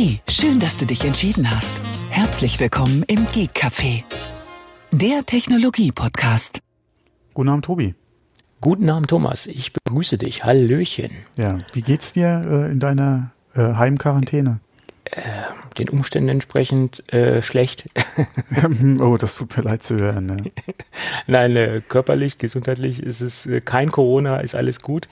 [0.00, 1.82] Hey, schön, dass du dich entschieden hast.
[2.08, 4.04] Herzlich willkommen im Geek Café,
[4.92, 6.60] der Technologie-Podcast.
[7.34, 7.96] Guten Abend, Tobi.
[8.60, 9.48] Guten Abend, Thomas.
[9.48, 10.44] Ich begrüße dich.
[10.44, 11.10] Hallöchen.
[11.36, 14.60] Ja, wie geht's dir äh, in deiner äh, Heimquarantäne?
[15.06, 15.20] Äh,
[15.78, 17.84] den Umständen entsprechend äh, schlecht.
[19.00, 20.26] oh, das tut mir leid zu hören.
[20.26, 20.50] Ne?
[21.26, 25.08] Nein, äh, körperlich, gesundheitlich ist es äh, kein Corona, ist alles gut.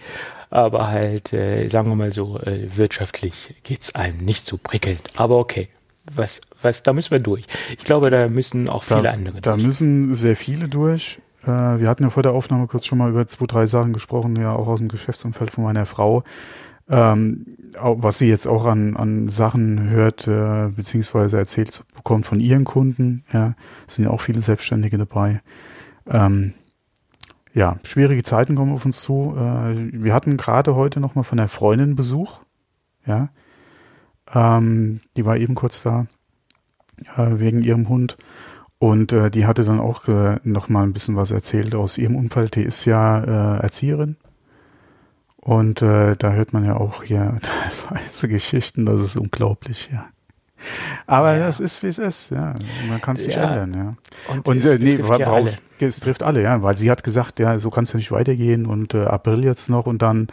[0.51, 5.03] Aber halt, äh, sagen wir mal so, äh, wirtschaftlich geht's einem nicht so prickelnd.
[5.17, 5.69] Aber okay.
[6.15, 7.45] Was, was, da müssen wir durch.
[7.77, 9.65] Ich glaube, da müssen auch viele da, andere Da durch.
[9.65, 11.19] müssen sehr viele durch.
[11.45, 14.37] Äh, wir hatten ja vor der Aufnahme kurz schon mal über zwei, drei Sachen gesprochen,
[14.37, 16.23] ja auch aus dem Geschäftsumfeld von meiner Frau.
[16.89, 22.65] Ähm, was sie jetzt auch an, an Sachen hört, äh, beziehungsweise erzählt bekommt von ihren
[22.65, 23.25] Kunden.
[23.33, 23.55] Ja,
[23.87, 25.43] sind ja auch viele Selbstständige dabei.
[26.07, 26.55] Ähm,
[27.53, 29.35] ja, schwierige Zeiten kommen auf uns zu.
[29.37, 32.41] Äh, wir hatten gerade heute noch mal von der Freundin Besuch.
[33.05, 33.31] Ja,
[34.33, 36.07] ähm, die war eben kurz da
[37.17, 38.17] äh, wegen ihrem Hund.
[38.79, 42.15] Und äh, die hatte dann auch äh, noch mal ein bisschen was erzählt aus ihrem
[42.15, 42.57] Umfeld.
[42.57, 44.17] Die ist ja äh, Erzieherin.
[45.47, 47.39] Und äh, da hört man ja auch hier
[47.89, 50.07] teilweise Geschichten, das ist unglaublich, ja.
[51.07, 51.47] Aber Ja.
[51.47, 52.53] das ist, wie es ist, ja.
[52.89, 53.55] Man kann es nicht Ja.
[53.55, 54.33] ändern, ja.
[54.35, 55.53] Und, Und es äh, nee, betrifft wa- ja alle.
[55.79, 58.67] es trifft alle, ja, weil sie hat gesagt, ja, so kann es ja nicht weitergehen
[58.67, 60.27] und äh, April jetzt noch und dann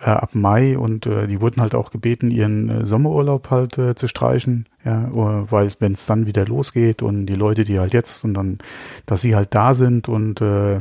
[0.00, 3.94] äh, ab Mai und äh, die wurden halt auch gebeten, ihren äh, Sommerurlaub halt äh,
[3.94, 8.22] zu streichen, ja, weil wenn es dann wieder losgeht und die Leute, die halt jetzt
[8.24, 8.58] und dann,
[9.06, 10.80] dass sie halt da sind und äh,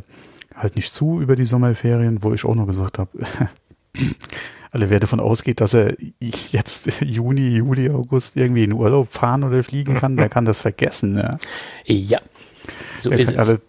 [0.56, 3.12] halt nicht zu über die Sommerferien, wo ich auch noch gesagt habe,
[4.72, 9.64] alle wer davon ausgeht, dass er jetzt Juni, Juli, August irgendwie in Urlaub fahren oder
[9.64, 11.38] fliegen kann, der kann das vergessen, ja.
[11.86, 12.20] Ja,
[12.98, 13.50] so Der ist kann, es.
[13.50, 13.62] also,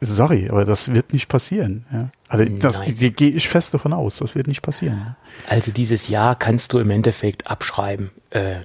[0.00, 1.86] sorry, aber das wird nicht passieren.
[1.92, 2.10] Ja.
[2.28, 5.16] Also das gehe ich fest davon aus, das wird nicht passieren.
[5.48, 8.10] Also dieses Jahr kannst du im Endeffekt abschreiben.
[8.30, 8.56] Äh,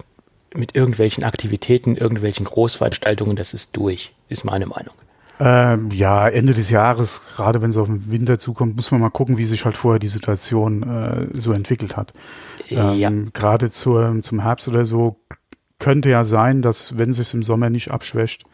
[0.53, 4.93] mit irgendwelchen Aktivitäten, irgendwelchen Großveranstaltungen, das ist durch, ist meine Meinung.
[5.39, 9.09] Ähm, ja, Ende des Jahres, gerade wenn es auf den Winter zukommt, muss man mal
[9.09, 12.13] gucken, wie sich halt vorher die Situation äh, so entwickelt hat.
[12.69, 15.19] Ähm, ja, Gerade zur, zum Herbst oder so
[15.79, 18.45] könnte ja sein, dass wenn sich im Sommer nicht abschwächt,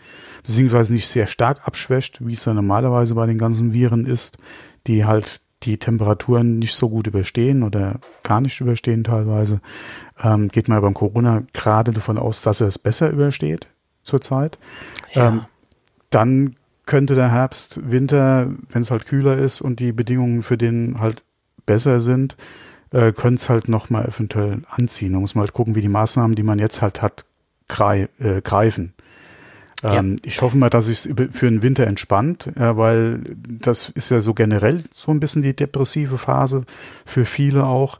[0.45, 4.37] beziehungsweise nicht sehr stark abschwächt, wie es ja normalerweise bei den ganzen Viren ist,
[4.87, 9.61] die halt die Temperaturen nicht so gut überstehen oder gar nicht überstehen teilweise,
[10.21, 13.67] ähm, geht man ja beim Corona gerade davon aus, dass er es besser übersteht
[14.03, 14.59] zurzeit.
[15.13, 15.29] ja.
[15.29, 15.45] ähm,
[16.09, 16.55] Dann
[16.85, 21.23] könnte der Herbst, Winter, wenn es halt kühler ist und die Bedingungen für den halt
[21.65, 22.35] besser sind,
[22.91, 25.13] äh, könnte es halt nochmal eventuell anziehen.
[25.13, 27.25] Da muss man halt gucken, wie die Maßnahmen, die man jetzt halt hat,
[27.67, 28.93] grei äh, greifen.
[29.83, 34.21] Ähm, Ich hoffe mal, dass es für den Winter entspannt, ja, weil das ist ja
[34.21, 36.63] so generell so ein bisschen die depressive Phase
[37.05, 37.99] für viele auch.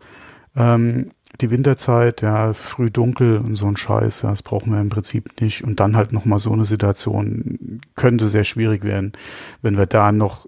[0.56, 1.12] Ähm,
[1.42, 5.42] die Winterzeit, ja, früh dunkel und so ein Scheiß, ja, das brauchen wir im Prinzip
[5.42, 5.64] nicht.
[5.64, 9.14] Und dann halt nochmal so eine Situation könnte sehr schwierig werden,
[9.62, 10.48] wenn wir da noch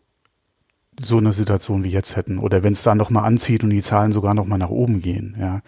[0.97, 3.81] so eine Situation wie jetzt hätten oder wenn es da noch mal anzieht und die
[3.81, 5.35] Zahlen sogar noch mal nach oben gehen.
[5.39, 5.61] Ja,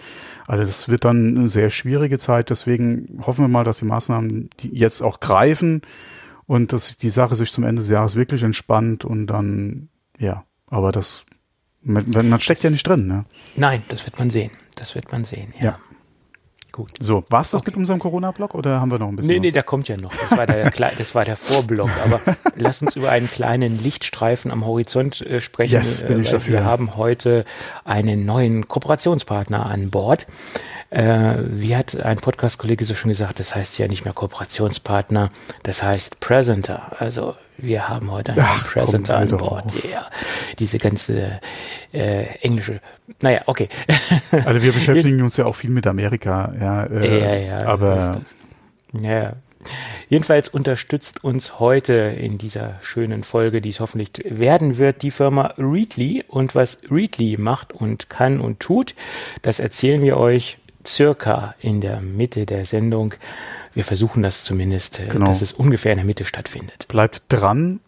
[0.45, 2.49] also das wird dann eine sehr schwierige Zeit.
[2.49, 5.81] Deswegen hoffen wir mal, dass die Maßnahmen die jetzt auch greifen
[6.45, 10.45] und dass die Sache sich zum Ende des Jahres wirklich entspannt und dann ja.
[10.69, 11.25] Aber das
[11.81, 13.07] man, man steckt ja nicht drin.
[13.07, 13.25] Ne?
[13.55, 14.51] Nein, das wird man sehen.
[14.75, 15.65] Das wird man sehen, ja.
[15.65, 15.79] Ja.
[16.77, 16.91] Gut.
[16.99, 19.33] So, war's das mit unserem Corona-Block oder haben wir noch ein bisschen?
[19.33, 20.13] Nee, nee, da kommt ja noch.
[20.15, 21.89] Das war der, das war der Vorblock.
[22.05, 22.19] Aber
[22.55, 25.73] lass uns über einen kleinen Lichtstreifen am Horizont äh, sprechen.
[25.73, 26.53] Yes, bin äh, ich dafür.
[26.53, 27.45] Wir haben heute
[27.83, 30.27] einen neuen Kooperationspartner an Bord.
[30.91, 35.29] Äh, wie hat ein Podcast-Kollege so schon gesagt, das heißt ja nicht mehr Kooperationspartner,
[35.63, 37.01] das heißt Presenter.
[37.01, 39.73] Also wir haben heute einen Ach, Presenter an Bord.
[39.91, 40.07] Ja,
[40.59, 41.39] diese ganze
[41.93, 42.81] äh, englische.
[43.21, 43.69] Naja, okay.
[44.45, 46.53] Also wir beschäftigen uns ja auch viel mit Amerika.
[46.59, 48.21] Ja, äh, Ja, ja, aber.
[49.01, 49.33] Ja.
[50.07, 55.53] Jedenfalls unterstützt uns heute in dieser schönen Folge, die es hoffentlich werden wird, die Firma
[55.57, 56.23] Readly.
[56.27, 58.95] Und was Readly macht und kann und tut,
[59.41, 60.57] das erzählen wir euch
[60.87, 63.13] circa in der Mitte der Sendung.
[63.73, 65.25] Wir versuchen das zumindest, äh, Genau.
[65.25, 66.87] dass es ungefähr in der Mitte stattfindet.
[66.87, 67.79] bleibt dran.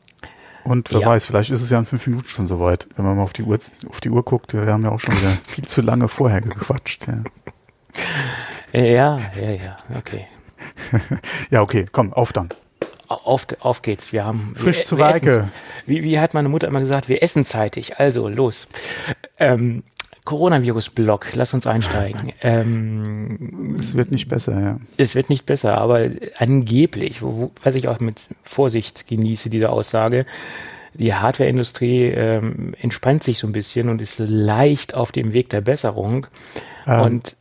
[0.66, 1.08] Und wer Ja.
[1.08, 2.86] weiß, vielleicht ist es ja in fünf Minuten schon soweit.
[2.96, 3.58] Wenn man mal auf die Uhr,
[3.90, 7.08] auf die Uhr guckt, wir haben ja auch schon wieder viel zu lange vorher gequatscht.
[7.08, 7.24] Ja,
[8.74, 10.28] Äh, Ja, ja, ja, okay.
[11.50, 12.50] ja okay, komm, auf dann.
[13.08, 14.14] Auf, auf geht's.
[14.14, 15.48] Wir haben Frisch wir, zu essen's.
[15.88, 17.98] Wie, wie hat meine Mutter immer gesagt, wir essen zeitig.
[18.00, 18.68] Also los.
[19.40, 19.82] Ähm,
[20.30, 22.34] Coronavirus-Blog, lass uns einsteigen.
[22.44, 24.80] ähm, Es wird nicht besser, ja.
[24.96, 29.72] es wird nicht besser, aber angeblich, wo, wo, was ich auch mit Vorsicht genieße, diese
[29.72, 30.28] Aussage,
[30.94, 35.62] die Hardwareindustrie ähm, entspannt sich so ein bisschen und ist leicht auf dem Weg der
[35.62, 36.28] Besserung.
[36.86, 37.36] Ähm, und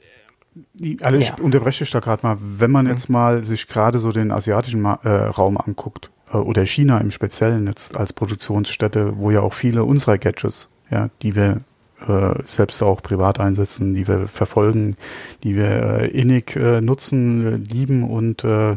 [1.02, 1.34] Also ich ja.
[1.42, 2.38] unterbreche dich da gerade mal.
[2.40, 2.92] Wenn man mhm.
[2.92, 7.66] jetzt mal sich gerade so den asiatischen äh, Raum anguckt, äh, oder China im Speziellen
[7.66, 11.58] jetzt als Produktionsstätte, wo ja auch viele unserer Gadgets, ja, die wir
[12.06, 14.96] äh, selbst auch privat einsetzen, die wir verfolgen,
[15.42, 18.76] die wir äh, innig äh, nutzen, äh, lieben und äh,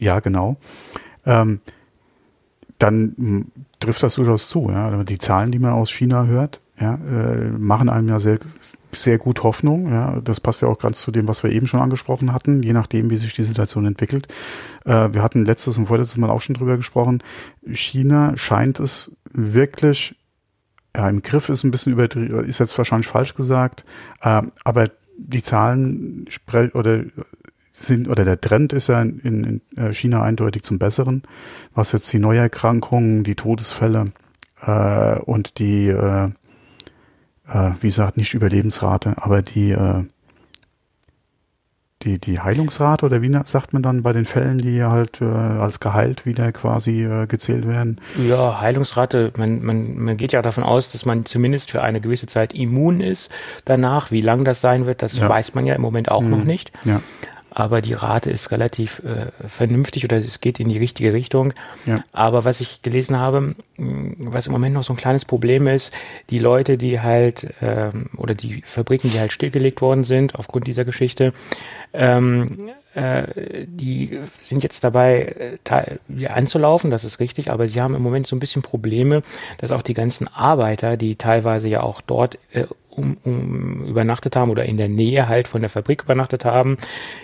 [0.00, 0.56] ja, genau.
[1.26, 1.60] Ähm,
[2.78, 3.46] dann
[3.80, 4.70] trifft das durchaus zu.
[4.70, 5.02] Ja.
[5.02, 8.38] Die Zahlen, die man aus China hört, ja, äh, machen einem ja sehr,
[8.92, 9.90] sehr gut Hoffnung.
[9.90, 10.20] Ja.
[10.22, 13.10] Das passt ja auch ganz zu dem, was wir eben schon angesprochen hatten, je nachdem,
[13.10, 14.28] wie sich die Situation entwickelt.
[14.84, 17.22] Wir hatten letztes und vorletztes Mal auch schon drüber gesprochen.
[17.66, 20.14] China scheint es wirklich,
[20.98, 23.84] ja, im Griff ist ein bisschen übertrieben, ist jetzt wahrscheinlich falsch gesagt,
[24.20, 26.26] äh, aber die Zahlen
[26.74, 27.04] oder
[27.72, 31.22] sind, oder der Trend ist ja in, in äh, China eindeutig zum Besseren,
[31.72, 34.06] was jetzt die Neuerkrankungen, die Todesfälle
[34.60, 36.30] äh, und die, äh,
[37.46, 40.02] äh, wie gesagt, nicht Überlebensrate, aber die, äh,
[42.02, 45.80] die, die Heilungsrate oder wie sagt man dann bei den Fällen, die halt äh, als
[45.80, 48.00] geheilt wieder quasi äh, gezählt werden?
[48.28, 52.26] Ja, Heilungsrate, man, man, man geht ja davon aus, dass man zumindest für eine gewisse
[52.26, 53.32] Zeit immun ist
[53.64, 54.10] danach.
[54.10, 55.28] Wie lang das sein wird, das ja.
[55.28, 56.30] weiß man ja im Moment auch mhm.
[56.30, 56.72] noch nicht.
[56.84, 57.00] Ja
[57.50, 61.54] aber die Rate ist relativ äh, vernünftig oder es geht in die richtige Richtung.
[61.86, 62.04] Ja.
[62.12, 65.92] Aber was ich gelesen habe, was im Moment noch so ein kleines Problem ist,
[66.30, 70.84] die Leute, die halt ähm, oder die Fabriken, die halt stillgelegt worden sind aufgrund dieser
[70.84, 71.32] Geschichte,
[71.92, 78.02] ähm, äh, die sind jetzt dabei, äh, anzulaufen, das ist richtig, aber sie haben im
[78.02, 79.22] Moment so ein bisschen Probleme,
[79.58, 82.64] dass auch die ganzen Arbeiter, die teilweise ja auch dort äh,
[82.98, 86.76] um, um, übernachtet haben oder in der Nähe halt von der Fabrik übernachtet haben,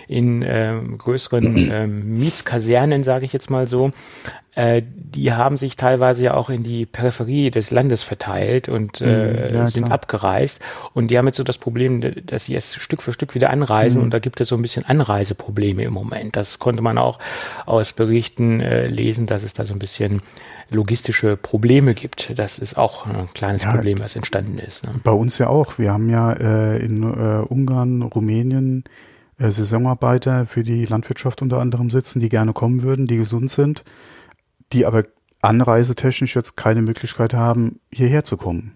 [0.07, 3.91] in äh, größeren äh, Mietskasernen, sage ich jetzt mal so,
[4.55, 9.47] äh, die haben sich teilweise ja auch in die Peripherie des Landes verteilt und äh,
[9.49, 9.95] mhm, ja, sind klar.
[9.95, 10.61] abgereist.
[10.93, 13.99] Und die haben jetzt so das Problem, dass sie jetzt Stück für Stück wieder anreisen
[13.99, 14.05] mhm.
[14.05, 16.35] und da gibt es so ein bisschen Anreiseprobleme im Moment.
[16.35, 17.19] Das konnte man auch
[17.65, 20.21] aus Berichten äh, lesen, dass es da so ein bisschen
[20.69, 22.37] logistische Probleme gibt.
[22.37, 24.83] Das ist auch ein kleines ja, Problem, was entstanden ist.
[24.85, 24.91] Ne?
[25.03, 25.77] Bei uns ja auch.
[25.77, 28.83] Wir haben ja äh, in äh, Ungarn, Rumänien
[29.37, 33.83] äh, Saisonarbeiter für die Landwirtschaft unter anderem sitzen, die gerne kommen würden, die gesund sind,
[34.73, 35.03] die aber
[35.41, 38.75] anreisetechnisch jetzt keine Möglichkeit haben, hierher zu kommen.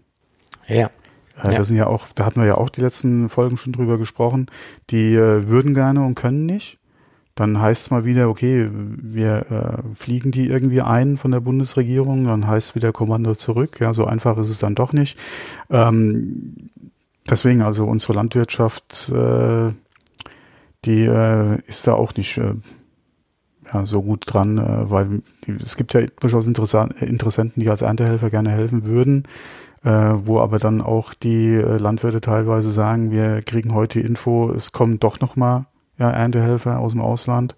[0.68, 0.89] Ja.
[1.44, 1.57] Äh, ja.
[1.57, 4.47] Da sind ja auch, da hatten wir ja auch die letzten Folgen schon drüber gesprochen.
[4.89, 6.77] Die äh, würden gerne und können nicht.
[7.36, 12.25] Dann heißt es mal wieder, okay, wir äh, fliegen die irgendwie ein von der Bundesregierung,
[12.25, 13.80] dann heißt wieder Kommando zurück.
[13.80, 15.18] Ja, so einfach ist es dann doch nicht.
[15.69, 16.69] Ähm,
[17.30, 19.71] deswegen also unsere Landwirtschaft, äh,
[20.83, 22.56] die äh, ist da auch nicht äh,
[23.74, 28.30] ja, so gut dran, äh, weil die, es gibt ja durchaus Interessenten, die als Erntehelfer
[28.30, 29.24] gerne helfen würden,
[29.83, 34.71] äh, wo aber dann auch die äh, Landwirte teilweise sagen, wir kriegen heute Info, es
[34.71, 35.66] kommen doch noch mal
[35.98, 37.56] ja, Erntehelfer aus dem Ausland.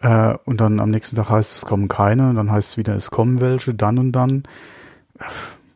[0.00, 2.76] Äh, und dann am nächsten Tag heißt es, es kommen keine, und dann heißt es
[2.78, 4.44] wieder, es kommen welche, dann und dann.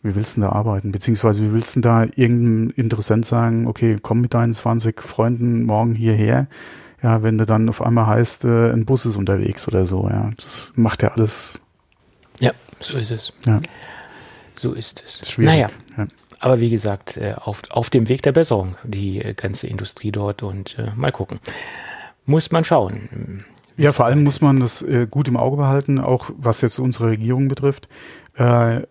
[0.02, 0.92] Wie willst du denn da arbeiten?
[0.92, 5.64] Beziehungsweise wie willst du denn da irgendein Interessent sagen, okay, komm mit deinen 20 Freunden
[5.64, 6.46] morgen hierher?
[7.02, 10.30] Ja, wenn du dann auf einmal heißt, äh, ein Bus ist unterwegs oder so, ja.
[10.36, 11.58] Das macht ja alles.
[12.40, 13.32] Ja, so ist es.
[13.46, 13.60] Ja.
[14.54, 15.22] So ist es.
[15.22, 15.50] Ist schwierig.
[15.50, 15.68] Naja.
[15.96, 16.06] Ja.
[16.40, 20.42] Aber wie gesagt, äh, auf, auf dem Weg der Besserung, die äh, ganze Industrie dort
[20.42, 21.38] und äh, mal gucken.
[22.26, 23.44] Muss man schauen.
[23.76, 27.08] Ja, vor allem muss man das äh, gut im Auge behalten, auch was jetzt unsere
[27.08, 27.88] Regierung betrifft.
[28.36, 28.82] Äh,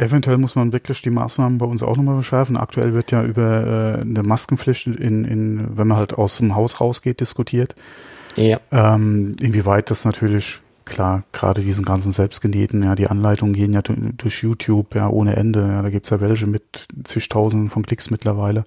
[0.00, 2.56] eventuell muss man wirklich die Maßnahmen bei uns auch nochmal verschärfen.
[2.56, 6.80] Aktuell wird ja über äh, eine Maskenpflicht, in, in, wenn man halt aus dem Haus
[6.80, 7.74] rausgeht, diskutiert.
[8.36, 8.58] Ja.
[8.72, 14.42] Ähm, inwieweit das natürlich klar, gerade diesen ganzen selbstgenähten, ja, die Anleitungen gehen ja durch
[14.42, 15.60] YouTube, ja, ohne Ende.
[15.60, 18.66] Ja, da gibt's ja welche mit zigtausenden von Klicks mittlerweile.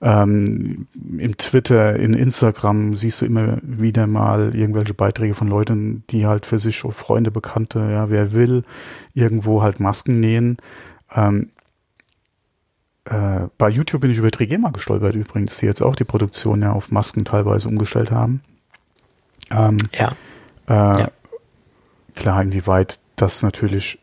[0.00, 6.26] Ähm, Im Twitter, in Instagram siehst du immer wieder mal irgendwelche Beiträge von Leuten, die
[6.26, 8.62] halt für sich Freunde, Bekannte, ja, wer will,
[9.12, 10.58] irgendwo halt Masken nähen.
[11.14, 11.50] Ähm,
[13.04, 16.72] äh, bei YouTube bin ich über Trigema gestolpert übrigens, die jetzt auch die Produktion ja
[16.72, 18.40] auf Masken teilweise umgestellt haben.
[19.50, 20.12] Ähm, ja.
[20.68, 21.08] Äh, ja
[22.16, 23.98] klar, inwieweit das natürlich,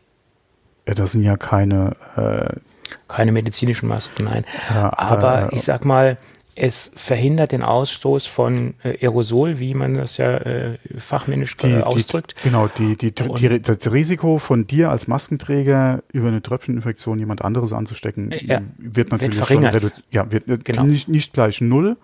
[0.86, 2.60] äh, das sind ja keine äh,
[3.08, 4.44] keine medizinischen Masken, nein.
[4.70, 6.18] Ja, aber, aber ich sag mal,
[6.56, 12.36] es verhindert den Ausstoß von äh, Aerosol, wie man das ja äh, fachmännisch die, ausdrückt.
[12.38, 17.42] Die, genau, die, die, die, das Risiko von dir als Maskenträger über eine Tröpfcheninfektion jemand
[17.42, 19.80] anderes anzustecken, äh, ja, wird natürlich wird verringert.
[19.80, 20.84] schon ja, wird genau.
[20.84, 21.96] nicht, nicht gleich null,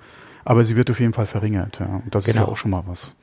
[0.44, 1.78] aber sie wird auf jeden Fall verringert.
[1.78, 2.02] Ja.
[2.04, 2.34] Und das genau.
[2.34, 3.14] ist ja auch schon mal was.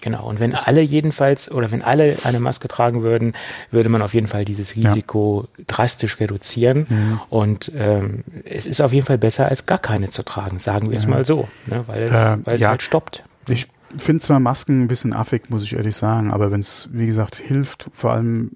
[0.00, 3.34] Genau, und wenn alle jedenfalls oder wenn alle eine Maske tragen würden,
[3.70, 5.64] würde man auf jeden Fall dieses Risiko ja.
[5.66, 6.86] drastisch reduzieren.
[6.88, 7.20] Mhm.
[7.30, 10.94] Und ähm, es ist auf jeden Fall besser, als gar keine zu tragen, sagen wir
[10.94, 11.00] ja.
[11.00, 11.84] es mal so, ne?
[11.86, 12.70] weil es, äh, weil es ja.
[12.70, 13.24] halt stoppt.
[13.48, 17.06] Ich finde zwar Masken ein bisschen affig, muss ich ehrlich sagen, aber wenn es, wie
[17.06, 18.52] gesagt, hilft, vor allem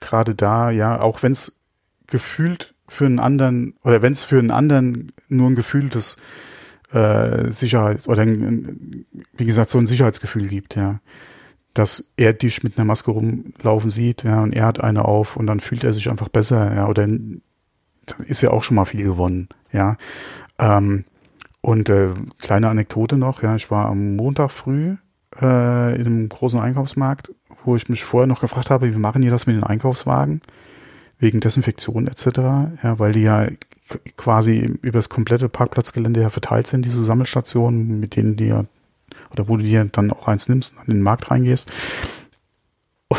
[0.00, 1.58] gerade da, ja, auch wenn es
[2.06, 6.16] gefühlt für einen anderen oder wenn es für einen anderen nur ein gefühltes
[6.92, 9.04] äh, Sicherheit oder ein,
[9.36, 11.00] wie gesagt so ein Sicherheitsgefühl gibt, ja,
[11.74, 15.46] dass er dich mit einer Maske rumlaufen sieht, ja, und er hat eine auf und
[15.46, 17.08] dann fühlt er sich einfach besser, ja, oder
[18.26, 19.96] ist ja auch schon mal viel gewonnen, ja.
[20.58, 21.04] Ähm,
[21.60, 24.96] und äh, kleine Anekdote noch, ja, ich war am Montag früh
[25.40, 27.32] äh, in einem großen Einkaufsmarkt,
[27.64, 30.40] wo ich mich vorher noch gefragt habe, wie machen die das mit den Einkaufswagen?
[31.18, 32.26] Wegen Desinfektion etc.,
[32.82, 33.46] ja, weil die ja
[34.16, 38.64] quasi über das komplette Parkplatzgelände ja verteilt sind, diese Sammelstationen, mit denen die ja,
[39.30, 41.70] oder wo du dir dann auch eins nimmst und in den Markt reingehst.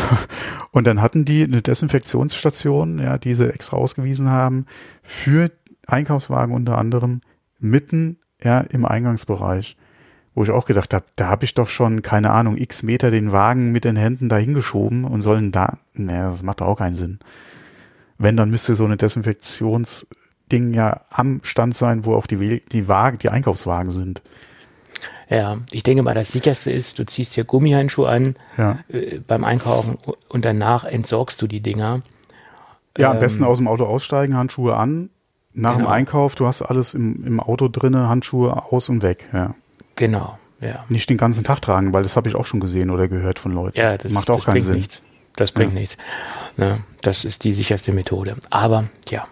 [0.71, 4.67] Und dann hatten die eine Desinfektionsstation, ja, die sie extra ausgewiesen haben,
[5.01, 5.51] für
[5.87, 7.21] Einkaufswagen unter anderem
[7.59, 9.77] mitten ja, im Eingangsbereich.
[10.35, 13.31] Wo ich auch gedacht habe, da habe ich doch schon, keine Ahnung, x Meter den
[13.31, 17.19] Wagen mit den Händen dahingeschoben und sollen da, ne, das macht doch auch keinen Sinn.
[18.19, 20.05] Wenn, dann müsste so eine Desinfektions-
[20.51, 24.21] Ding ja am Stand sein, wo auch die, die Wagen, die Einkaufswagen sind.
[25.29, 28.79] Ja, ich denke mal, das sicherste ist, du ziehst dir Gummihandschuhe an ja.
[28.89, 29.97] äh, beim Einkaufen
[30.27, 31.99] und danach entsorgst du die Dinger.
[32.97, 35.09] Ja, am ähm, besten aus dem Auto aussteigen, Handschuhe an.
[35.53, 35.87] Nach genau.
[35.87, 39.53] dem Einkauf, du hast alles im, im Auto drinne, Handschuhe aus und weg, ja.
[39.95, 40.85] Genau, ja.
[40.89, 43.51] Nicht den ganzen Tag tragen, weil das habe ich auch schon gesehen oder gehört von
[43.51, 43.77] Leuten.
[43.77, 44.75] Ja, das macht auch das keinen Sinn.
[44.75, 45.03] Nichts.
[45.39, 45.79] Das bringt ja.
[45.79, 45.97] nichts.
[46.57, 48.35] Ne, das ist die sicherste Methode.
[48.49, 49.27] Aber ja.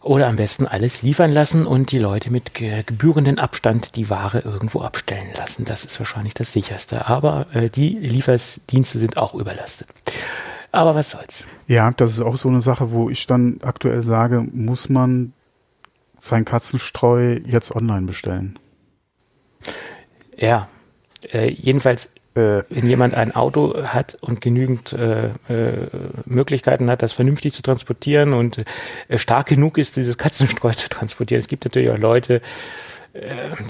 [0.00, 4.80] Oder am besten alles liefern lassen und die Leute mit gebührenden Abstand die Ware irgendwo
[4.80, 5.64] abstellen lassen.
[5.64, 7.08] Das ist wahrscheinlich das sicherste.
[7.08, 9.88] Aber äh, die Lieferdienste sind auch überlastet.
[10.72, 11.44] Aber was soll's.
[11.66, 15.32] Ja, das ist auch so eine Sache, wo ich dann aktuell sage, muss man
[16.18, 18.58] sein Katzenstreu jetzt online bestellen?
[20.36, 20.68] Ja,
[21.32, 25.88] äh, jedenfalls wenn jemand ein Auto hat und genügend äh, äh,
[26.24, 28.58] Möglichkeiten hat, das vernünftig zu transportieren und
[29.08, 31.40] äh, stark genug ist, dieses Katzenstreu zu transportieren.
[31.40, 32.40] Es gibt natürlich auch Leute,
[33.12, 33.20] äh,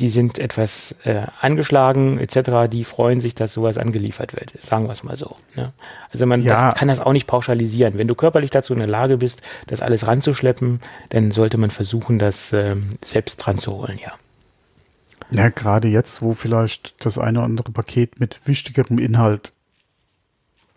[0.00, 4.52] die sind etwas äh, angeschlagen etc., die freuen sich, dass sowas angeliefert wird.
[4.60, 5.30] Sagen wir es mal so.
[5.56, 5.72] Ne?
[6.10, 6.70] Also man ja.
[6.70, 7.98] das kann das auch nicht pauschalisieren.
[7.98, 12.18] Wenn du körperlich dazu in der Lage bist, das alles ranzuschleppen, dann sollte man versuchen,
[12.18, 14.12] das äh, selbst dran zu holen, ja.
[15.30, 19.52] Ja, gerade jetzt, wo vielleicht das eine oder andere Paket mit wichtigerem Inhalt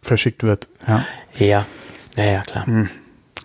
[0.02, 0.68] verschickt wird.
[0.88, 1.06] Ja,
[1.38, 1.66] ja,
[2.16, 2.66] ja, ja klar.
[2.66, 2.90] Hm.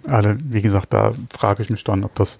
[0.09, 2.39] Also, wie gesagt, da frage ich mich dann, ob das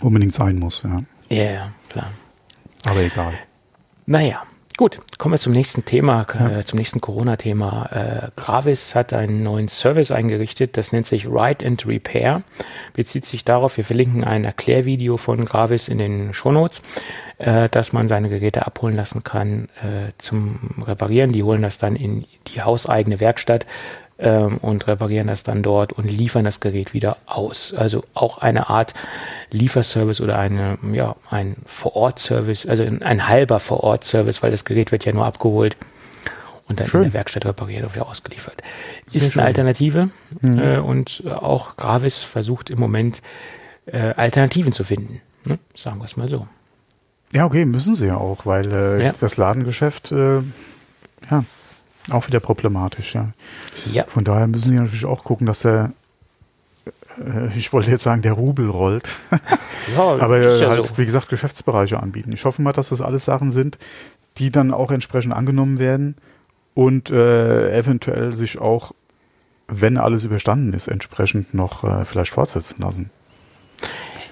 [0.00, 0.82] unbedingt sein muss.
[0.82, 2.10] Ja, ja, ja klar.
[2.84, 3.34] Aber egal.
[4.06, 4.42] Naja,
[4.80, 6.60] Gut, kommen wir zum nächsten Thema, ja.
[6.60, 7.90] äh, zum nächsten Corona-Thema.
[7.92, 12.40] Äh, Gravis hat einen neuen Service eingerichtet, das nennt sich Write and Repair.
[12.94, 16.80] Bezieht sich darauf, wir verlinken ein Erklärvideo von Gravis in den Shownotes,
[17.36, 21.32] äh, dass man seine Geräte abholen lassen kann äh, zum Reparieren.
[21.32, 23.66] Die holen das dann in die hauseigene Werkstatt
[24.20, 27.74] ähm, und reparieren das dann dort und liefern das Gerät wieder aus.
[27.74, 28.94] Also auch eine Art
[29.50, 35.12] Lieferservice oder eine, ja, ein Vor-Ort-Service, also ein halber Vor-Ort-Service, weil das Gerät wird ja
[35.12, 35.76] nur abgeholt
[36.68, 37.02] und dann schön.
[37.02, 38.62] in der Werkstatt repariert und wieder ausgeliefert.
[39.08, 39.40] Sehr Ist schön.
[39.40, 40.10] eine Alternative
[40.40, 40.58] mhm.
[40.58, 43.22] äh, und auch Gravis versucht im Moment
[43.86, 45.20] äh, Alternativen zu finden.
[45.46, 45.58] Ne?
[45.74, 46.46] Sagen wir es mal so.
[47.32, 49.12] Ja, okay, müssen sie ja auch, weil äh, ja.
[49.20, 50.38] das Ladengeschäft, äh,
[51.30, 51.44] ja,
[52.10, 53.28] auch wieder problematisch, ja.
[53.92, 54.04] ja.
[54.06, 55.92] Von daher müssen sie natürlich auch gucken, dass der,
[57.18, 59.10] äh, ich wollte jetzt sagen, der Rubel rollt.
[59.96, 60.98] Ja, aber ja halt, so.
[60.98, 62.32] wie gesagt, Geschäftsbereiche anbieten.
[62.32, 63.78] Ich hoffe mal, dass das alles Sachen sind,
[64.36, 66.16] die dann auch entsprechend angenommen werden
[66.74, 68.92] und äh, eventuell sich auch,
[69.68, 73.10] wenn alles überstanden ist, entsprechend noch äh, vielleicht fortsetzen lassen.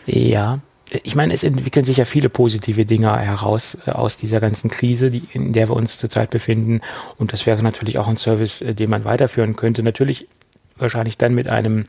[0.07, 4.71] Ja, ich meine, es entwickeln sich ja viele positive Dinge heraus äh, aus dieser ganzen
[4.71, 6.81] Krise, die, in der wir uns zurzeit befinden.
[7.17, 9.83] Und das wäre natürlich auch ein Service, äh, den man weiterführen könnte.
[9.83, 10.29] Natürlich
[10.77, 11.85] wahrscheinlich dann mit einem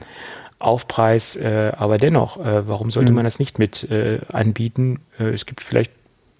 [0.59, 3.17] Aufpreis, äh, aber dennoch, äh, warum sollte mhm.
[3.17, 4.99] man das nicht mit äh, anbieten?
[5.17, 5.91] Äh, es gibt vielleicht,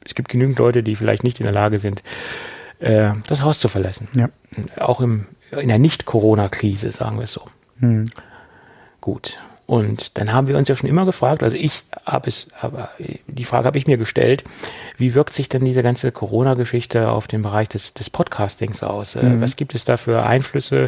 [0.06, 2.04] es gibt genügend Leute, die vielleicht nicht in der Lage sind,
[2.80, 4.10] äh, das Haus zu verlassen.
[4.16, 4.30] Ja.
[4.78, 7.46] Auch im, in der Nicht-Corona-Krise, sagen wir es so.
[7.78, 8.10] Mhm.
[9.00, 9.38] Gut.
[9.70, 12.90] Und dann haben wir uns ja schon immer gefragt, also ich habe es, aber
[13.28, 14.44] die Frage habe ich mir gestellt,
[14.98, 19.14] wie wirkt sich denn diese ganze Corona-Geschichte auf den Bereich des, des Podcastings aus?
[19.14, 19.42] Äh, mhm.
[19.42, 20.86] Was gibt es da für Einflüsse?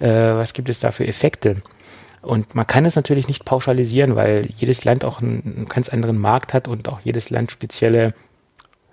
[0.00, 1.56] Äh, was gibt es da für Effekte?
[2.22, 6.16] Und man kann es natürlich nicht pauschalisieren, weil jedes Land auch einen, einen ganz anderen
[6.16, 8.14] Markt hat und auch jedes Land spezielle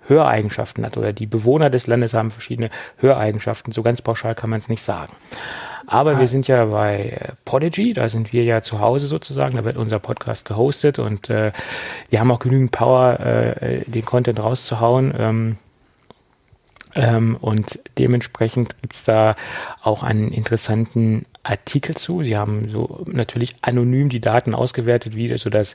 [0.06, 2.68] Höreigenschaften hat oder die Bewohner des Landes haben verschiedene
[2.98, 3.72] Höreigenschaften.
[3.72, 5.14] So ganz pauschal kann man es nicht sagen.
[5.92, 9.64] Aber wir sind ja bei äh, Podigy, da sind wir ja zu Hause sozusagen, da
[9.64, 11.50] wird unser Podcast gehostet und äh,
[12.10, 15.12] wir haben auch genügend Power, äh, den Content rauszuhauen.
[15.18, 15.56] Ähm,
[16.94, 19.34] ähm, und dementsprechend gibt's da
[19.82, 22.22] auch einen interessanten Artikel zu.
[22.22, 25.74] Sie haben so natürlich anonym die Daten ausgewertet, wie so das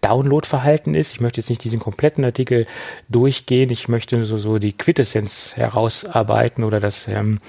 [0.00, 1.12] Downloadverhalten ist.
[1.12, 2.66] Ich möchte jetzt nicht diesen kompletten Artikel
[3.08, 3.70] durchgehen.
[3.70, 7.40] Ich möchte so, so die Quintessenz herausarbeiten oder das ähm,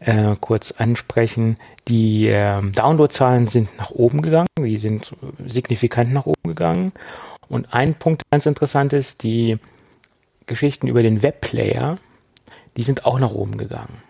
[0.00, 1.56] äh, kurz ansprechen.
[1.88, 4.48] Die ähm, Downloadzahlen sind nach oben gegangen.
[4.58, 5.14] Die sind
[5.44, 6.92] signifikant nach oben gegangen.
[7.48, 9.58] Und ein Punkt ganz interessant ist, die
[10.46, 11.98] Geschichten über den Webplayer
[12.76, 14.02] die sind auch nach oben gegangen.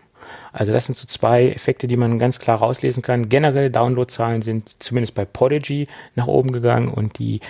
[0.53, 3.29] Also das sind so zwei Effekte, die man ganz klar rauslesen kann.
[3.29, 7.41] Generell Downloadzahlen sind zumindest bei Podigy nach oben gegangen und die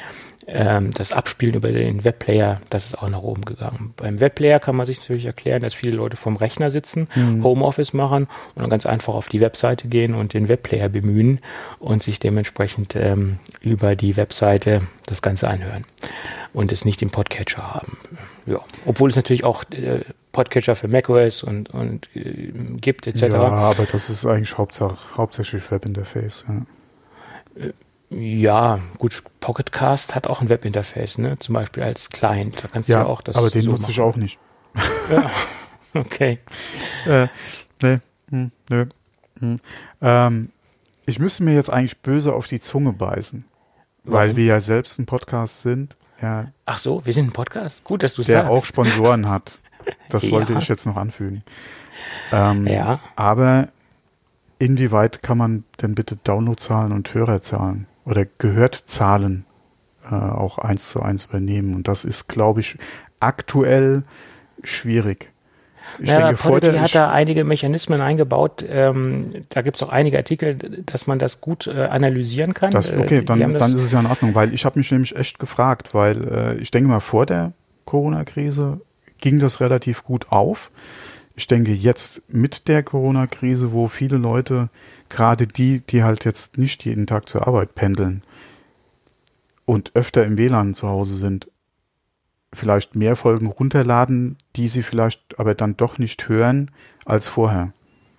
[0.53, 3.95] ähm, das Abspielen über den Webplayer, das ist auch nach oben gegangen.
[3.97, 7.43] Beim Webplayer kann man sich natürlich erklären, dass viele Leute vom Rechner sitzen, mhm.
[7.43, 11.41] Homeoffice machen und dann ganz einfach auf die Webseite gehen und den Webplayer bemühen
[11.79, 15.85] und sich dementsprechend ähm, über die Webseite das Ganze anhören
[16.53, 17.99] und es nicht im Podcatcher haben.
[18.47, 20.01] Ja, obwohl es natürlich auch äh,
[20.33, 23.23] Podcatcher für macOS und, und äh, gibt etc.
[23.23, 26.47] Ja, aber das ist eigentlich hauptsächlich Webinterface.
[26.49, 27.67] Ja.
[28.15, 31.39] Ja, gut, Pocketcast hat auch ein Webinterface, ne?
[31.39, 32.63] Zum Beispiel als Client.
[32.63, 33.37] Da kannst ja, du ja auch das.
[33.37, 34.39] Aber den so nutze ich auch nicht.
[35.11, 35.31] Ja,
[35.95, 36.39] okay.
[37.07, 37.29] äh,
[37.83, 37.99] nee,
[38.31, 38.87] hm, nö.
[39.39, 39.61] Hm.
[40.01, 40.51] Ähm,
[41.07, 43.45] ich müsste mir jetzt eigentlich böse auf die Zunge beißen,
[44.05, 44.19] Warum?
[44.19, 45.97] weil wir ja selbst ein Podcast sind.
[46.21, 47.83] Ja, Ach so, wir sind ein Podcast?
[47.83, 48.31] Gut, dass du sagst.
[48.31, 49.59] Der auch Sponsoren hat.
[50.11, 50.33] Das ja.
[50.33, 51.43] wollte ich jetzt noch anfügen.
[52.31, 53.01] Ähm, ja.
[53.17, 53.69] Aber
[54.59, 59.45] inwieweit kann man denn bitte Downloadzahlen und Hörerzahlen oder Gehörtzahlen
[60.11, 61.75] äh, auch eins zu eins übernehmen?
[61.75, 62.79] Und das ist, glaube ich,
[63.21, 64.03] aktuell
[64.63, 65.33] schwierig.
[65.99, 68.65] Ich ja, denke, der hat da einige Mechanismen eingebaut.
[68.69, 70.55] Ähm, da gibt es auch einige Artikel,
[70.87, 72.71] dass man das gut äh, analysieren kann.
[72.71, 75.17] Das, okay, äh, dann, dann ist es ja in Ordnung, weil ich habe mich nämlich
[75.17, 77.53] echt gefragt, weil äh, ich denke mal, vor der
[77.85, 78.81] Corona-Krise
[79.19, 80.71] ging das relativ gut auf.
[81.35, 84.69] Ich denke jetzt mit der Corona-Krise, wo viele Leute,
[85.09, 88.23] gerade die, die halt jetzt nicht jeden Tag zur Arbeit pendeln
[89.65, 91.51] und öfter im WLAN zu Hause sind,
[92.53, 96.71] vielleicht mehr Folgen runterladen, die sie vielleicht aber dann doch nicht hören
[97.05, 97.73] als vorher.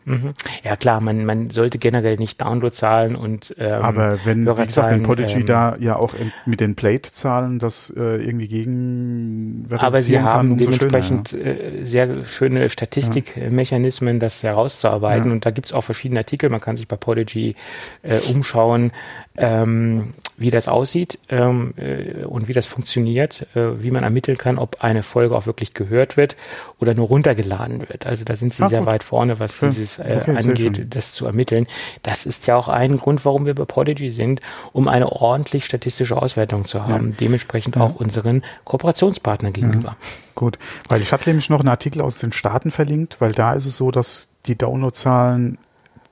[0.05, 0.33] Mhm.
[0.63, 5.03] Ja klar, man, man sollte generell nicht Downloadzahlen und ähm, Aber wenn, wie gesagt, wenn
[5.03, 10.19] Podigy ähm, da ja auch in, mit den Plate-Zahlen das äh, irgendwie gegen Aber sie
[10.19, 11.51] haben dementsprechend schöner, ja.
[11.51, 15.33] äh, sehr schöne Statistikmechanismen, das herauszuarbeiten ja.
[15.33, 17.55] und da gibt's auch verschiedene Artikel, man kann sich bei Podigy
[18.01, 18.91] äh, umschauen,
[19.37, 24.57] ähm, wie das aussieht ähm, äh, und wie das funktioniert, äh, wie man ermitteln kann,
[24.57, 26.35] ob eine Folge auch wirklich gehört wird
[26.79, 28.05] oder nur runtergeladen wird.
[28.05, 28.87] Also da sind sie ah, sehr gut.
[28.87, 29.69] weit vorne, was Schön.
[29.69, 31.67] dieses äh, okay, angeht, das zu ermitteln.
[32.01, 34.41] Das ist ja auch ein Grund, warum wir bei Podigy sind,
[34.71, 37.17] um eine ordentlich statistische Auswertung zu haben, ja.
[37.19, 37.83] dementsprechend ja.
[37.83, 39.89] auch unseren Kooperationspartnern gegenüber.
[39.89, 40.07] Ja.
[40.35, 40.57] Gut,
[40.89, 43.77] weil ich hatte nämlich noch einen Artikel aus den Staaten verlinkt, weil da ist es
[43.77, 45.59] so, dass die Downloadzahlen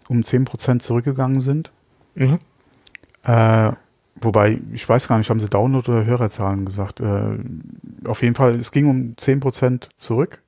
[0.07, 1.71] um zehn Prozent zurückgegangen sind.
[2.15, 2.39] Mhm.
[3.23, 3.71] Äh,
[4.21, 6.99] wobei, ich weiß gar nicht, haben sie Download- oder Hörerzahlen gesagt?
[6.99, 7.39] Äh,
[8.05, 10.41] auf jeden Fall, es ging um zehn Prozent zurück.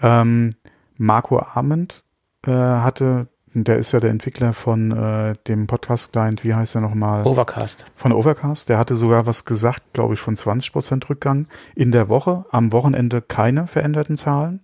[0.00, 0.50] Ähm,
[0.96, 2.04] Marco Arment
[2.46, 7.26] äh, hatte, der ist ja der Entwickler von äh, dem Podcast-Client, wie heißt der nochmal?
[7.26, 7.84] Overcast.
[7.96, 8.68] Von Overcast.
[8.68, 12.44] Der hatte sogar was gesagt, glaube ich, von 20% Rückgang in der Woche.
[12.50, 14.60] Am Wochenende keine veränderten Zahlen,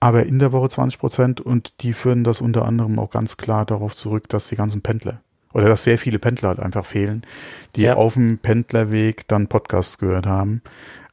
[0.00, 3.94] aber in der Woche 20% und die führen das unter anderem auch ganz klar darauf
[3.94, 5.20] zurück, dass die ganzen Pendler
[5.52, 7.22] oder dass sehr viele Pendler halt einfach fehlen,
[7.76, 7.94] die ja.
[7.94, 10.62] auf dem Pendlerweg dann Podcasts gehört haben.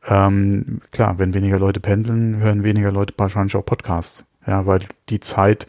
[0.08, 4.26] Ähm, klar, wenn weniger Leute pendeln, hören weniger Leute wahrscheinlich auch Podcasts.
[4.48, 5.68] Ja, weil die Zeit,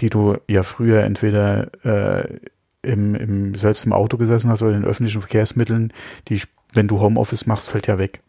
[0.00, 2.38] die du ja früher entweder äh,
[2.82, 5.92] im, im, selbst im Auto gesessen hast oder in öffentlichen Verkehrsmitteln,
[6.28, 6.40] die,
[6.72, 8.20] wenn du Homeoffice machst, fällt ja weg.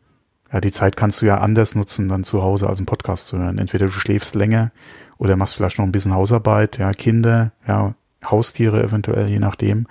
[0.52, 3.38] Ja, die Zeit kannst du ja anders nutzen, dann zu Hause als einen Podcast zu
[3.38, 3.58] hören.
[3.58, 4.72] Entweder du schläfst länger
[5.18, 7.96] oder machst vielleicht noch ein bisschen Hausarbeit, ja, Kinder, ja,
[8.32, 9.88] Haustiere eventuell, je nachdem.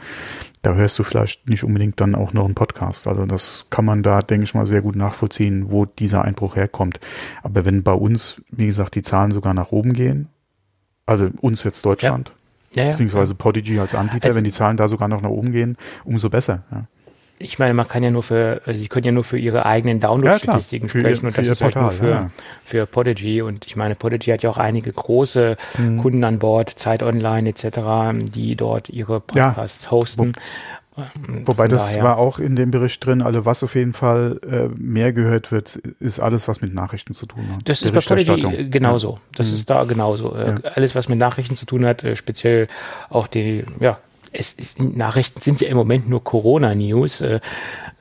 [0.63, 3.07] Da hörst du vielleicht nicht unbedingt dann auch noch einen Podcast.
[3.07, 7.01] Also das kann man da, denke ich mal, sehr gut nachvollziehen, wo dieser Einbruch herkommt.
[7.43, 10.29] Aber wenn bei uns, wie gesagt, die Zahlen sogar nach oben gehen,
[11.07, 12.35] also uns jetzt Deutschland, ja.
[12.77, 15.53] Ja, ja, beziehungsweise Podigy als Anbieter, also, wenn die Zahlen da sogar noch nach oben
[15.53, 16.65] gehen, umso besser.
[16.73, 16.87] Ja
[17.39, 20.01] ich meine, man kann ja nur für, also sie können ja nur für ihre eigenen
[20.01, 22.31] Download-Statistiken ja, sprechen und das ist Portal, halt nur für, ja.
[22.65, 23.43] für Podigy.
[23.43, 25.99] Und ich meine, Podigy hat ja auch einige große mhm.
[25.99, 27.81] Kunden an Bord, Zeit Online etc.,
[28.33, 29.91] die dort ihre Podcasts ja.
[29.91, 30.33] hosten.
[31.45, 32.05] Wobei das daher.
[32.05, 35.75] war auch in dem Bericht drin, also was auf jeden Fall äh, mehr gehört wird,
[35.99, 37.69] ist alles, was mit Nachrichten zu tun hat.
[37.69, 39.19] Das ist bei Podigy genauso.
[39.35, 39.55] Das mhm.
[39.55, 40.37] ist da genauso.
[40.37, 40.55] Äh.
[40.77, 42.69] Alles, was mit Nachrichten zu tun hat, äh, speziell
[43.11, 43.99] auch die, ja,
[44.35, 47.21] es ist, Nachrichten sind ja im Moment nur Corona-News.
[47.21, 47.41] Äh,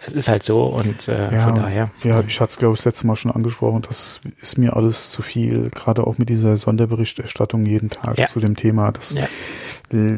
[0.08, 1.91] es ist halt so und äh, ja, von daher.
[2.04, 3.84] Ja, ich hatte es, glaube ich, das letzte Mal schon angesprochen.
[3.88, 8.28] Das ist mir alles zu viel, gerade auch mit dieser Sonderberichterstattung jeden Tag ja.
[8.28, 8.91] zu dem Thema.
[8.91, 9.28] Das, ja.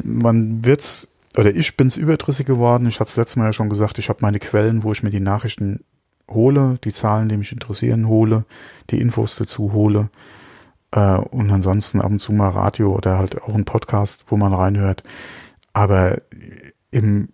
[0.04, 2.86] Man wird's, oder ich bin's überdrüssig geworden.
[2.86, 5.10] Ich hatte es letztes Mal ja schon gesagt, ich habe meine Quellen, wo ich mir
[5.10, 5.84] die Nachrichten
[6.30, 8.44] hole, die Zahlen, die mich interessieren, hole,
[8.90, 10.08] die Infos dazu hole.
[10.92, 14.54] Äh, und ansonsten ab und zu mal Radio oder halt auch ein Podcast, wo man
[14.54, 15.02] reinhört.
[15.76, 16.22] Aber
[16.90, 17.28] im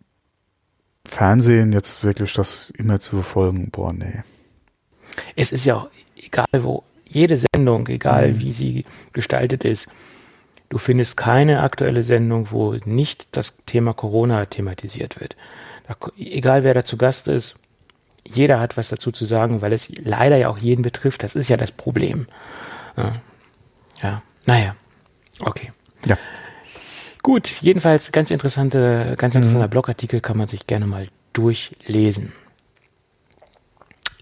[1.07, 4.23] Fernsehen jetzt wirklich das immer zu verfolgen, boah, nee.
[5.37, 8.41] Es ist ja auch egal wo, jede Sendung, egal mhm.
[8.41, 9.87] wie sie gestaltet ist,
[10.71, 15.37] du findest keine aktuelle Sendung, wo nicht das Thema Corona thematisiert wird.
[15.87, 17.55] Da, egal wer da zu Gast ist,
[18.25, 21.23] jeder hat was dazu zu sagen, weil es leider ja auch jeden betrifft.
[21.23, 22.27] Das ist ja das Problem.
[22.97, 23.13] Ja,
[24.03, 24.23] ja.
[24.47, 24.75] naja,
[25.43, 25.71] okay.
[26.07, 26.19] Ja.
[27.23, 29.71] Gut, jedenfalls ganz interessante, ganz interessanter mhm.
[29.71, 32.33] Blogartikel kann man sich gerne mal durchlesen.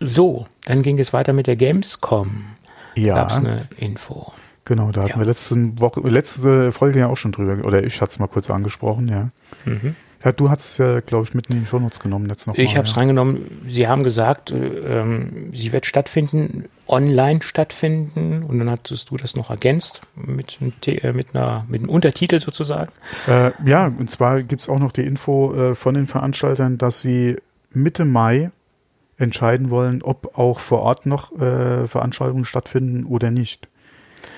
[0.00, 2.44] So, dann ging es weiter mit der Gamescom.
[2.94, 3.14] Ja.
[3.14, 4.32] Gab's eine Info.
[4.64, 5.18] Genau, da hatten ja.
[5.18, 8.50] wir letzte Woche, letzte Folge ja auch schon drüber, oder ich hatte es mal kurz
[8.50, 9.30] angesprochen, ja.
[9.64, 9.96] Mhm.
[10.24, 12.54] Ja, du hast es ja, glaube ich, mitten in den Shownotes genommen jetzt noch.
[12.56, 12.98] Ich habe es ja.
[12.98, 13.62] reingenommen.
[13.66, 18.42] Sie haben gesagt, äh, ähm, sie wird stattfinden, online stattfinden.
[18.42, 22.92] Und dann hattest du das noch ergänzt mit, äh, mit, einer, mit einem Untertitel sozusagen.
[23.28, 27.36] Äh, ja, und zwar gibt's auch noch die Info äh, von den Veranstaltern, dass sie
[27.72, 28.50] Mitte Mai
[29.16, 33.68] entscheiden wollen, ob auch vor Ort noch äh, Veranstaltungen stattfinden oder nicht.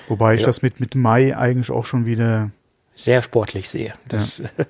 [0.07, 0.47] Wobei ich ja.
[0.47, 2.51] das mit, mit Mai eigentlich auch schon wieder
[2.95, 3.93] sehr sportlich sehe.
[4.07, 4.49] Das, ja.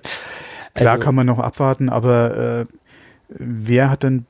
[0.74, 2.66] Klar also, kann man noch abwarten, aber äh,
[3.30, 4.26] wer hat denn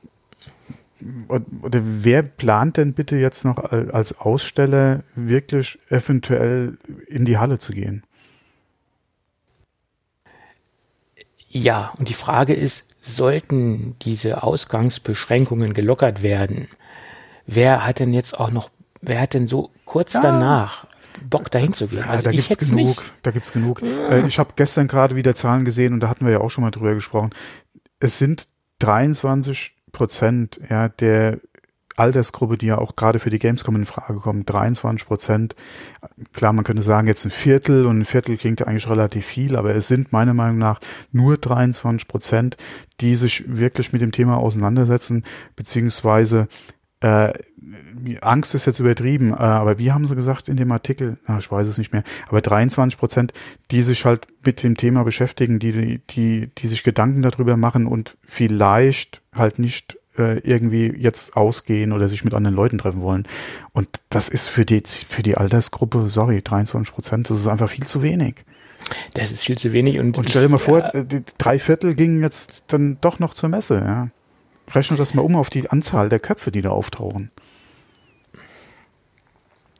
[1.28, 6.78] oder wer plant denn bitte jetzt noch als Aussteller wirklich eventuell
[7.08, 8.04] in die Halle zu gehen?
[11.48, 16.68] Ja, und die Frage ist, sollten diese Ausgangsbeschränkungen gelockert werden?
[17.46, 18.70] Wer hat denn jetzt auch noch,
[19.02, 20.22] wer hat denn so kurz ja.
[20.22, 20.86] danach
[21.28, 22.02] Bock dahin zu gehen.
[22.02, 23.02] Also ja, da ich gibt's genug, nicht.
[23.22, 23.82] da gibt's genug.
[23.82, 26.62] Äh, ich habe gestern gerade wieder Zahlen gesehen und da hatten wir ja auch schon
[26.62, 27.30] mal drüber gesprochen.
[28.00, 28.46] Es sind
[28.80, 31.38] 23 Prozent ja, der
[31.96, 35.54] Altersgruppe, die ja auch gerade für die Gamescom in Frage kommen, 23 Prozent.
[36.32, 39.56] Klar, man könnte sagen, jetzt ein Viertel und ein Viertel klingt ja eigentlich relativ viel,
[39.56, 40.80] aber es sind meiner Meinung nach
[41.12, 42.56] nur 23 Prozent,
[43.00, 46.48] die sich wirklich mit dem Thema auseinandersetzen, beziehungsweise
[47.04, 47.32] äh,
[48.22, 51.18] Angst ist jetzt übertrieben, äh, aber wie haben sie gesagt in dem Artikel?
[51.26, 52.02] Na, ich weiß es nicht mehr.
[52.28, 53.32] Aber 23 Prozent,
[53.70, 58.16] die sich halt mit dem Thema beschäftigen, die, die, die sich Gedanken darüber machen und
[58.22, 63.28] vielleicht halt nicht äh, irgendwie jetzt ausgehen oder sich mit anderen Leuten treffen wollen.
[63.72, 67.84] Und das ist für die, für die Altersgruppe, sorry, 23 Prozent, das ist einfach viel
[67.84, 68.44] zu wenig.
[69.12, 70.90] Das ist viel zu wenig und, und stell dir mal vor, ja.
[70.90, 74.08] Äh, drei Viertel gingen jetzt dann doch noch zur Messe, ja.
[74.72, 77.30] Rechne das mal um auf die Anzahl der Köpfe, die da auftauchen.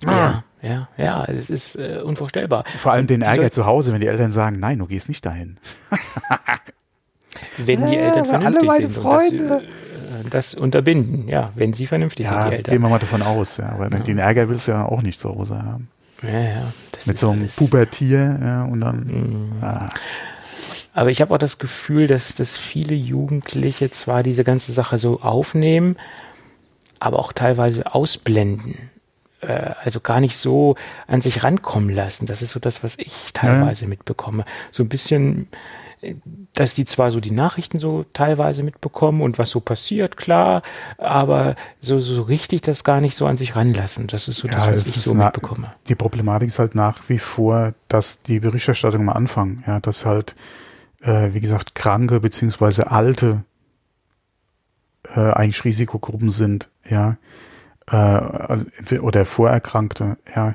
[0.05, 0.11] Ah.
[0.11, 2.65] Ja, ja, ja, es ist äh, unvorstellbar.
[2.79, 5.59] Vor allem den Ärger zu Hause, wenn die Eltern sagen, nein, du gehst nicht dahin.
[7.59, 9.45] wenn die Eltern vernünftig sind Freunde.
[9.45, 9.63] und das,
[10.27, 12.73] äh, das, unterbinden, ja, wenn sie vernünftig ja, sind, die Eltern.
[12.73, 13.99] Gehen wir mal davon aus, ja, aber ja.
[13.99, 15.89] den Ärger willst du ja auch nicht zu Hause haben.
[16.23, 16.73] Ja, ja.
[17.07, 19.05] Mit so einem Pubertier, ja, und dann.
[19.05, 19.53] Mhm.
[19.61, 19.87] Ah.
[20.95, 25.21] Aber ich habe auch das Gefühl, dass, dass viele Jugendliche zwar diese ganze Sache so
[25.21, 25.97] aufnehmen,
[27.01, 28.91] aber auch teilweise ausblenden.
[29.41, 30.77] Äh, also gar nicht so
[31.07, 32.27] an sich rankommen lassen.
[32.27, 33.89] Das ist so das, was ich teilweise ja.
[33.89, 34.45] mitbekomme.
[34.71, 35.49] So ein bisschen,
[36.01, 36.15] äh,
[36.55, 40.63] dass die zwar so die Nachrichten so teilweise mitbekommen und was so passiert, klar,
[40.99, 44.07] aber so, so richtig das gar nicht so an sich ranlassen.
[44.07, 45.73] Das ist so ja, das, was ich so mitbekomme.
[45.89, 50.37] Die Problematik ist halt nach wie vor, dass die Berichterstattung am Anfang, ja, dass halt
[51.05, 53.43] äh, wie gesagt, kranke beziehungsweise alte
[55.15, 57.17] äh, eigentlich Risikogruppen sind, ja,
[57.89, 58.65] äh, also,
[59.01, 60.55] oder Vorerkrankte, ja.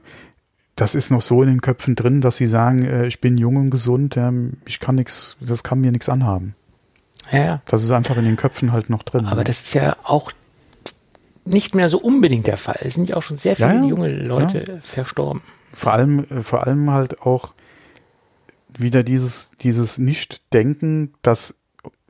[0.76, 3.58] Das ist noch so in den Köpfen drin, dass sie sagen, äh, ich bin jung
[3.58, 4.32] und gesund, ja,
[4.66, 6.56] ich kann nichts, das kann mir nichts anhaben.
[7.32, 7.62] Ja, ja.
[7.66, 9.26] Das ist einfach in den Köpfen halt noch drin.
[9.26, 9.44] Aber ne?
[9.44, 10.32] das ist ja auch
[11.46, 12.80] nicht mehr so unbedingt der Fall.
[12.82, 15.42] Es sind ja auch schon sehr viele ja, junge Leute verstorben.
[15.74, 17.54] Vor allem, äh, vor allem halt auch
[18.78, 21.60] wieder dieses, dieses Nicht-Denken, dass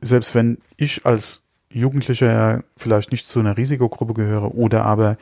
[0.00, 5.16] selbst wenn ich als Jugendlicher ja vielleicht nicht zu einer Risikogruppe gehöre oder aber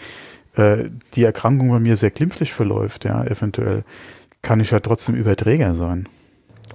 [0.57, 3.85] äh, die Erkrankung bei mir sehr glimpflich verläuft, ja, eventuell,
[4.43, 6.09] kann ich ja trotzdem Überträger sein.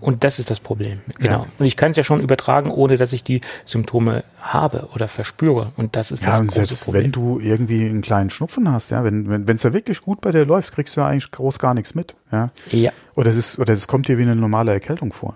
[0.03, 0.99] Und das ist das Problem.
[1.17, 1.43] Genau.
[1.43, 1.45] Ja.
[1.59, 5.71] Und ich kann es ja schon übertragen, ohne dass ich die Symptome habe oder verspüre.
[5.77, 7.03] Und das ist ja, das und große selbst Problem.
[7.03, 10.31] wenn du irgendwie einen kleinen Schnupfen hast, ja, wenn wenn es ja wirklich gut bei
[10.31, 12.49] dir läuft, kriegst du ja eigentlich groß gar nichts mit, ja.
[12.71, 12.91] Ja.
[13.15, 15.35] Oder es ist oder es kommt dir wie eine normale Erkältung vor.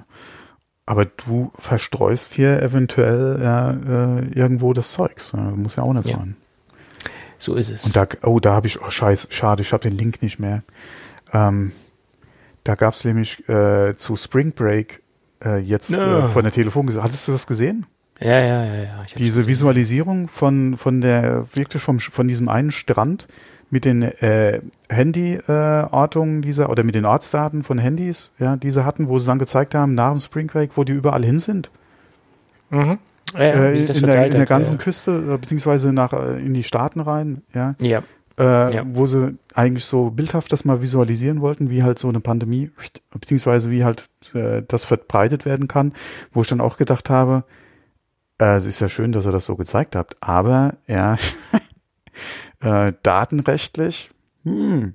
[0.85, 5.33] Aber du verstreust hier eventuell ja, äh, irgendwo das Zeugs.
[5.33, 6.17] Muss ja auch nicht Ja.
[6.17, 6.35] sein.
[7.39, 7.85] So ist es.
[7.85, 10.63] Und da, oh, da habe ich, oh scheiße, schade, ich habe den Link nicht mehr.
[11.33, 11.71] Ähm,
[12.67, 15.01] da gab es nämlich äh, zu Spring Break
[15.43, 16.25] äh, jetzt Ja.
[16.25, 17.05] äh, von der Telefon gesagt.
[17.05, 17.85] Hattest du das gesehen?
[18.19, 19.03] ja, ja, ja, ja.
[19.15, 19.47] Diese.
[19.47, 23.27] Visualisierung von, von der, wirklich vom, von diesem einen Strand
[23.69, 29.07] mit den äh, Handy-Ortungen dieser, oder mit den Ortsdaten von Handys, ja, die sie hatten,
[29.07, 31.69] wo sie dann gezeigt haben, nach dem Spring Break, wo die überall hin sind.
[32.69, 32.97] Mhm.
[33.33, 34.83] Ja, äh, in, der, in der ganzen ja.
[34.83, 37.75] Küste, äh, beziehungsweise nach, äh, in die Staaten rein, ja.
[37.79, 38.03] Ja.
[38.39, 38.83] Äh, Ja.
[38.85, 42.71] wo sie eigentlich so bildhaft das mal visualisieren wollten, wie halt so eine Pandemie,
[43.11, 45.93] beziehungsweise wie halt äh, das verbreitet werden kann,
[46.31, 47.43] wo ich dann auch gedacht habe,
[48.39, 51.17] äh, es ist ja schön, dass ihr das so gezeigt habt, aber ja,
[52.61, 54.11] äh, datenrechtlich,
[54.43, 54.93] hm,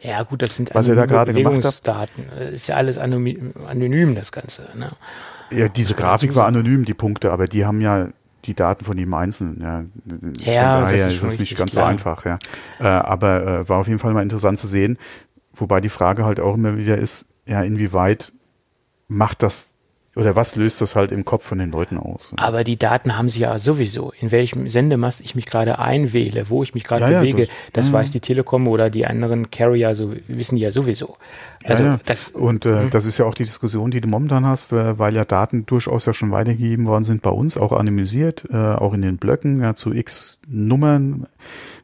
[0.00, 1.82] Ja, gut, das sind Was ihr da gerade gemacht habt.
[1.84, 2.24] Bewegungsdaten.
[2.38, 4.68] Das ist ja alles anonym, anonym das Ganze.
[4.76, 4.90] Ne?
[5.50, 8.08] ja, diese Grafik war anonym, die Punkte, aber die haben ja
[8.44, 9.84] die Daten von jedem Einzelnen, ja.
[10.44, 11.86] Ja, von das daher ist es nicht ganz klar.
[11.86, 12.38] so einfach, ja.
[12.80, 14.98] Äh, aber äh, war auf jeden Fall mal interessant zu sehen,
[15.54, 18.32] wobei die Frage halt auch immer wieder ist, ja, inwieweit
[19.08, 19.74] macht das
[20.18, 22.34] oder was löst das halt im Kopf von den Leuten aus?
[22.36, 24.12] Aber die Daten haben sie ja sowieso.
[24.20, 27.54] In welchem Sendemast ich mich gerade einwähle, wo ich mich gerade Ja, ja, bewege, das-
[27.72, 27.92] das, mhm.
[27.92, 31.16] weiß die Telekom oder die anderen Carrier so wissen die ja sowieso.
[31.64, 32.00] Also ja, ja.
[32.04, 35.14] das und äh, das ist ja auch die Diskussion, die du momentan hast, äh, weil
[35.14, 39.02] ja Daten durchaus ja schon weitergegeben worden sind bei uns, auch anonymisiert, äh, auch in
[39.02, 41.26] den Blöcken ja, zu x Nummern,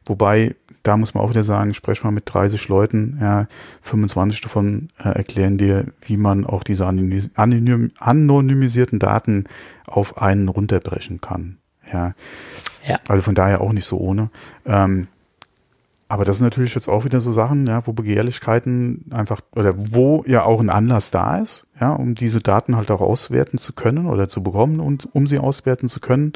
[0.05, 0.55] wobei
[0.87, 3.47] da muss man auch wieder sagen, sprech mal mit 30 Leuten, ja,
[3.81, 9.45] 25 davon äh, erklären dir, wie man auch diese anonymis anonym anonymisierten Daten
[9.87, 11.57] auf einen runterbrechen kann.
[11.91, 12.13] Ja,
[12.87, 12.99] ja.
[13.07, 14.29] also von daher auch nicht so ohne.
[14.65, 15.07] Ähm,
[16.07, 20.23] aber das sind natürlich jetzt auch wieder so Sachen, ja, wo Begehrlichkeiten einfach oder wo
[20.27, 24.05] ja auch ein Anlass da ist, ja, um diese Daten halt auch auswerten zu können
[24.05, 26.33] oder zu bekommen und um sie auswerten zu können.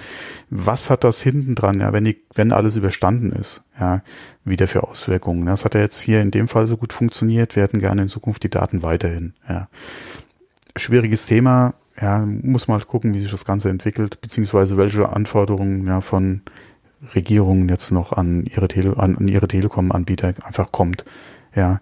[0.49, 4.01] Was hat das hinten dran, ja, wenn die, wenn alles überstanden ist, ja,
[4.43, 5.45] wieder für Auswirkungen?
[5.45, 7.55] Das hat ja jetzt hier in dem Fall so gut funktioniert.
[7.55, 9.67] Wir hätten gerne in Zukunft die Daten weiterhin, ja.
[10.75, 16.01] Schwieriges Thema, ja, muss mal gucken, wie sich das Ganze entwickelt, beziehungsweise welche Anforderungen ja
[16.01, 16.41] von
[17.15, 21.05] Regierungen jetzt noch an ihre Tele an, an ihre Telekom-Anbieter einfach kommt.
[21.55, 21.79] Ja,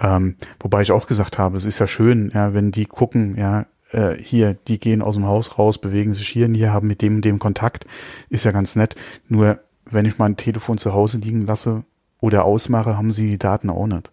[0.00, 3.66] ähm, wobei ich auch gesagt habe, es ist ja schön, ja, wenn die gucken, ja,
[3.92, 7.00] äh, hier, die gehen aus dem Haus raus, bewegen sich hier und hier, haben mit
[7.00, 7.86] dem und dem Kontakt,
[8.28, 8.96] ist ja ganz nett.
[9.28, 11.84] Nur wenn ich mein Telefon zu Hause liegen lasse
[12.20, 14.10] oder ausmache, haben sie die Daten auch nicht.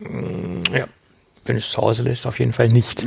[0.00, 0.86] ja.
[1.46, 3.06] Wenn es zu Hause ist, auf jeden Fall nicht.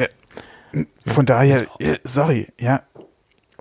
[1.06, 2.82] Von daher, äh, sorry, ja,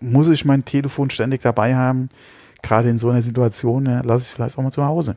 [0.03, 2.09] muss ich mein Telefon ständig dabei haben?
[2.63, 5.17] Gerade in so einer Situation, ja, lasse ich es vielleicht auch mal zu Hause.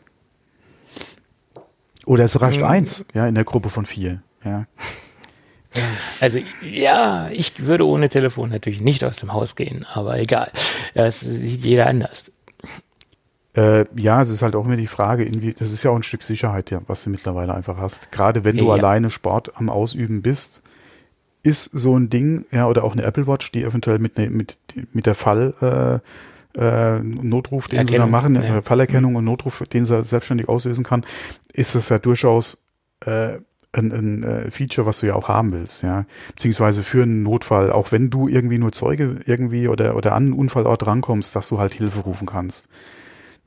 [2.05, 2.65] Oder es reicht Mhm.
[2.65, 4.65] eins, ja, in der Gruppe von vier, ja.
[6.21, 10.49] Also ja, ich würde ohne Telefon natürlich nicht aus dem Haus gehen, aber egal.
[10.93, 12.31] Das sieht jeder anders.
[13.57, 16.03] Äh, ja, es ist halt auch immer die Frage, inwie, das ist ja auch ein
[16.03, 18.11] Stück Sicherheit, ja, was du mittlerweile einfach hast.
[18.11, 18.73] Gerade wenn du Ja.
[18.73, 20.61] alleine Sport am Ausüben bist,
[21.45, 24.57] ist so ein Ding, ja, oder auch eine Apple Watch, die eventuell mit, ne, mit,
[24.93, 25.99] mit der Fall, äh,
[26.59, 28.61] äh, Notruf, den sie da Erkennung, machen, ja.
[28.61, 31.05] Fallerkennung und Notruf, den sie selbstständig auslösen kann,
[31.53, 32.63] ist es ja durchaus
[33.05, 33.37] äh,
[33.73, 36.05] ein, ein äh, Feature, was du ja auch haben willst, ja.
[36.29, 40.33] Beziehungsweise für einen Notfall, auch wenn du irgendwie nur Zeuge irgendwie oder, oder an einen
[40.33, 42.67] Unfallort rankommst, dass du halt Hilfe rufen kannst.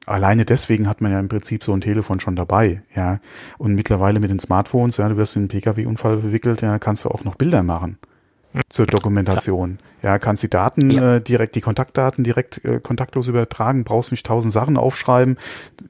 [0.09, 3.21] Alleine deswegen hat man ja im Prinzip so ein Telefon schon dabei, ja.
[3.59, 7.11] Und mittlerweile mit den Smartphones, ja, du wirst in einen Pkw-Unfall verwickelt, ja, kannst du
[7.11, 7.99] auch noch Bilder machen
[8.69, 9.79] zur Dokumentation.
[10.03, 11.17] Ja, kannst die Daten Ja.
[11.17, 15.37] äh, direkt, die Kontaktdaten direkt äh, kontaktlos übertragen, brauchst nicht tausend Sachen aufschreiben.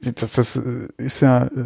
[0.01, 1.65] Das, das äh, ist ja, äh,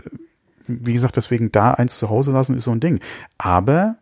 [0.67, 2.99] wie gesagt, deswegen da eins zu Hause lassen ist so ein Ding.
[3.37, 3.95] Aber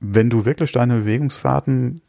[0.00, 2.00] wenn du wirklich deine Bewegungsdaten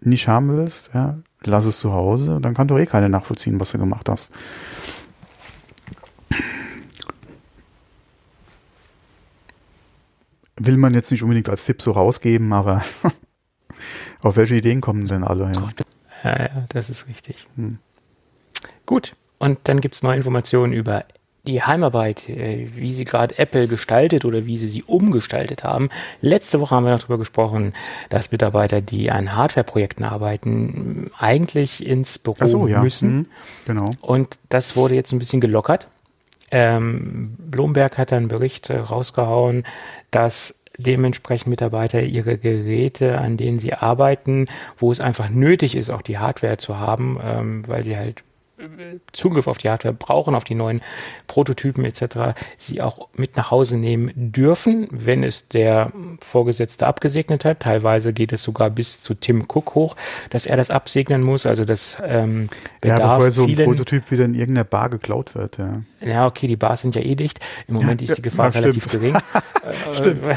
[0.00, 3.72] nicht haben willst, ja, lass es zu Hause, dann kann doch eh keiner nachvollziehen, was
[3.72, 4.32] du gemacht hast.
[10.56, 12.82] Will man jetzt nicht unbedingt als Tipp so rausgeben, aber
[14.22, 15.52] auf welche Ideen kommen denn alle?
[15.54, 15.68] Ja?
[16.24, 17.46] Ja, ja, das ist richtig.
[17.54, 17.78] Hm.
[18.84, 21.04] Gut, und dann gibt's neue Informationen über
[21.48, 25.88] die Heimarbeit, äh, wie sie gerade Apple gestaltet oder wie sie sie umgestaltet haben.
[26.20, 27.72] Letzte Woche haben wir noch darüber gesprochen,
[28.10, 32.82] dass Mitarbeiter, die an Hardware-Projekten arbeiten, eigentlich ins Büro so, ja.
[32.82, 33.16] müssen.
[33.16, 33.26] Mhm,
[33.66, 33.90] genau.
[34.02, 35.88] Und das wurde jetzt ein bisschen gelockert.
[36.50, 39.64] Ähm, Blomberg hat einen Bericht äh, rausgehauen,
[40.10, 44.46] dass dementsprechend Mitarbeiter ihre Geräte, an denen sie arbeiten,
[44.78, 48.22] wo es einfach nötig ist, auch die Hardware zu haben, ähm, weil sie halt
[49.12, 50.80] Zugriff auf die Hardware brauchen, auf die neuen
[51.26, 57.60] Prototypen etc., sie auch mit nach Hause nehmen dürfen, wenn es der Vorgesetzte abgesegnet hat.
[57.60, 59.96] Teilweise geht es sogar bis zu Tim Cook hoch,
[60.30, 61.46] dass er das absegnen muss.
[61.46, 62.48] Also das ähm,
[62.80, 65.58] bedarf ja, bevor so ein Prototyp wieder in irgendeiner Bar geklaut wird.
[65.58, 67.40] Ja, ja okay, die Bars sind ja eh dicht.
[67.66, 69.16] Im Moment ja, ist die Gefahr ja, relativ gering.
[69.92, 70.28] stimmt.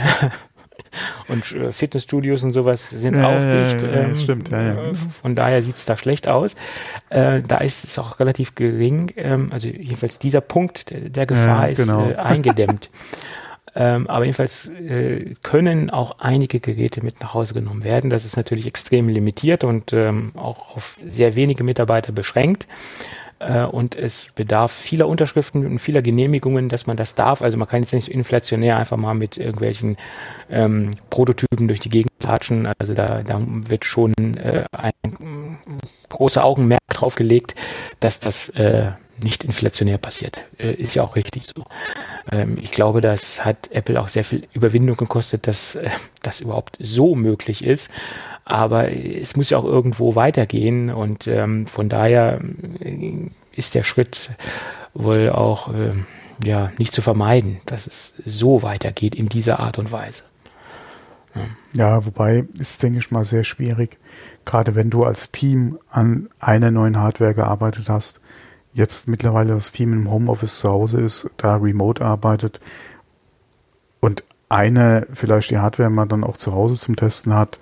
[1.28, 3.84] Und äh, Fitnessstudios und sowas sind ja, auch dicht.
[3.84, 4.76] Ähm, stimmt, ja, ja.
[5.22, 6.56] Von daher sieht's da schlecht aus.
[7.10, 9.12] Äh, da ist es auch relativ gering.
[9.16, 12.08] Ähm, also jedenfalls dieser Punkt der Gefahr ja, genau.
[12.08, 12.90] ist äh, eingedämmt.
[13.74, 18.10] Ähm, aber jedenfalls äh, können auch einige Geräte mit nach Hause genommen werden.
[18.10, 22.68] Das ist natürlich extrem limitiert und ähm, auch auf sehr wenige Mitarbeiter beschränkt.
[23.48, 27.42] Äh, und es bedarf vieler Unterschriften und vieler Genehmigungen, dass man das darf.
[27.42, 29.98] Also man kann jetzt nicht so inflationär einfach mal mit irgendwelchen
[30.50, 32.68] ähm, Prototypen durch die Gegend latschen.
[32.80, 35.58] Also da, da wird schon äh, ein
[36.10, 37.56] großer Augenmerk drauf gelegt,
[38.00, 38.92] dass das äh,
[39.24, 40.42] nicht inflationär passiert.
[40.58, 41.66] Äh, ist ja auch richtig so.
[42.32, 45.90] Ähm, ich glaube, das hat Apple auch sehr viel Überwindung gekostet, dass äh,
[46.22, 47.90] das überhaupt so möglich ist.
[48.46, 52.42] Aber es muss ja auch irgendwo weitergehen und ähm, von daher
[52.80, 54.32] äh, ist der Schritt
[54.94, 55.94] wohl auch äh,
[56.44, 60.24] ja nicht zu vermeiden, dass es so weitergeht in dieser Art und Weise.
[61.36, 61.42] Ja,
[61.74, 63.98] ja wobei ist, denke ich mal, sehr schwierig,
[64.46, 68.22] gerade wenn du als Team an einer neuen Hardware gearbeitet hast,
[68.74, 72.60] jetzt mittlerweile das Team im Homeoffice zu Hause ist, da remote arbeitet
[74.00, 77.60] und einer vielleicht die Hardware mal dann auch zu Hause zum Testen hat,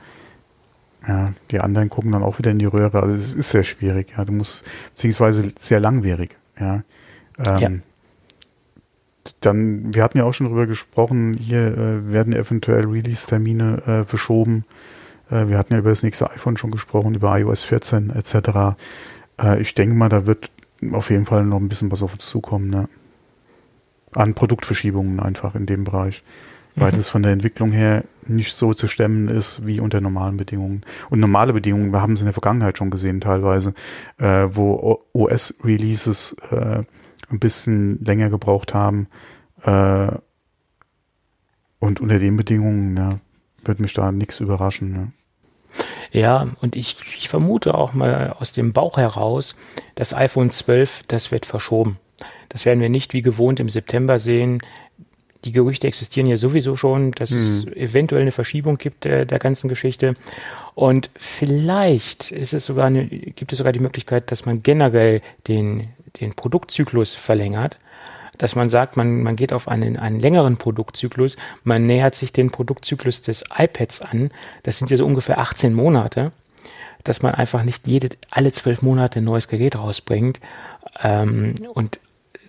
[1.08, 3.02] ja, die anderen gucken dann auch wieder in die Röhre.
[3.02, 4.26] Also es ist sehr schwierig, ja.
[4.26, 6.84] Du musst, beziehungsweise sehr langwierig, ja.
[7.38, 7.70] Ähm, ja.
[9.42, 14.66] Dann, wir hatten ja auch schon drüber gesprochen, hier äh, werden eventuell Release-Termine äh, verschoben.
[15.30, 18.78] Äh, wir hatten ja über das nächste iPhone schon gesprochen, über iOS 14 etc.
[19.42, 20.52] Äh, ich denke mal, da wird
[20.92, 22.90] auf jeden Fall noch ein bisschen was auf uns zukommen, ne?
[24.14, 26.24] An Produktverschiebungen einfach in dem Bereich
[26.76, 26.98] weil mhm.
[26.98, 30.84] das von der Entwicklung her nicht so zu stemmen ist wie unter normalen Bedingungen.
[31.10, 33.74] Und normale Bedingungen, wir haben es in der Vergangenheit schon gesehen teilweise,
[34.18, 36.84] äh, wo OS-Releases äh,
[37.30, 39.08] ein bisschen länger gebraucht haben.
[39.64, 40.10] Äh,
[41.80, 43.10] und unter den Bedingungen ja,
[43.64, 44.92] wird mich da nichts überraschen.
[44.92, 45.10] Ne?
[46.12, 49.56] Ja, und ich, ich vermute auch mal aus dem Bauch heraus,
[49.96, 51.98] das iPhone 12, das wird verschoben.
[52.50, 54.60] Das werden wir nicht wie gewohnt im September sehen
[55.46, 57.38] die Gerüchte existieren ja sowieso schon, dass mhm.
[57.38, 60.16] es eventuell eine Verschiebung gibt der, der ganzen Geschichte.
[60.76, 65.90] Und vielleicht ist es sogar eine, gibt es sogar die Möglichkeit, dass man generell den,
[66.20, 67.78] den Produktzyklus verlängert.
[68.38, 72.52] Dass man sagt, man, man geht auf einen, einen längeren Produktzyklus, man nähert sich den
[72.52, 74.30] Produktzyklus des iPads an.
[74.64, 76.32] Das sind ja so ungefähr 18 Monate
[77.04, 80.40] dass man einfach nicht jede, alle zwölf Monate ein neues Gerät rausbringt.
[81.02, 82.00] Ähm, und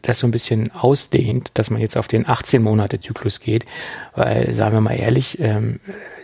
[0.03, 3.67] das so ein bisschen ausdehnt, dass man jetzt auf den 18-Monate-Zyklus geht,
[4.15, 5.81] weil, sagen wir mal ehrlich, ähm,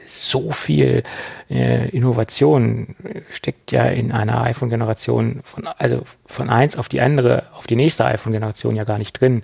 [0.08, 1.02] so viel
[1.50, 2.94] äh, Innovation
[3.28, 8.04] steckt ja in einer iPhone-Generation von, also von eins auf die andere, auf die nächste
[8.04, 9.42] iPhone-Generation ja gar nicht drin.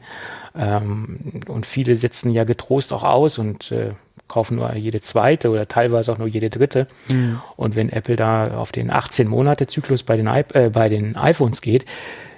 [0.56, 3.92] Ähm, und viele setzen ja getrost auch aus und äh,
[4.28, 6.86] kaufen nur jede zweite oder teilweise auch nur jede dritte.
[7.08, 7.40] Mhm.
[7.56, 11.84] Und wenn Apple da auf den 18-Monate-Zyklus bei den, äh, bei den iPhones geht,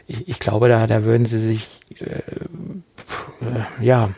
[0.07, 1.67] ich, ich glaube, da, da würden sie sich
[2.01, 2.21] äh,
[3.81, 4.11] ja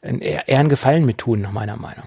[0.00, 2.04] eher einen Gefallen mit tun, nach meiner Meinung.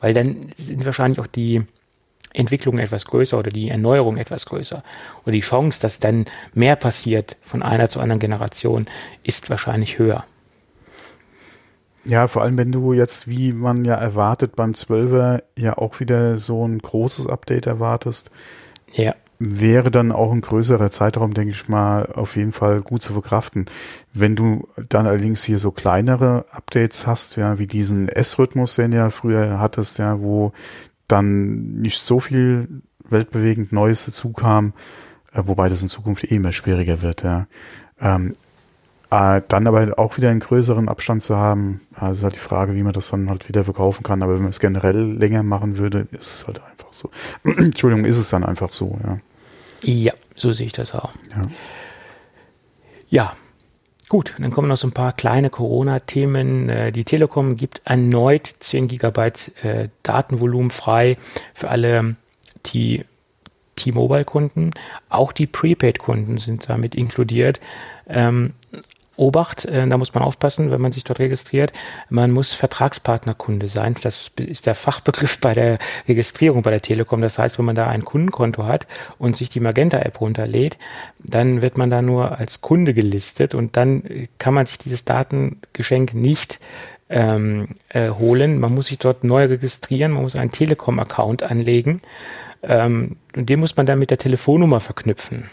[0.00, 1.62] Weil dann sind wahrscheinlich auch die
[2.32, 4.82] Entwicklungen etwas größer oder die Erneuerung etwas größer.
[5.24, 8.86] Und die Chance, dass dann mehr passiert von einer zu anderen Generation,
[9.22, 10.24] ist wahrscheinlich höher.
[12.04, 16.38] Ja, vor allem wenn du jetzt, wie man ja erwartet, beim 12er ja auch wieder
[16.38, 18.30] so ein großes Update erwartest.
[18.92, 23.14] Ja wäre dann auch ein größerer Zeitraum, denke ich mal, auf jeden Fall gut zu
[23.14, 23.64] verkraften.
[24.12, 29.08] Wenn du dann allerdings hier so kleinere Updates hast, ja, wie diesen S-Rhythmus, den ja
[29.08, 30.52] früher hattest, ja, wo
[31.08, 32.68] dann nicht so viel
[33.08, 34.74] weltbewegend Neues dazu kam,
[35.32, 37.46] äh, wobei das in Zukunft eh immer schwieriger wird, ja.
[37.98, 38.34] Ähm,
[39.10, 42.74] äh, dann aber auch wieder einen größeren Abstand zu haben, also ist halt die Frage,
[42.74, 44.22] wie man das dann halt wieder verkaufen kann.
[44.22, 47.10] Aber wenn man es generell länger machen würde, ist es halt einfach so.
[47.44, 49.18] Entschuldigung, ist es dann einfach so, ja.
[49.82, 51.12] Ja, so sehe ich das auch.
[51.34, 51.42] Ja.
[53.08, 53.32] ja.
[54.08, 56.68] Gut, dann kommen noch so ein paar kleine Corona-Themen.
[56.68, 61.16] Äh, die Telekom gibt erneut 10 Gigabyte äh, Datenvolumen frei
[61.54, 62.16] für alle
[62.66, 63.04] die
[63.76, 64.72] T-Mobile-Kunden.
[65.08, 67.60] Auch die Prepaid-Kunden sind damit inkludiert.
[68.08, 68.54] Ähm,
[69.20, 71.72] Obacht, äh, da muss man aufpassen, wenn man sich dort registriert.
[72.08, 73.94] Man muss Vertragspartnerkunde sein.
[74.02, 77.20] Das ist der Fachbegriff bei der Registrierung bei der Telekom.
[77.20, 78.86] Das heißt, wenn man da ein Kundenkonto hat
[79.18, 80.78] und sich die Magenta-App runterlädt,
[81.18, 84.02] dann wird man da nur als Kunde gelistet und dann
[84.38, 86.58] kann man sich dieses Datengeschenk nicht
[87.10, 88.58] ähm, äh, holen.
[88.58, 92.00] Man muss sich dort neu registrieren, man muss einen Telekom-Account anlegen
[92.62, 95.50] ähm, und den muss man dann mit der Telefonnummer verknüpfen.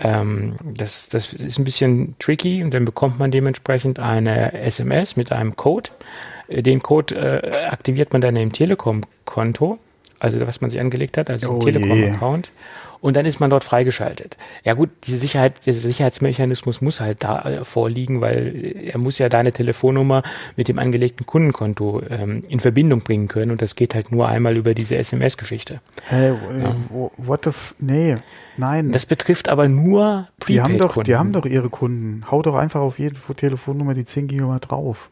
[0.00, 5.32] Ähm, das, das ist ein bisschen tricky und dann bekommt man dementsprechend eine SMS mit
[5.32, 5.90] einem Code.
[6.48, 9.78] Äh, den Code äh, aktiviert man dann im Telekom-Konto,
[10.20, 12.50] also was man sich angelegt hat, also oh Telekom-Account
[13.00, 14.36] und dann ist man dort freigeschaltet.
[14.64, 19.28] Ja gut, diese Sicherheit, dieser Sicherheitsmechanismus muss halt da äh, vorliegen, weil er muss ja
[19.28, 20.22] deine Telefonnummer
[20.56, 24.56] mit dem angelegten Kundenkonto ähm, in Verbindung bringen können und das geht halt nur einmal
[24.56, 25.80] über diese SMS-Geschichte.
[26.08, 26.74] Hey, ja.
[27.16, 28.16] what the f nee,
[28.56, 28.92] nein.
[28.92, 32.24] Das betrifft aber nur Prepaid die haben doch, Die haben doch ihre Kunden.
[32.30, 35.10] Hau doch einfach auf jede Telefonnummer die 10 Gigabyte drauf.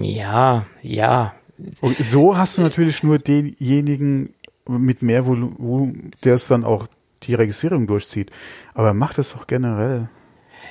[0.00, 1.34] Ja, ja.
[1.80, 4.34] Und so hast du natürlich nur denjenigen
[4.68, 6.86] mit mehr Volumen, der es dann auch
[7.26, 8.30] die Registrierung durchzieht.
[8.74, 10.08] Aber macht das doch generell.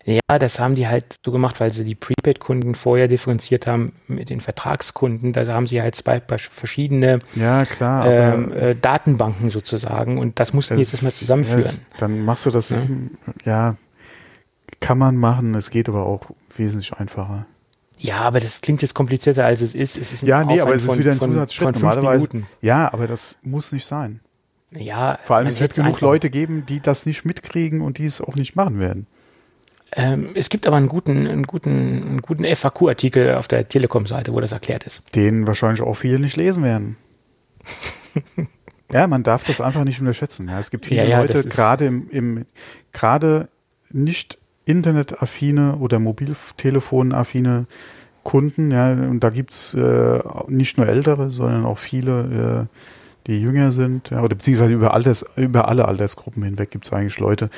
[0.05, 4.29] Ja, das haben die halt so gemacht, weil sie die Prepaid-Kunden vorher differenziert haben mit
[4.29, 5.33] den Vertragskunden.
[5.33, 10.75] Da haben sie halt zwei verschiedene ja, klar, ähm, äh, Datenbanken sozusagen und das mussten
[10.75, 11.63] die jetzt erstmal zusammenführen.
[11.63, 12.77] Ja, dann machst du das, ja.
[13.45, 13.77] ja,
[14.79, 17.47] kann man machen, es geht aber auch wesentlich einfacher.
[17.97, 19.97] Ja, aber das klingt jetzt komplizierter als es ist.
[19.97, 21.79] Es ist ja, nee, aber es ist wieder ein Zusatzschritt.
[21.79, 24.19] Normalerweise, ja, aber das muss nicht sein.
[24.71, 28.19] Ja, Vor allem, es wird genug Leute geben, die das nicht mitkriegen und die es
[28.21, 29.07] auch nicht machen werden.
[29.93, 34.41] Ähm, es gibt aber einen guten, einen guten, einen guten FAQ-Artikel auf der Telekom-Seite, wo
[34.41, 35.15] das erklärt ist.
[35.15, 36.97] Den wahrscheinlich auch viele nicht lesen werden.
[38.91, 40.49] ja, man darf das einfach nicht unterschätzen.
[40.49, 42.45] Ja, es gibt viele ja, ja, Leute, gerade im, im
[42.91, 43.47] gerade
[43.91, 47.67] nicht internetaffine oder mobiltelefonaffine
[48.23, 52.79] Kunden, ja, und da gibt's äh, nicht nur ältere, sondern auch viele äh,
[53.27, 57.19] die jünger sind, ja, oder beziehungsweise über, Alters, über alle Altersgruppen hinweg gibt es eigentlich
[57.19, 57.49] Leute,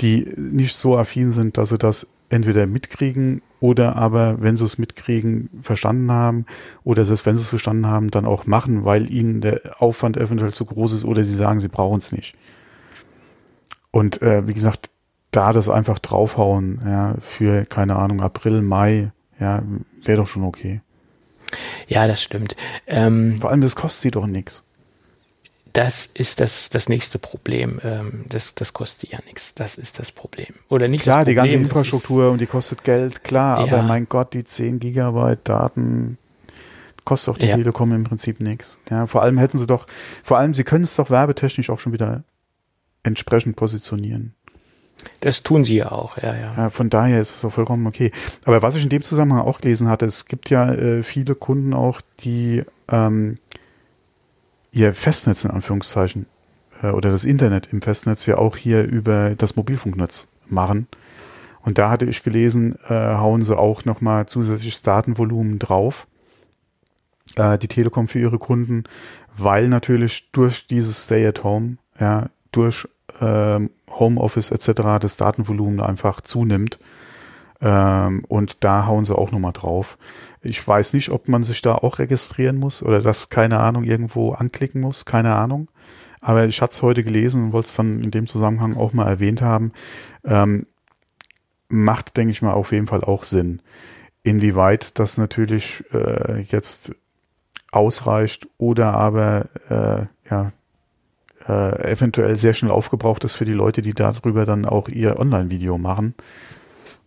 [0.00, 4.78] die nicht so affin sind, dass sie das entweder mitkriegen oder aber, wenn sie es
[4.78, 6.46] mitkriegen, verstanden haben
[6.82, 10.52] oder selbst wenn sie es verstanden haben, dann auch machen, weil ihnen der Aufwand eventuell
[10.52, 12.34] zu groß ist oder sie sagen, sie brauchen es nicht.
[13.90, 14.90] Und äh, wie gesagt,
[15.30, 19.62] da das einfach draufhauen, ja, für, keine Ahnung, April, Mai, ja,
[20.02, 20.80] wäre doch schon okay.
[21.86, 22.56] Ja, das stimmt.
[22.86, 24.64] Ähm, Vor allem, das kostet sie doch nichts
[25.72, 27.80] das ist das, das nächste Problem.
[27.82, 29.54] Ähm, das, das kostet ja nichts.
[29.54, 30.54] Das ist das Problem.
[30.68, 33.72] Oder nicht Klar, Problem, die ganze Infrastruktur und die kostet Geld, klar, ja.
[33.72, 36.18] aber mein Gott, die 10 Gigabyte Daten
[37.04, 37.56] kostet auch die ja.
[37.56, 38.78] Telekom im Prinzip nichts.
[38.90, 39.86] Ja, vor allem hätten sie doch,
[40.22, 42.24] vor allem, sie können es doch werbetechnisch auch schon wieder
[43.02, 44.34] entsprechend positionieren.
[45.20, 46.54] Das tun sie ja auch, ja, ja.
[46.56, 48.12] ja von daher ist es auch vollkommen okay.
[48.44, 51.74] Aber was ich in dem Zusammenhang auch gelesen hatte, es gibt ja äh, viele Kunden
[51.74, 53.38] auch, die ähm,
[54.72, 56.26] ihr Festnetz in Anführungszeichen
[56.82, 60.88] äh, oder das Internet im Festnetz ja auch hier über das Mobilfunknetz machen.
[61.60, 66.08] Und da hatte ich gelesen, äh, hauen sie auch nochmal zusätzliches Datenvolumen drauf,
[67.36, 68.84] äh, die Telekom für ihre Kunden,
[69.36, 72.88] weil natürlich durch dieses Stay at Home, ja, durch
[73.20, 74.98] ähm, Homeoffice etc.
[75.00, 76.78] das Datenvolumen einfach zunimmt.
[77.62, 79.96] Ähm, und da hauen sie auch nochmal drauf.
[80.42, 84.32] Ich weiß nicht, ob man sich da auch registrieren muss oder das, keine Ahnung, irgendwo
[84.32, 85.68] anklicken muss, keine Ahnung.
[86.20, 89.06] Aber ich hatte es heute gelesen und wollte es dann in dem Zusammenhang auch mal
[89.06, 89.72] erwähnt haben.
[90.24, 90.66] Ähm,
[91.68, 93.62] macht, denke ich mal, auf jeden Fall auch Sinn.
[94.24, 96.92] Inwieweit das natürlich äh, jetzt
[97.70, 100.52] ausreicht oder aber äh, ja
[101.48, 105.78] äh, eventuell sehr schnell aufgebraucht ist für die Leute, die darüber dann auch ihr Online-Video
[105.78, 106.14] machen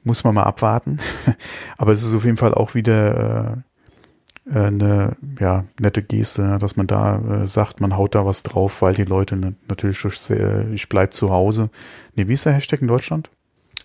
[0.06, 1.00] muss man mal abwarten.
[1.78, 6.76] Aber es ist auf jeden Fall auch wieder äh, äh, eine ja, nette Geste, dass
[6.76, 10.68] man da äh, sagt, man haut da was drauf, weil die Leute ne, natürlich sehr,
[10.72, 11.70] ich bleib zu Hause.
[12.16, 13.30] Nee, wie ist der Hashtag in Deutschland?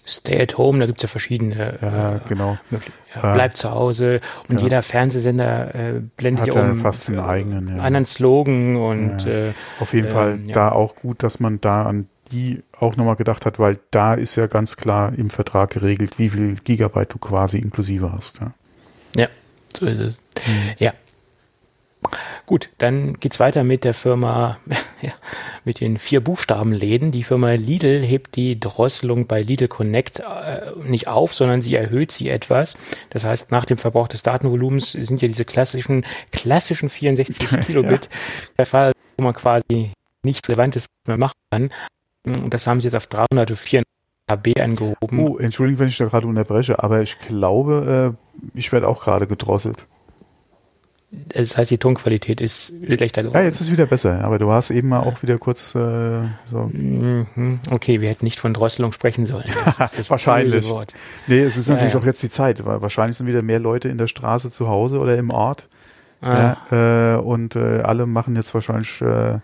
[0.07, 1.79] Stay at home, da gibt's ja verschiedene.
[1.81, 2.59] Ja, äh, genau.
[3.14, 4.64] Ja, bleib zu Hause und ja.
[4.64, 7.83] jeder Fernsehsender äh, blendet ja um fast einen eigenen, ja.
[7.83, 12.09] anderen Slogan und äh, auf jeden Fall ähm, da auch gut, dass man da an
[12.33, 16.31] die auch nochmal gedacht hat, weil da ist ja ganz klar im Vertrag geregelt, wie
[16.31, 18.41] viel Gigabyte du quasi inklusive hast.
[18.41, 18.53] Ja,
[19.16, 19.28] ja
[19.76, 20.18] so ist es.
[20.47, 20.74] Mhm.
[20.78, 20.93] Ja.
[22.47, 24.59] Gut, dann geht's weiter mit der Firma,
[25.03, 25.12] ja,
[25.64, 27.12] mit den vier Buchstabenläden.
[27.12, 32.11] Die Firma Lidl hebt die Drosselung bei Lidl Connect äh, nicht auf, sondern sie erhöht
[32.11, 32.76] sie etwas.
[33.11, 38.18] Das heißt, nach dem Verbrauch des Datenvolumens sind ja diese klassischen, klassischen 64 Kilobit ja.
[38.59, 41.70] der Fall, wo man quasi nichts Relevantes mehr machen kann.
[42.25, 43.83] Und das haben sie jetzt auf 304
[44.29, 45.18] KB angehoben.
[45.18, 49.27] Oh, Entschuldigung, wenn ich da gerade unterbreche, aber ich glaube, äh, ich werde auch gerade
[49.27, 49.87] gedrosselt.
[51.11, 53.39] Das heißt, die Tonqualität ist schlechter geworden.
[53.39, 56.23] Ja, jetzt ist es wieder besser, aber du hast eben mal auch wieder kurz äh,
[56.53, 56.71] so.
[56.73, 57.59] Mhm.
[57.68, 59.45] Okay, wir hätten nicht von Drosselung sprechen sollen.
[59.64, 60.68] Das ist das wahrscheinlich.
[60.68, 60.95] Wort.
[61.27, 62.03] Nee, es ist natürlich ja, ja.
[62.03, 65.01] auch jetzt die Zeit, weil wahrscheinlich sind wieder mehr Leute in der Straße zu Hause
[65.01, 65.68] oder im Ort.
[66.21, 66.57] Ah.
[66.71, 69.41] Ja, äh, und äh, alle machen jetzt wahrscheinlich äh,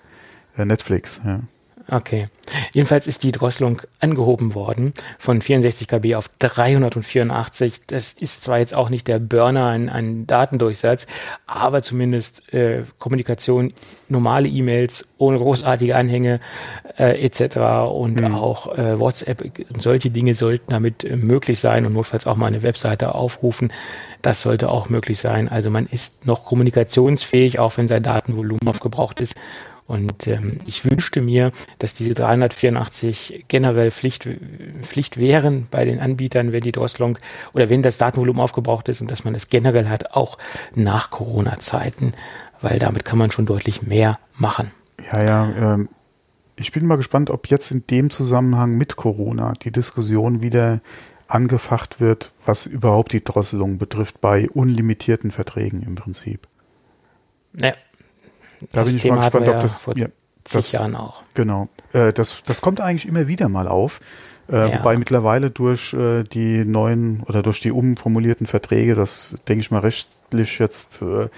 [0.57, 1.21] Netflix.
[1.25, 1.41] Ja.
[1.89, 2.27] Okay.
[2.73, 7.87] Jedenfalls ist die Drosselung angehoben worden von 64 KB auf 384.
[7.87, 11.07] Das ist zwar jetzt auch nicht der Burner an, an Datendurchsatz,
[11.47, 13.73] aber zumindest äh, Kommunikation,
[14.09, 16.41] normale E-Mails ohne großartige Anhänge
[16.99, 17.91] äh, etc.
[17.91, 18.35] und hm.
[18.35, 19.45] auch äh, WhatsApp,
[19.79, 23.73] solche Dinge sollten damit äh, möglich sein und notfalls auch mal eine Webseite aufrufen.
[24.23, 25.49] Das sollte auch möglich sein.
[25.49, 29.35] Also man ist noch kommunikationsfähig, auch wenn sein Datenvolumen aufgebraucht ist.
[29.87, 34.29] Und ähm, ich wünschte mir, dass diese 384 generell Pflicht,
[34.81, 37.19] Pflicht wären bei den Anbietern, wenn die Drosselung
[37.55, 40.39] oder wenn das Datenvolumen aufgebraucht ist und dass man das generell hat, auch
[40.75, 42.15] nach Corona-Zeiten,
[42.61, 44.73] weil damit kann man schon deutlich mehr machen.
[45.13, 45.89] Ja, ja, ähm,
[46.57, 50.81] ich bin mal gespannt, ob jetzt in dem Zusammenhang mit Corona die Diskussion wieder
[51.29, 56.49] angefacht wird, was überhaupt die Drosselung betrifft bei unlimitierten Verträgen im Prinzip.
[57.53, 57.75] Naja,
[58.61, 60.07] da das bin ich Thema mal gespannt, ob das vor ja,
[60.45, 61.23] zig das, Jahren auch.
[61.35, 61.69] Genau.
[61.93, 64.01] Äh, das, das kommt eigentlich immer wieder mal auf.
[64.49, 64.79] Äh, ja.
[64.79, 69.81] Wobei mittlerweile durch äh, die neuen oder durch die umformulierten Verträge, das denke ich mal
[69.81, 71.29] rechtlich jetzt äh,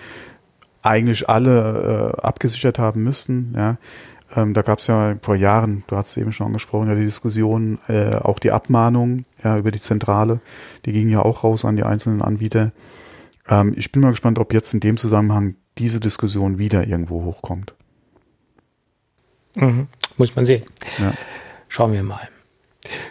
[0.82, 3.54] eigentlich alle äh, abgesichert haben müssten.
[3.56, 3.76] Ja.
[4.36, 7.04] Ähm, da gab es ja vor Jahren, du hast es eben schon angesprochen, ja die
[7.04, 10.40] Diskussion, äh, auch die Abmahnung ja, über die Zentrale,
[10.84, 12.72] die ging ja auch raus an die einzelnen Anbieter.
[13.49, 17.74] Ähm, ich bin mal gespannt, ob jetzt in dem Zusammenhang diese Diskussion wieder irgendwo hochkommt.
[19.55, 19.88] Mhm.
[20.16, 20.64] Muss man sehen.
[20.99, 21.12] Ja.
[21.68, 22.28] Schauen wir mal.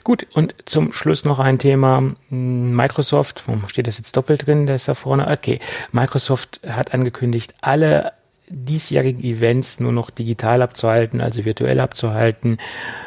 [0.03, 2.15] Gut, und zum Schluss noch ein Thema.
[2.29, 4.65] Microsoft, warum steht das jetzt doppelt drin?
[4.65, 5.27] Der ist da vorne.
[5.27, 5.59] Okay,
[5.91, 8.13] Microsoft hat angekündigt, alle
[8.49, 12.57] diesjährigen Events nur noch digital abzuhalten, also virtuell abzuhalten.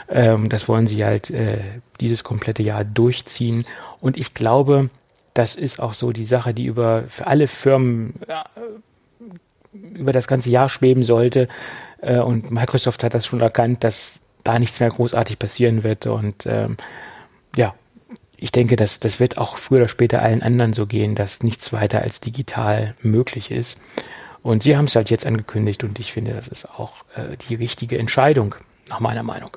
[0.09, 1.59] Ähm, das wollen sie halt äh,
[2.01, 3.65] dieses komplette Jahr durchziehen.
[4.01, 4.91] Und ich glaube,
[5.41, 8.13] das ist auch so die Sache, die über für alle Firmen
[9.73, 11.49] über das ganze Jahr schweben sollte.
[12.03, 16.07] Äh, und Microsoft hat das schon erkannt, dass da nichts mehr großartig passieren wird.
[16.07, 16.77] Und ähm,
[17.57, 17.75] ja,
[18.37, 21.73] ich denke, dass das wird auch früher oder später allen anderen so gehen, dass nichts
[21.73, 23.79] weiter als digital möglich ist.
[24.43, 27.55] Und sie haben es halt jetzt angekündigt und ich finde, das ist auch äh, die
[27.55, 28.57] richtige Entscheidung,
[28.91, 29.57] nach meiner Meinung.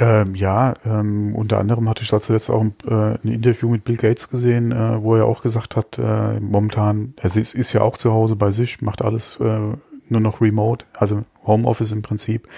[0.00, 3.84] Ähm, ja, ähm, unter anderem hatte ich da zuletzt auch ein, äh, ein Interview mit
[3.84, 7.82] Bill Gates gesehen, äh, wo er auch gesagt hat, äh, momentan, er ist, ist, ja
[7.82, 9.58] auch zu Hause bei sich, macht alles äh,
[10.08, 12.48] nur noch remote, also Homeoffice im Prinzip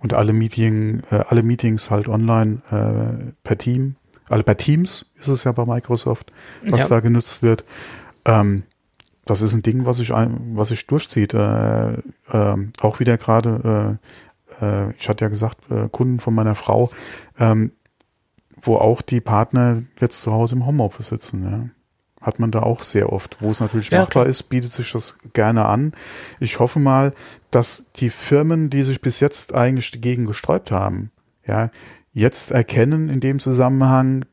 [0.00, 3.96] und alle Meeting, äh, alle Meetings halt online äh, per Team,
[4.28, 6.32] also per Teams ist es ja bei Microsoft,
[6.68, 6.88] was ja.
[6.88, 7.64] da genutzt wird.
[8.24, 8.62] Ähm,
[9.24, 11.34] das ist ein Ding, was sich was sich durchzieht.
[11.34, 14.06] Äh, äh, auch wieder gerade äh,
[14.62, 16.90] äh, ich hatte ja gesagt, äh, Kunden von meiner Frau,
[17.38, 17.72] ähm,
[18.60, 21.44] wo auch die Partner jetzt zu Hause im Homeoffice sitzen.
[21.44, 21.68] Ja.
[22.24, 23.38] Hat man da auch sehr oft.
[23.40, 24.26] Wo es natürlich ja, machbar klar.
[24.26, 25.92] ist, bietet sich das gerne an.
[26.38, 27.12] Ich hoffe mal,
[27.50, 31.10] dass die Firmen, die sich bis jetzt eigentlich dagegen gesträubt haben,
[31.44, 31.70] ja,
[32.12, 34.24] jetzt erkennen in dem Zusammenhang,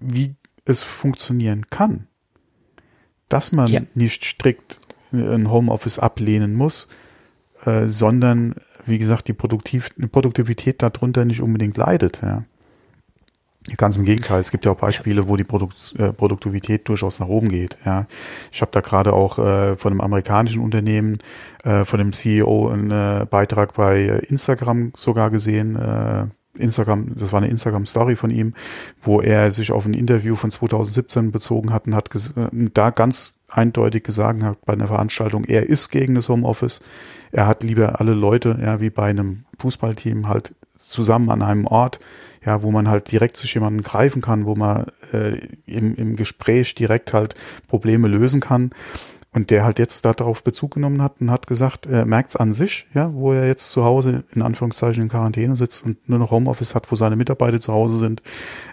[0.00, 2.08] wie es funktionieren kann.
[3.28, 3.80] Dass man ja.
[3.94, 4.80] nicht strikt
[5.12, 6.88] ein Homeoffice ablehnen muss,
[7.64, 8.54] äh, sondern
[8.88, 12.20] wie gesagt, die Produktiv Produktivität darunter nicht unbedingt leidet.
[12.22, 12.44] Ja.
[13.76, 17.28] Ganz im Gegenteil, es gibt ja auch Beispiele, wo die Produkt, äh, Produktivität durchaus nach
[17.28, 17.76] oben geht.
[17.84, 18.06] Ja,
[18.50, 21.18] ich habe da gerade auch äh, von einem amerikanischen Unternehmen,
[21.64, 25.76] äh, von dem CEO einen äh, Beitrag bei Instagram sogar gesehen.
[25.76, 26.26] Äh,
[26.58, 28.54] Instagram, das war eine Instagram-Story von ihm,
[29.00, 33.38] wo er sich auf ein Interview von 2017 bezogen hat und hat äh, da ganz
[33.48, 36.80] eindeutig gesagt hat bei einer Veranstaltung, er ist gegen das Homeoffice.
[37.32, 41.98] Er hat lieber alle Leute, ja, wie bei einem Fußballteam halt zusammen an einem Ort,
[42.44, 46.74] ja, wo man halt direkt sich jemanden greifen kann, wo man äh, im, im Gespräch
[46.74, 47.34] direkt halt
[47.66, 48.70] Probleme lösen kann.
[49.30, 52.54] Und der halt jetzt darauf Bezug genommen hat und hat gesagt, er merkt es an
[52.54, 56.30] sich, ja, wo er jetzt zu Hause in Anführungszeichen in Quarantäne sitzt und nur noch
[56.30, 58.22] Homeoffice hat, wo seine Mitarbeiter zu Hause sind.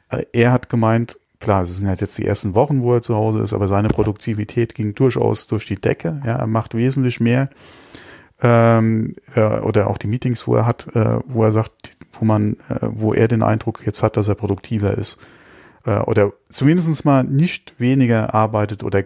[0.09, 3.15] Äh, er hat gemeint, klar, es sind halt jetzt die ersten Wochen, wo er zu
[3.15, 6.21] Hause ist, aber seine Produktivität ging durchaus durch die Decke.
[6.25, 7.49] Ja, er macht wesentlich mehr
[8.41, 12.53] ähm, äh, oder auch die Meetings, wo er hat, äh, wo er sagt, wo man,
[12.69, 15.17] äh, wo er den Eindruck jetzt hat, dass er produktiver ist
[15.85, 19.03] äh, oder zumindestens mal nicht weniger arbeitet oder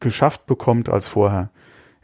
[0.00, 1.50] geschafft bekommt als vorher.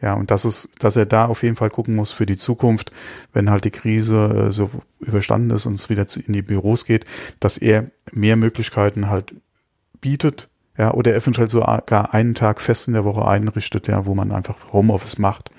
[0.03, 2.91] Ja, und das ist, dass er da auf jeden Fall gucken muss für die Zukunft,
[3.33, 4.71] wenn halt die Krise äh, so
[5.01, 7.07] überstanden ist und es wieder zu, in die Büros geht,
[7.41, 9.35] dass er mehr Möglichkeiten halt
[10.01, 14.33] bietet, ja, oder eventuell sogar einen Tag fest in der Woche einrichtet, ja, wo man
[14.33, 15.51] einfach Homeoffice macht.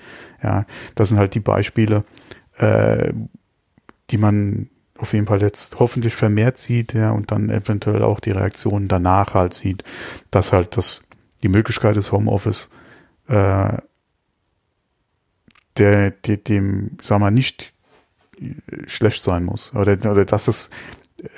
[0.42, 2.04] Ja, das sind halt die Beispiele,
[2.58, 3.12] äh,
[4.10, 8.30] die man auf jeden Fall jetzt hoffentlich vermehrt sieht, ja, und dann eventuell auch die
[8.30, 9.84] Reaktionen danach halt sieht,
[10.30, 11.02] dass halt das
[11.42, 12.70] die Möglichkeit des Homeoffice
[13.28, 13.78] äh,
[15.76, 17.72] der, der dem, sag mal, nicht
[18.86, 19.74] schlecht sein muss.
[19.74, 20.70] Oder, oder dass es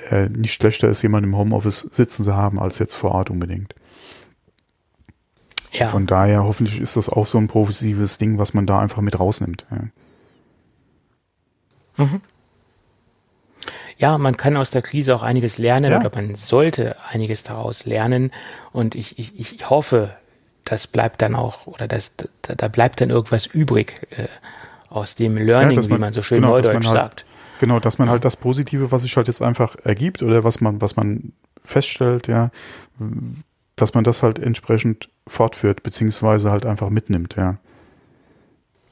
[0.09, 3.75] äh, nicht schlechter ist, jemanden im Homeoffice sitzen zu haben, als jetzt vor Ort unbedingt.
[5.71, 5.87] Ja.
[5.87, 9.19] Von daher hoffentlich ist das auch so ein progressives Ding, was man da einfach mit
[9.19, 9.65] rausnimmt.
[9.69, 9.77] Ja.
[12.05, 12.21] Mhm.
[13.97, 15.99] ja, man kann aus der Krise auch einiges lernen ja.
[15.99, 18.31] oder man sollte einiges daraus lernen.
[18.71, 20.15] Und ich, ich, ich hoffe,
[20.63, 24.27] das bleibt dann auch, oder das, da, da bleibt dann irgendwas übrig äh,
[24.89, 27.25] aus dem Learning, ja, man, wie man so schön genau, neudeutsch halt, sagt.
[27.59, 30.81] Genau, dass man halt das Positive, was sich halt jetzt einfach ergibt oder was man,
[30.81, 32.51] was man feststellt, ja,
[33.75, 37.57] dass man das halt entsprechend fortführt, beziehungsweise halt einfach mitnimmt, ja.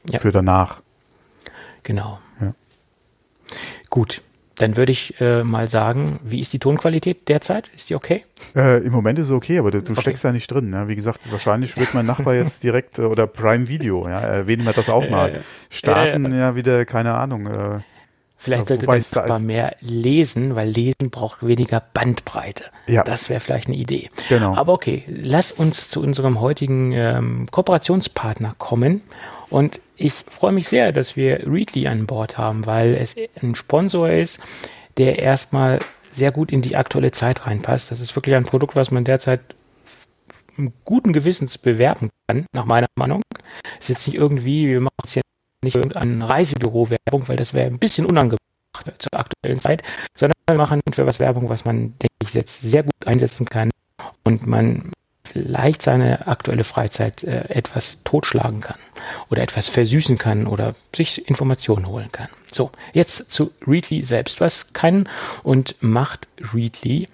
[0.10, 0.20] ja.
[0.20, 0.82] Für danach.
[1.84, 2.20] Genau.
[2.42, 2.54] Ja.
[3.90, 4.22] Gut.
[4.56, 7.70] Dann würde ich äh, mal sagen, wie ist die Tonqualität derzeit?
[7.76, 8.26] Ist die okay?
[8.56, 10.02] Äh, Im Moment ist sie okay, aber du, du okay.
[10.02, 10.72] steckst ja nicht drin.
[10.72, 10.88] Ne?
[10.88, 14.74] Wie gesagt, wahrscheinlich wird mein Nachbar jetzt direkt äh, oder Prime Video, ja, erwähnen wir
[14.74, 15.42] das auch mal.
[15.70, 17.84] Starten ja wieder, keine Ahnung.
[18.40, 22.66] Vielleicht sollte der Nachbar mehr lesen, weil Lesen braucht weniger Bandbreite.
[22.88, 23.04] Ja.
[23.04, 24.10] Das wäre vielleicht eine Idee.
[24.30, 24.56] Genau.
[24.56, 29.02] Aber okay, lass uns zu unserem heutigen ähm, Kooperationspartner kommen.
[29.50, 34.10] Und ich freue mich sehr, dass wir Readly an Bord haben, weil es ein Sponsor
[34.10, 34.40] ist,
[34.98, 35.80] der erstmal
[36.12, 37.90] sehr gut in die aktuelle Zeit reinpasst.
[37.90, 39.42] Das ist wirklich ein Produkt, was man derzeit
[40.86, 43.22] guten Gewissens bewerben kann, nach meiner Meinung.
[43.80, 45.24] Es ist jetzt nicht irgendwie, wir machen es hier
[45.64, 48.42] nicht irgendein Reisebüro-Werbung, weil das wäre ein bisschen unangebracht
[49.00, 49.84] zur aktuellen Zeit,
[50.16, 53.72] sondern wir machen für was Werbung, was man, denke ich, jetzt sehr gut einsetzen kann
[54.24, 54.92] und man
[55.24, 58.78] vielleicht seine aktuelle Freizeit äh, etwas totschlagen kann
[59.30, 62.30] oder etwas versüßen kann oder sich Informationen holen kann.
[62.52, 64.40] So, jetzt zu Readly selbst.
[64.40, 65.10] Was kann
[65.44, 67.08] und macht Readly?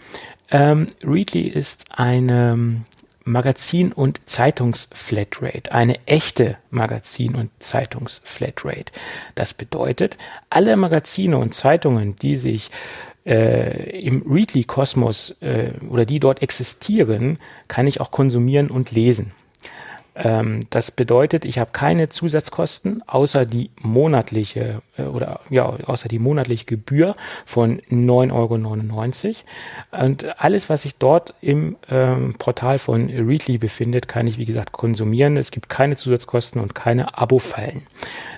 [0.51, 2.83] Ähm, Readly ist eine
[3.24, 8.91] Magazin- und Zeitungsflatrate, eine echte Magazin- und Zeitungsflatrate.
[9.36, 10.17] Das bedeutet,
[10.49, 12.69] alle Magazine und Zeitungen, die sich
[13.26, 19.32] äh, im Readly-Kosmos äh, oder die dort existieren, kann ich auch konsumieren und lesen.
[20.16, 26.20] Ähm, das bedeutet, ich habe keine Zusatzkosten außer die monatliche äh, oder ja, außer die
[26.20, 30.05] monatliche Gebühr von 9,99 Euro.
[30.05, 34.72] Und alles, was sich dort im ähm, Portal von Readly befindet, kann ich, wie gesagt,
[34.72, 35.38] konsumieren.
[35.38, 37.82] Es gibt keine Zusatzkosten und keine Abo-Fallen.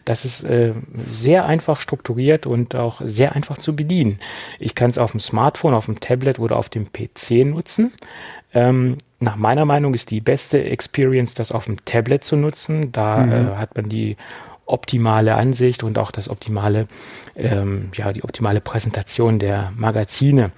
[0.05, 0.73] Das ist äh,
[1.09, 4.19] sehr einfach strukturiert und auch sehr einfach zu bedienen.
[4.59, 7.91] Ich kann es auf dem Smartphone, auf dem Tablet oder auf dem PC nutzen.
[8.55, 12.91] Ähm, nach meiner Meinung ist die beste Experience, das auf dem Tablet zu nutzen.
[12.91, 13.31] Da mhm.
[13.31, 14.17] äh, hat man die
[14.65, 16.87] optimale Ansicht und auch das optimale,
[17.35, 20.51] ähm, ja, die optimale Präsentation der Magazine.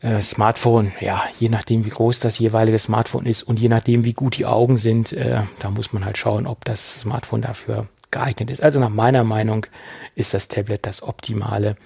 [0.00, 4.12] Äh, Smartphone, ja, je nachdem, wie groß das jeweilige Smartphone ist und je nachdem, wie
[4.12, 8.50] gut die Augen sind, äh, da muss man halt schauen, ob das Smartphone dafür geeignet
[8.50, 8.62] ist.
[8.62, 9.66] Also nach meiner Meinung
[10.14, 11.76] ist das Tablet das optimale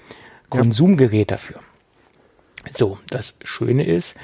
[0.51, 1.61] Konsumgerät dafür.
[2.71, 4.17] So, das Schöne ist,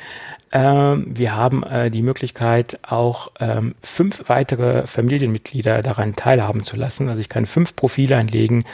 [0.51, 7.09] wir haben äh, die Möglichkeit, auch ähm, fünf weitere Familienmitglieder daran teilhaben zu lassen.
[7.09, 8.65] Also ich kann fünf Profile anlegen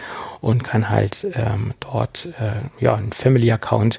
[0.41, 3.99] und kann halt ähm, dort äh, ja einen Family Account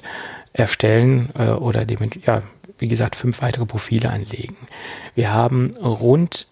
[0.52, 2.42] erstellen äh, oder dem, ja,
[2.78, 4.56] wie gesagt, fünf weitere Profile anlegen.
[5.14, 6.46] Wir haben rund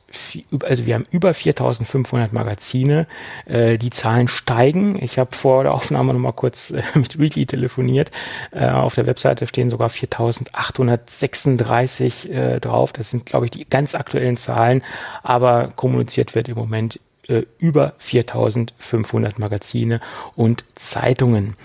[0.64, 3.08] also wir haben über 4500 Magazine.
[3.46, 5.02] Äh, die Zahlen steigen.
[5.02, 8.10] Ich habe vor der Aufnahme noch mal kurz äh, mit Weekly telefoniert.
[8.52, 12.92] Äh, auf der Webseite stehen sogar 4836 äh, drauf.
[12.92, 14.82] Das sind, glaube ich, die ganz aktuellen Zahlen.
[15.22, 16.98] Aber kommuniziert wird im Moment
[17.28, 20.00] äh, über 4500 Magazine
[20.34, 21.56] und Zeitungen.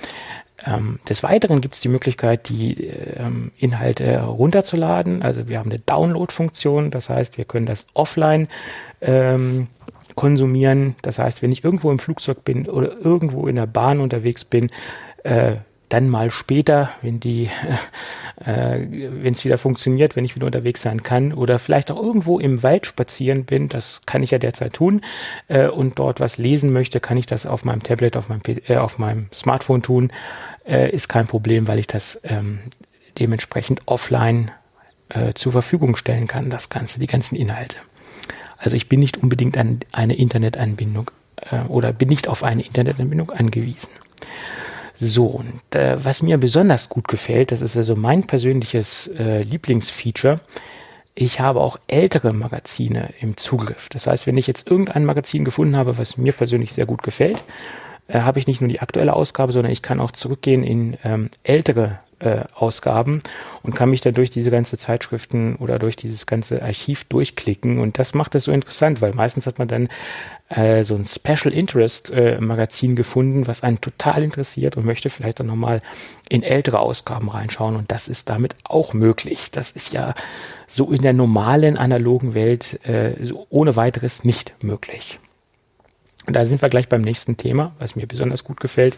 [0.66, 5.22] Ähm, des Weiteren gibt es die Möglichkeit, die ähm, Inhalte runterzuladen.
[5.22, 8.48] Also wir haben eine Download-Funktion, das heißt, wir können das offline
[9.02, 9.68] ähm,
[10.16, 10.96] konsumieren.
[11.02, 14.70] Das heißt, wenn ich irgendwo im Flugzeug bin oder irgendwo in der Bahn unterwegs bin,
[15.24, 15.56] äh,
[15.90, 17.50] dann mal später, wenn die,
[18.46, 22.40] äh, wenn es wieder funktioniert, wenn ich wieder unterwegs sein kann oder vielleicht auch irgendwo
[22.40, 25.02] im Wald spazieren bin, das kann ich ja derzeit tun
[25.48, 28.78] äh, und dort was lesen möchte, kann ich das auf meinem Tablet, auf meinem, äh,
[28.78, 30.12] auf meinem Smartphone tun,
[30.66, 32.60] äh, ist kein Problem, weil ich das ähm,
[33.18, 34.52] dementsprechend offline
[35.10, 37.78] äh, zur Verfügung stellen kann, das Ganze, die ganzen Inhalte.
[38.58, 41.12] Also ich bin nicht unbedingt an eine Internetanbindung
[41.50, 43.90] äh, oder bin nicht auf eine Internetanbindung angewiesen.
[45.02, 50.42] So, und äh, was mir besonders gut gefällt, das ist also mein persönliches äh, Lieblingsfeature,
[51.16, 53.88] ich habe auch ältere Magazine im Zugriff.
[53.90, 57.42] Das heißt, wenn ich jetzt irgendein Magazin gefunden habe, was mir persönlich sehr gut gefällt,
[58.08, 61.30] äh, habe ich nicht nur die aktuelle Ausgabe, sondern ich kann auch zurückgehen in ähm,
[61.44, 63.20] ältere äh, Ausgaben
[63.64, 67.80] und kann mich dann durch diese ganze Zeitschriften oder durch dieses ganze Archiv durchklicken.
[67.80, 69.90] Und das macht es so interessant, weil meistens hat man dann
[70.50, 75.40] äh, so ein Special Interest äh, Magazin gefunden, was einen total interessiert und möchte vielleicht
[75.40, 75.82] dann nochmal
[76.28, 77.76] in ältere Ausgaben reinschauen.
[77.76, 79.52] Und das ist damit auch möglich.
[79.52, 80.14] Das ist ja
[80.68, 85.20] so in der normalen analogen Welt äh, so ohne weiteres nicht möglich.
[86.26, 88.98] Und da sind wir gleich beim nächsten Thema, was mir besonders gut gefällt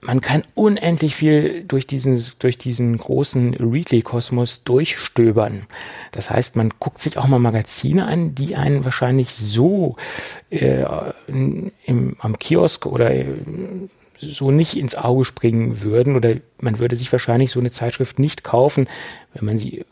[0.00, 5.66] man kann unendlich viel durch diesen, durch diesen großen Readly-Kosmos durchstöbern.
[6.12, 9.96] Das heißt, man guckt sich auch mal Magazine an, die einen wahrscheinlich so
[10.50, 10.84] äh,
[11.26, 13.26] im, am Kiosk oder äh,
[14.20, 18.44] so nicht ins Auge springen würden oder man würde sich wahrscheinlich so eine Zeitschrift nicht
[18.44, 18.88] kaufen,
[19.34, 19.84] wenn man sie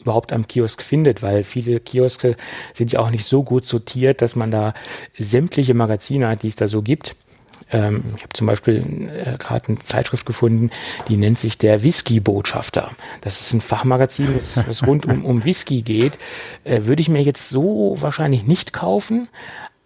[0.00, 2.36] überhaupt am Kiosk findet, weil viele Kioske
[2.74, 4.74] sind ja auch nicht so gut sortiert, dass man da
[5.18, 7.16] sämtliche Magazine hat, die es da so gibt.
[7.70, 10.70] Ähm, ich habe zum Beispiel äh, gerade eine Zeitschrift gefunden,
[11.08, 12.90] die nennt sich der Whisky-Botschafter.
[13.22, 16.18] Das ist ein Fachmagazin, das, das rund um, um Whisky geht.
[16.64, 19.28] Äh, Würde ich mir jetzt so wahrscheinlich nicht kaufen,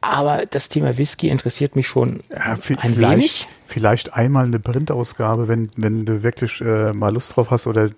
[0.01, 3.49] aber das Thema Whisky interessiert mich schon ja, ein wenig.
[3.67, 7.91] Vielleicht einmal eine Printausgabe, wenn, wenn du wirklich äh, mal Lust drauf hast oder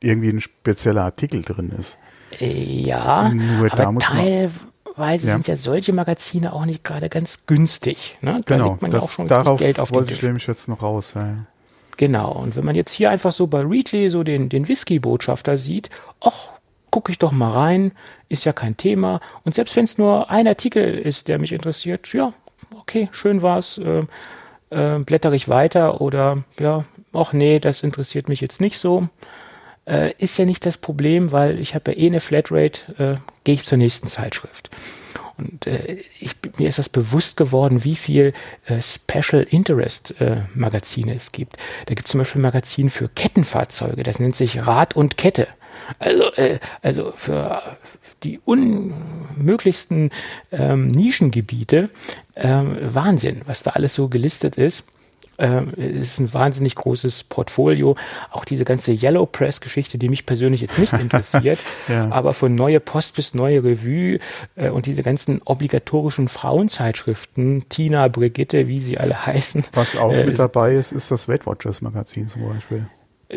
[0.00, 1.98] irgendwie ein spezieller Artikel drin ist.
[2.40, 4.50] Äh, ja, Nur aber Teil,
[4.96, 5.34] Weise ja.
[5.34, 8.18] sind ja solche Magazine auch nicht gerade ganz günstig.
[8.20, 8.40] Ne?
[8.44, 10.68] Da genau, legt man das, ja auch schon darauf Geld auf wollte ich nämlich jetzt
[10.68, 11.14] noch raus.
[11.14, 11.46] Ja.
[11.96, 15.90] Genau, und wenn man jetzt hier einfach so bei Readly so den, den Whisky-Botschafter sieht,
[16.20, 16.50] ach,
[16.90, 17.92] gucke ich doch mal rein,
[18.28, 19.20] ist ja kein Thema.
[19.44, 22.32] Und selbst wenn es nur ein Artikel ist, der mich interessiert, ja,
[22.76, 24.02] okay, schön war's, äh,
[24.70, 29.08] äh, blättere ich weiter oder ja, ach nee, das interessiert mich jetzt nicht so
[29.86, 33.54] äh, ist ja nicht das Problem, weil ich habe ja eh eine Flatrate, äh, gehe
[33.54, 34.70] ich zur nächsten Zeitschrift.
[35.36, 38.32] Und äh, ich, mir ist das bewusst geworden, wie viel
[38.66, 41.56] äh, Special Interest äh, Magazine es gibt.
[41.86, 45.48] Da gibt es zum Beispiel ein Magazin für Kettenfahrzeuge, das nennt sich Rad und Kette.
[45.98, 47.62] Also, äh, also für
[48.22, 50.10] die unmöglichsten
[50.52, 51.90] ähm, Nischengebiete
[52.36, 54.84] ähm, Wahnsinn, was da alles so gelistet ist.
[55.38, 57.96] Ähm, ist ein wahnsinnig großes Portfolio.
[58.30, 61.58] Auch diese ganze Yellow Press Geschichte, die mich persönlich jetzt nicht interessiert,
[61.88, 62.08] ja.
[62.10, 64.18] aber von neue Post bis neue Revue
[64.54, 69.64] äh, und diese ganzen obligatorischen Frauenzeitschriften, Tina, Brigitte, wie sie alle heißen.
[69.72, 72.86] Was auch äh, mit dabei ist, ist das Weight Watchers Magazin zum Beispiel.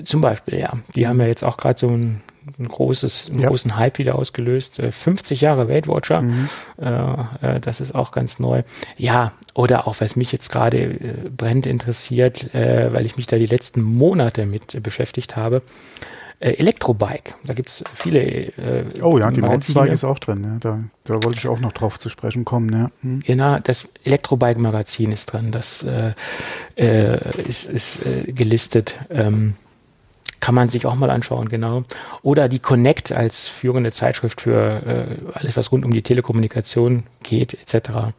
[0.03, 0.73] Zum Beispiel, ja.
[0.95, 2.21] Die haben ja jetzt auch gerade so ein
[2.59, 3.49] ein großes, einen ja.
[3.49, 4.81] großen Hype wieder ausgelöst.
[4.89, 6.49] 50 äh, Jahre Weight Watcher, mhm.
[6.79, 8.63] äh, äh, das ist auch ganz neu.
[8.97, 13.37] Ja, oder auch was mich jetzt gerade äh, brennend interessiert, äh, weil ich mich da
[13.37, 15.61] die letzten Monate mit beschäftigt habe.
[16.39, 18.19] Äh, Elektrobike, da gibt's viele.
[18.21, 20.43] Äh, oh ja, die Mountainbike ist auch drin.
[20.43, 20.57] Ja.
[20.59, 22.71] Da, da wollte ich auch noch drauf zu sprechen kommen.
[22.71, 22.91] Ja.
[23.01, 23.21] Hm.
[23.21, 25.51] Genau, das Elektrobike-Magazin ist drin.
[25.51, 26.13] Das äh,
[26.75, 28.95] äh, ist, ist äh, gelistet.
[29.09, 29.55] Ähm,
[30.47, 31.83] kann man sich auch mal anschauen, genau.
[32.21, 37.53] Oder die Connect als führende Zeitschrift für äh, alles, was rund um die Telekommunikation geht,
[37.53, 38.13] etc.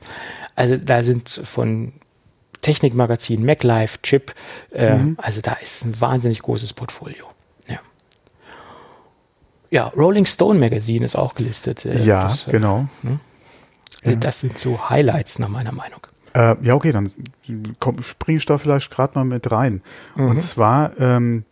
[0.55, 1.95] Also da sind von
[2.61, 4.35] Technikmagazin, MacLife, Chip,
[4.75, 5.17] äh, mhm.
[5.17, 7.25] also da ist ein wahnsinnig großes Portfolio.
[7.67, 7.79] Ja,
[9.71, 11.87] ja Rolling Stone Magazine ist auch gelistet.
[11.87, 12.89] Äh, ja, das, äh, genau.
[13.01, 13.21] Hm?
[14.05, 14.17] Ja.
[14.17, 16.07] Das sind so Highlights nach meiner Meinung.
[16.35, 17.11] Äh, ja, okay, dann
[18.03, 19.81] springe ich da vielleicht gerade mal mit rein.
[20.15, 20.29] Mhm.
[20.29, 21.47] Und zwar ähm,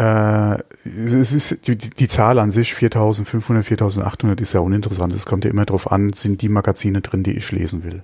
[0.00, 5.14] äh, es ist die, die Zahl an sich 4500, 4800 ist ja uninteressant.
[5.14, 8.02] Es kommt ja immer darauf an, sind die Magazine drin, die ich lesen will.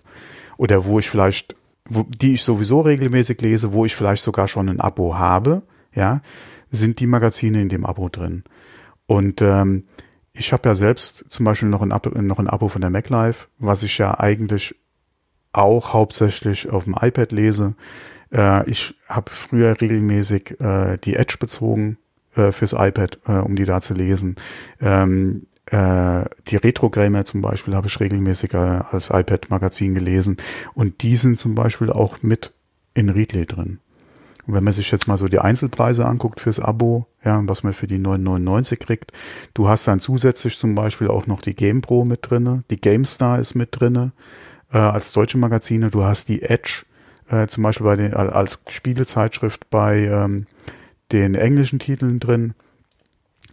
[0.58, 1.56] Oder wo ich vielleicht,
[1.88, 5.62] wo, die ich sowieso regelmäßig lese, wo ich vielleicht sogar schon ein Abo habe,
[5.94, 6.20] ja,
[6.70, 8.44] sind die Magazine in dem Abo drin.
[9.06, 9.84] Und ähm,
[10.34, 13.48] ich habe ja selbst zum Beispiel noch ein, Abo, noch ein Abo von der MacLife,
[13.58, 14.74] was ich ja eigentlich
[15.52, 17.74] auch hauptsächlich auf dem iPad lese.
[18.32, 21.98] Äh, ich habe früher regelmäßig äh, die Edge bezogen
[22.34, 24.36] äh, fürs iPad, äh, um die da zu lesen.
[24.80, 30.36] Ähm, äh, die Retro-Gamer zum Beispiel habe ich regelmäßig äh, als iPad-Magazin gelesen.
[30.74, 32.52] Und die sind zum Beispiel auch mit
[32.94, 33.80] in Readly drin.
[34.46, 37.74] Und wenn man sich jetzt mal so die Einzelpreise anguckt fürs Abo, ja, was man
[37.74, 39.12] für die 9,99 kriegt,
[39.54, 43.56] du hast dann zusätzlich zum Beispiel auch noch die GamePro mit drinne, die GameStar ist
[43.56, 44.12] mit drinne
[44.72, 46.84] äh, als deutsche Magazine, du hast die Edge
[47.28, 50.46] äh, zum Beispiel bei den, als Spielezeitschrift bei ähm,
[51.12, 52.54] den englischen Titeln drin.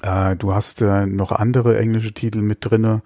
[0.02, 3.02] Äh, du hast äh, noch andere englische Titel mit drinne,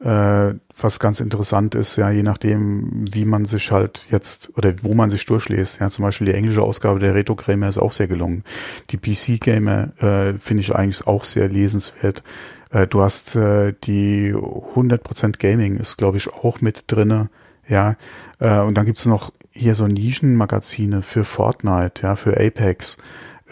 [0.00, 4.94] äh, was ganz interessant ist, ja, je nachdem, wie man sich halt jetzt oder wo
[4.94, 5.80] man sich durchlässt.
[5.80, 8.44] Ja, zum Beispiel die englische Ausgabe der Retro Gamer ist auch sehr gelungen.
[8.90, 12.22] Die PC Gamer äh, finde ich eigentlich auch sehr lesenswert.
[12.70, 17.28] Äh, du hast äh, die 100% Gaming ist, glaube ich, auch mit drinne.
[17.68, 17.96] Ja,
[18.38, 22.96] äh, und dann gibt's noch hier so Nischenmagazine für Fortnite, ja, für Apex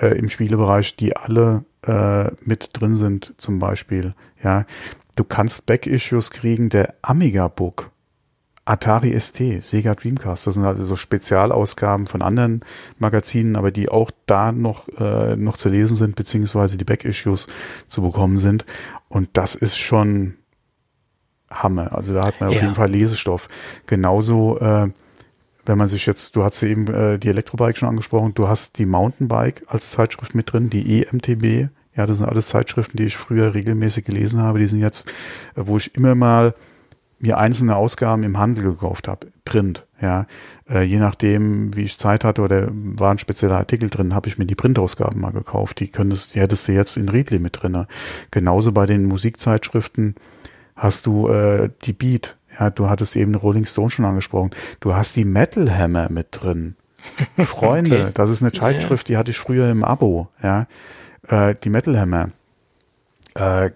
[0.00, 4.14] äh, im Spielebereich, die alle äh, mit drin sind, zum Beispiel.
[4.42, 4.64] Ja,
[5.16, 7.90] du kannst Back-Issues kriegen, der Amiga Book,
[8.64, 10.46] Atari ST, Sega Dreamcast.
[10.46, 12.62] Das sind also so Spezialausgaben von anderen
[12.98, 17.46] Magazinen, aber die auch da noch, äh, noch zu lesen sind, beziehungsweise die Back-Issues
[17.88, 18.66] zu bekommen sind.
[19.08, 20.34] Und das ist schon
[21.50, 21.94] Hammer.
[21.94, 22.56] Also da hat man ja.
[22.56, 23.48] auf jeden Fall Lesestoff.
[23.86, 24.90] Genauso, äh,
[25.68, 28.86] wenn man sich jetzt, du hast eben äh, die Elektrobike schon angesprochen, du hast die
[28.86, 31.70] Mountainbike als Zeitschrift mit drin, die EMTB.
[31.94, 34.58] Ja, das sind alles Zeitschriften, die ich früher regelmäßig gelesen habe.
[34.58, 35.10] Die sind jetzt,
[35.54, 36.54] äh, wo ich immer mal
[37.20, 40.26] mir einzelne Ausgaben im Handel gekauft habe, Print, ja.
[40.68, 44.38] Äh, je nachdem, wie ich Zeit hatte oder war ein spezieller Artikel drin, habe ich
[44.38, 45.80] mir die Printausgaben mal gekauft.
[45.80, 47.88] Die könntest, die hättest du jetzt in Readly mit drinne.
[48.30, 50.14] Genauso bei den Musikzeitschriften
[50.76, 54.50] hast du äh, die Beat, ja, du hattest eben Rolling Stone schon angesprochen.
[54.80, 56.76] Du hast die Metal Hammer mit drin.
[57.38, 58.10] Freunde, okay.
[58.14, 60.66] das ist eine Zeitschrift, die hatte ich früher im Abo, ja.
[61.28, 62.30] Äh, die Metal Hammer.
[63.34, 63.70] Äh,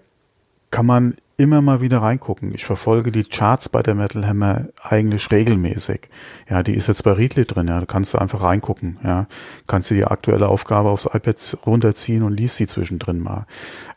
[0.71, 2.53] kann man immer mal wieder reingucken.
[2.53, 6.09] Ich verfolge die Charts bei der Metal Hammer eigentlich regelmäßig.
[6.49, 9.27] Ja, die ist jetzt bei Readly drin, ja, da kannst du einfach reingucken, ja.
[9.67, 13.45] Kannst du die aktuelle Aufgabe aufs iPad runterziehen und liest sie zwischendrin mal.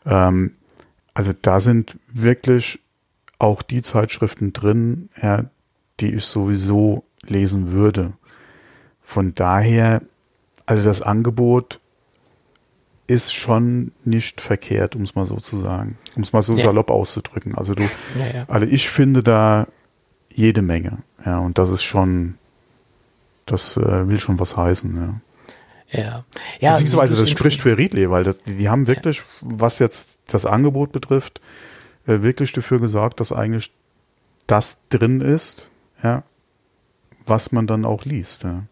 [0.05, 0.53] Ähm,
[1.13, 2.79] also da sind wirklich
[3.39, 5.45] auch die Zeitschriften drin, ja,
[5.99, 8.13] die ich sowieso lesen würde.
[9.01, 10.01] Von daher,
[10.65, 11.79] also das Angebot
[13.07, 16.63] ist schon nicht verkehrt, um es mal so zu sagen, um es mal so ja.
[16.63, 17.55] salopp auszudrücken.
[17.55, 18.45] Also du, ja, ja.
[18.47, 19.67] also ich finde da
[20.29, 22.35] jede Menge, ja, und das ist schon,
[23.45, 25.21] das äh, will schon was heißen, ja.
[25.89, 26.25] Ja.
[26.59, 30.45] ja Beziehungsweise das spricht für Riedle, weil das, die, die haben wirklich, was jetzt das
[30.45, 31.39] Angebot betrifft,
[32.07, 33.71] wirklich dafür gesorgt, dass eigentlich
[34.47, 35.67] das drin ist,
[36.03, 36.23] ja,
[37.25, 38.63] was man dann auch liest, ja.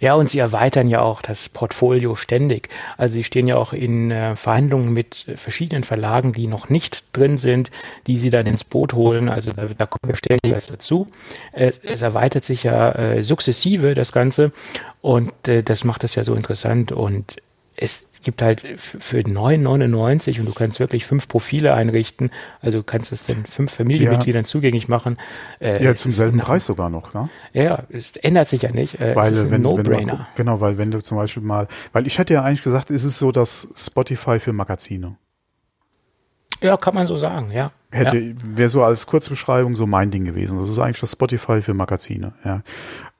[0.00, 2.68] Ja, und sie erweitern ja auch das Portfolio ständig.
[2.96, 7.38] Also sie stehen ja auch in äh, Verhandlungen mit verschiedenen Verlagen, die noch nicht drin
[7.38, 7.70] sind,
[8.06, 9.28] die sie dann ins Boot holen.
[9.28, 11.06] Also da, da kommen wir ständig was dazu.
[11.52, 14.52] Es, es erweitert sich ja äh, sukzessive das Ganze
[15.00, 17.36] und äh, das macht es ja so interessant und
[17.76, 22.30] es gibt halt für 9,99 und du kannst wirklich fünf Profile einrichten.
[22.60, 24.48] Also du kannst es dann fünf Familienmitgliedern ja.
[24.48, 25.16] zugänglich machen.
[25.60, 27.30] Äh, ja, zum selben Preis sogar noch, ne?
[27.52, 29.00] Ja, es ändert sich ja nicht.
[29.00, 30.26] Äh, weil, es ist ein No-Brainer.
[30.34, 33.16] Genau, weil wenn du zum Beispiel mal, weil ich hätte ja eigentlich gesagt, ist es
[33.16, 35.16] so das Spotify für Magazine.
[36.60, 37.70] Ja, kann man so sagen, ja.
[37.92, 38.34] Hätte, ja.
[38.42, 40.58] wäre so als Kurzbeschreibung so mein Ding gewesen.
[40.58, 42.62] Das ist eigentlich das Spotify für Magazine, ja.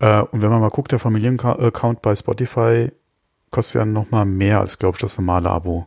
[0.01, 2.91] Äh, und wenn man mal guckt, der Familienaccount bei Spotify
[3.51, 5.87] kostet ja noch mal mehr als, glaube ich, das normale Abo.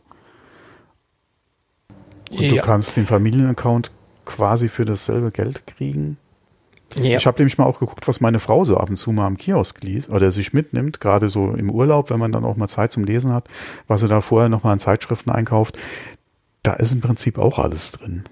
[2.30, 2.50] Und ja.
[2.50, 3.90] du kannst den Familienaccount
[4.24, 6.16] quasi für dasselbe Geld kriegen.
[6.96, 7.18] Ja.
[7.18, 9.36] Ich habe nämlich mal auch geguckt, was meine Frau so ab und zu mal am
[9.36, 12.92] Kiosk liest oder sich mitnimmt, gerade so im Urlaub, wenn man dann auch mal Zeit
[12.92, 13.46] zum Lesen hat,
[13.86, 15.78] was sie da vorher noch mal an Zeitschriften einkauft.
[16.62, 18.24] Da ist im Prinzip auch alles drin.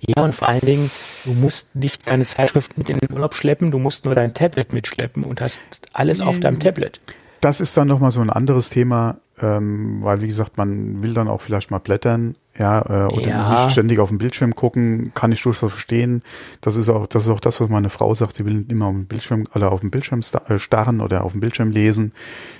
[0.00, 0.90] Ja, und vor allen Dingen,
[1.24, 4.72] du musst nicht deine Zeitschriften mit in den Urlaub schleppen, du musst nur dein Tablet
[4.72, 5.60] mitschleppen und hast
[5.92, 7.00] alles auf deinem Tablet
[7.44, 11.28] das ist dann nochmal so ein anderes Thema, ähm, weil wie gesagt, man will dann
[11.28, 13.52] auch vielleicht mal blättern, ja, äh, oder ja.
[13.52, 16.22] nicht ständig auf den Bildschirm gucken, kann ich durchaus verstehen.
[16.62, 18.94] Das ist auch, das ist auch das, was meine Frau sagt, sie will immer auf
[18.94, 22.12] den Bildschirm oder auf den Bildschirm äh, starren oder auf den Bildschirm lesen,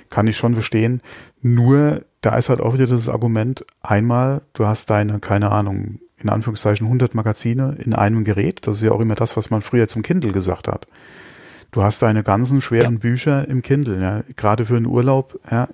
[0.09, 1.01] kann ich schon verstehen.
[1.41, 6.29] Nur da ist halt auch wieder das Argument, einmal, du hast deine, keine Ahnung, in
[6.29, 8.67] Anführungszeichen 100 Magazine in einem Gerät.
[8.67, 10.87] Das ist ja auch immer das, was man früher zum Kindle gesagt hat.
[11.75, 12.99] Du hast deine ganzen schweren ja.
[12.99, 14.23] Bücher im Kindle, ja.
[14.37, 15.67] Gerade für einen Urlaub, ja.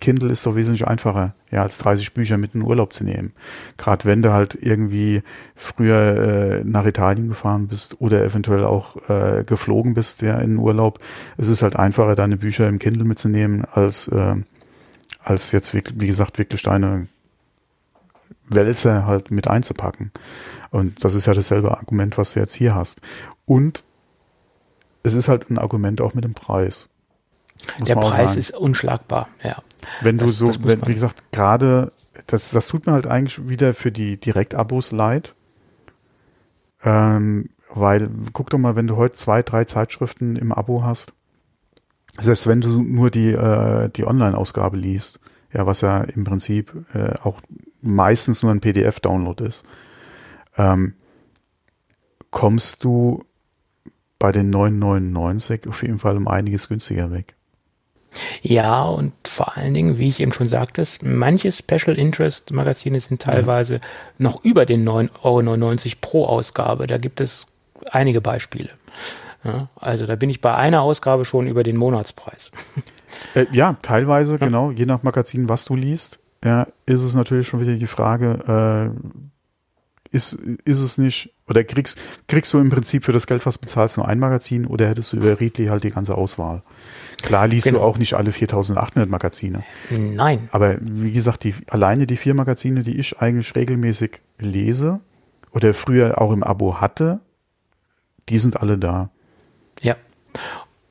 [0.00, 3.32] Kindle ist doch wesentlich einfacher, ja, als 30 Bücher mit in den Urlaub zu nehmen.
[3.76, 5.22] Gerade wenn du halt irgendwie
[5.54, 10.58] früher äh, nach Italien gefahren bist oder eventuell auch äh, geflogen bist, ja, in den
[10.58, 10.98] Urlaub.
[11.36, 14.34] Es ist halt einfacher, deine Bücher im Kindle mitzunehmen, als, äh,
[15.22, 17.06] als jetzt, wie, wie gesagt, wirklich deine
[18.48, 20.10] Wälzer halt mit einzupacken.
[20.70, 23.00] Und das ist ja dasselbe Argument, was du jetzt hier hast.
[23.46, 23.84] Und
[25.02, 26.88] es ist halt ein Argument auch mit dem Preis.
[27.80, 29.62] Der Preis ist unschlagbar, ja.
[30.00, 31.92] Wenn du das, so, das wenn, wie gesagt, gerade,
[32.26, 35.34] das, das tut mir halt eigentlich wieder für die Direktabos leid.
[36.82, 41.12] Ähm, weil, guck doch mal, wenn du heute zwei, drei Zeitschriften im Abo hast,
[42.18, 45.20] selbst wenn du nur die, äh, die Online-Ausgabe liest,
[45.52, 47.40] ja, was ja im Prinzip äh, auch
[47.80, 49.64] meistens nur ein PDF-Download ist,
[50.56, 50.94] ähm,
[52.30, 53.24] kommst du
[54.18, 57.34] bei den 9,99 auf jeden Fall um einiges günstiger weg.
[58.42, 63.22] Ja, und vor allen Dingen, wie ich eben schon sagte, manche Special Interest Magazine sind
[63.22, 63.80] teilweise ja.
[64.16, 66.86] noch über den 9,99 Euro pro Ausgabe.
[66.86, 67.48] Da gibt es
[67.90, 68.70] einige Beispiele.
[69.44, 72.50] Ja, also da bin ich bei einer Ausgabe schon über den Monatspreis.
[73.34, 74.36] Äh, ja, teilweise, ja.
[74.36, 78.92] genau, je nach Magazin, was du liest, ja, ist es natürlich schon wieder die Frage,
[78.94, 79.18] äh,
[80.10, 83.96] ist, ist es nicht, oder kriegst, kriegst du im Prinzip für das Geld, was bezahlst,
[83.96, 86.62] nur ein Magazin oder hättest du über Readly halt die ganze Auswahl?
[87.22, 87.80] Klar liest genau.
[87.80, 89.64] du auch nicht alle 4800 Magazine.
[89.90, 90.48] Nein.
[90.52, 95.00] Aber wie gesagt, die, alleine die vier Magazine, die ich eigentlich regelmäßig lese
[95.52, 97.20] oder früher auch im Abo hatte,
[98.28, 99.10] die sind alle da.
[99.80, 99.96] Ja.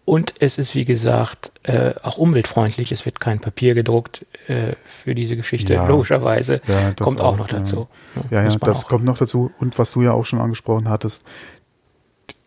[0.07, 2.93] Und es ist, wie gesagt, äh, auch umweltfreundlich.
[2.93, 5.85] Es wird kein Papier gedruckt äh, für diese Geschichte, ja.
[5.85, 6.61] logischerweise.
[6.65, 7.89] Ja, kommt auch, auch noch dazu.
[8.31, 8.87] Ja, ja, ja das auch.
[8.87, 9.51] kommt noch dazu.
[9.59, 11.25] Und was du ja auch schon angesprochen hattest,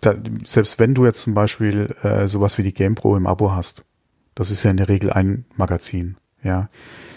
[0.01, 3.85] da, selbst wenn du jetzt zum Beispiel äh, sowas wie die GamePro im Abo hast,
[4.35, 6.71] das ist ja in der Regel ein Magazin, ja.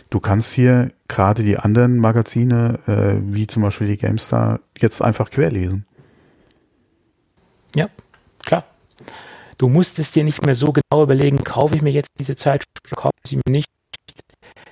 [0.09, 5.31] Du kannst hier gerade die anderen Magazine, äh, wie zum Beispiel die GameStar, jetzt einfach
[5.31, 5.85] querlesen.
[7.73, 7.87] Ja.
[9.63, 12.81] Du musst es dir nicht mehr so genau überlegen, kaufe ich mir jetzt diese Zeitschrift,
[12.97, 13.69] kaufe ich sie mir nicht,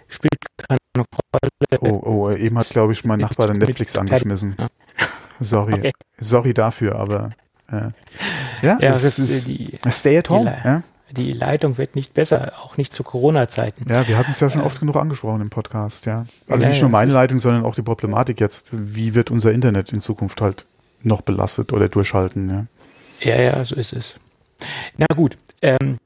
[0.10, 1.80] spielt keine Rolle.
[1.80, 4.58] Oh, oh, eben hat, glaube ich, mein Nachbar den Netflix angeschmissen.
[5.40, 5.92] Sorry, okay.
[6.20, 7.32] sorry dafür, aber
[7.72, 7.94] ja,
[8.62, 10.60] ja, ja es ist die, Stay at home.
[10.62, 10.84] Die, ja?
[11.12, 13.90] die Leitung wird nicht besser, auch nicht zu Corona-Zeiten.
[13.90, 16.26] Ja, wir hatten es ja schon äh, oft genug angesprochen im Podcast, ja.
[16.50, 19.94] Also ja, nicht nur meine Leitung, sondern auch die Problematik jetzt, wie wird unser Internet
[19.94, 20.66] in Zukunft halt
[21.02, 22.66] noch belastet oder durchhalten, ja.
[23.22, 24.16] Ja, ja, so ist es.
[24.98, 25.98] Na gut, ähm,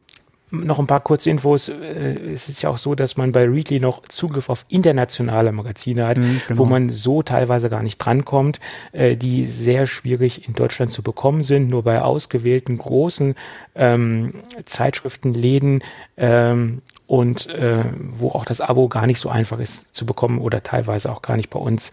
[0.51, 1.69] noch ein paar kurze Infos.
[1.69, 6.07] Äh, es ist ja auch so, dass man bei Readly noch Zugriff auf internationale Magazine
[6.07, 6.59] hat, mhm, genau.
[6.59, 8.59] wo man so teilweise gar nicht drankommt,
[8.91, 11.69] äh, die sehr schwierig in Deutschland zu bekommen sind.
[11.69, 13.35] Nur bei ausgewählten großen
[13.75, 14.33] ähm,
[14.65, 15.83] Zeitschriftenläden
[16.17, 20.63] ähm, und äh, wo auch das Abo gar nicht so einfach ist zu bekommen oder
[20.63, 21.91] teilweise auch gar nicht bei uns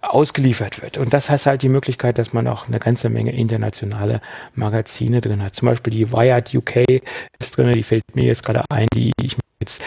[0.00, 0.96] ausgeliefert wird.
[0.96, 4.20] Und das heißt halt die Möglichkeit, dass man auch eine ganze Menge internationale
[4.54, 5.54] Magazine drin hat.
[5.54, 7.02] Zum Beispiel die Wired UK
[7.38, 9.82] ist drin, die fällt mir jetzt gerade ein, die ich jetzt,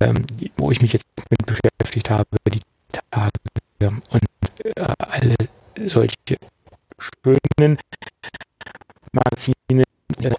[0.00, 0.24] ähm,
[0.56, 2.60] wo ich mich jetzt mit beschäftigt habe, die
[3.10, 3.30] Tage
[4.10, 4.22] und
[4.64, 5.36] äh, alle
[5.86, 6.16] solche
[6.98, 7.78] schönen
[9.12, 9.84] Magazine
[10.20, 10.30] äh,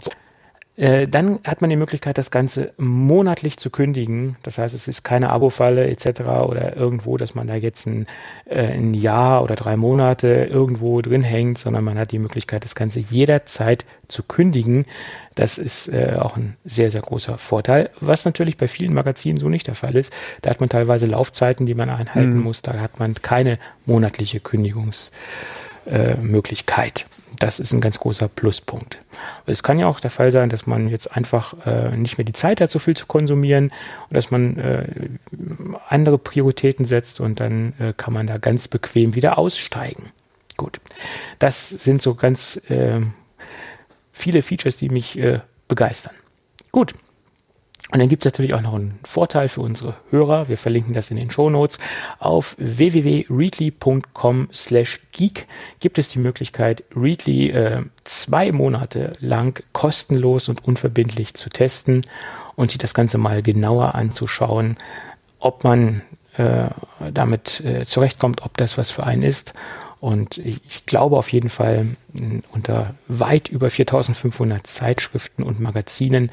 [0.79, 4.37] dann hat man die Möglichkeit, das Ganze monatlich zu kündigen.
[4.43, 6.21] Das heißt, es ist keine Abo-Falle etc.
[6.47, 8.07] oder irgendwo, dass man da jetzt ein,
[8.45, 12.75] äh, ein Jahr oder drei Monate irgendwo drin hängt, sondern man hat die Möglichkeit, das
[12.75, 14.85] Ganze jederzeit zu kündigen.
[15.35, 19.49] Das ist äh, auch ein sehr, sehr großer Vorteil, was natürlich bei vielen Magazinen so
[19.49, 20.13] nicht der Fall ist.
[20.41, 22.43] Da hat man teilweise Laufzeiten, die man einhalten mhm.
[22.43, 22.61] muss.
[22.61, 27.05] Da hat man keine monatliche Kündigungsmöglichkeit.
[27.39, 28.97] Das ist ein ganz großer Pluspunkt.
[29.45, 32.33] Es kann ja auch der Fall sein, dass man jetzt einfach äh, nicht mehr die
[32.33, 33.71] Zeit hat, so viel zu konsumieren
[34.09, 35.09] und dass man äh,
[35.87, 40.11] andere Prioritäten setzt und dann äh, kann man da ganz bequem wieder aussteigen.
[40.57, 40.81] Gut,
[41.39, 42.99] das sind so ganz äh,
[44.11, 46.13] viele Features, die mich äh, begeistern.
[46.73, 46.93] Gut,
[47.91, 50.47] und dann gibt es natürlich auch noch einen Vorteil für unsere Hörer.
[50.47, 51.79] Wir verlinken das in den Show Notes.
[52.19, 55.47] Auf www.readly.com slash geek
[55.79, 62.01] gibt es die Möglichkeit, Readly äh, zwei Monate lang kostenlos und unverbindlich zu testen
[62.55, 64.77] und sich das Ganze mal genauer anzuschauen,
[65.39, 66.03] ob man
[66.37, 66.67] äh,
[67.11, 69.55] damit äh, zurechtkommt, ob das was für einen ist.
[69.99, 71.87] Und ich glaube auf jeden Fall
[72.51, 76.31] unter weit über 4500 Zeitschriften und Magazinen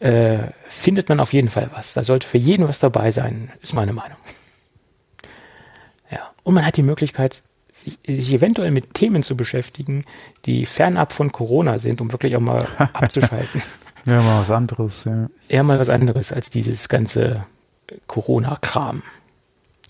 [0.00, 1.94] äh, findet man auf jeden Fall was.
[1.94, 4.18] Da sollte für jeden was dabei sein, ist meine Meinung.
[6.10, 7.42] Ja, und man hat die Möglichkeit,
[7.72, 10.04] sich, sich eventuell mit Themen zu beschäftigen,
[10.46, 13.62] die fernab von Corona sind, um wirklich auch mal abzuschalten.
[14.04, 15.28] Ja, mal was anderes, ja.
[15.48, 17.44] Eher mal was anderes als dieses ganze
[18.06, 19.02] Corona-Kram.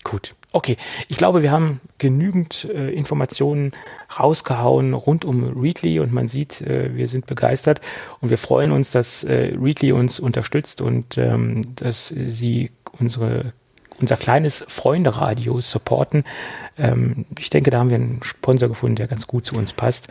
[0.03, 0.35] Gut.
[0.51, 0.77] Okay,
[1.07, 3.71] ich glaube, wir haben genügend äh, Informationen
[4.19, 7.81] rausgehauen rund um Readly und man sieht, äh, wir sind begeistert
[8.19, 13.53] und wir freuen uns, dass äh, Readly uns unterstützt und ähm, dass sie unsere
[13.99, 16.23] unser kleines Freunde-Radio supporten.
[16.77, 20.07] Ähm, ich denke, da haben wir einen Sponsor gefunden, der ganz gut zu uns passt.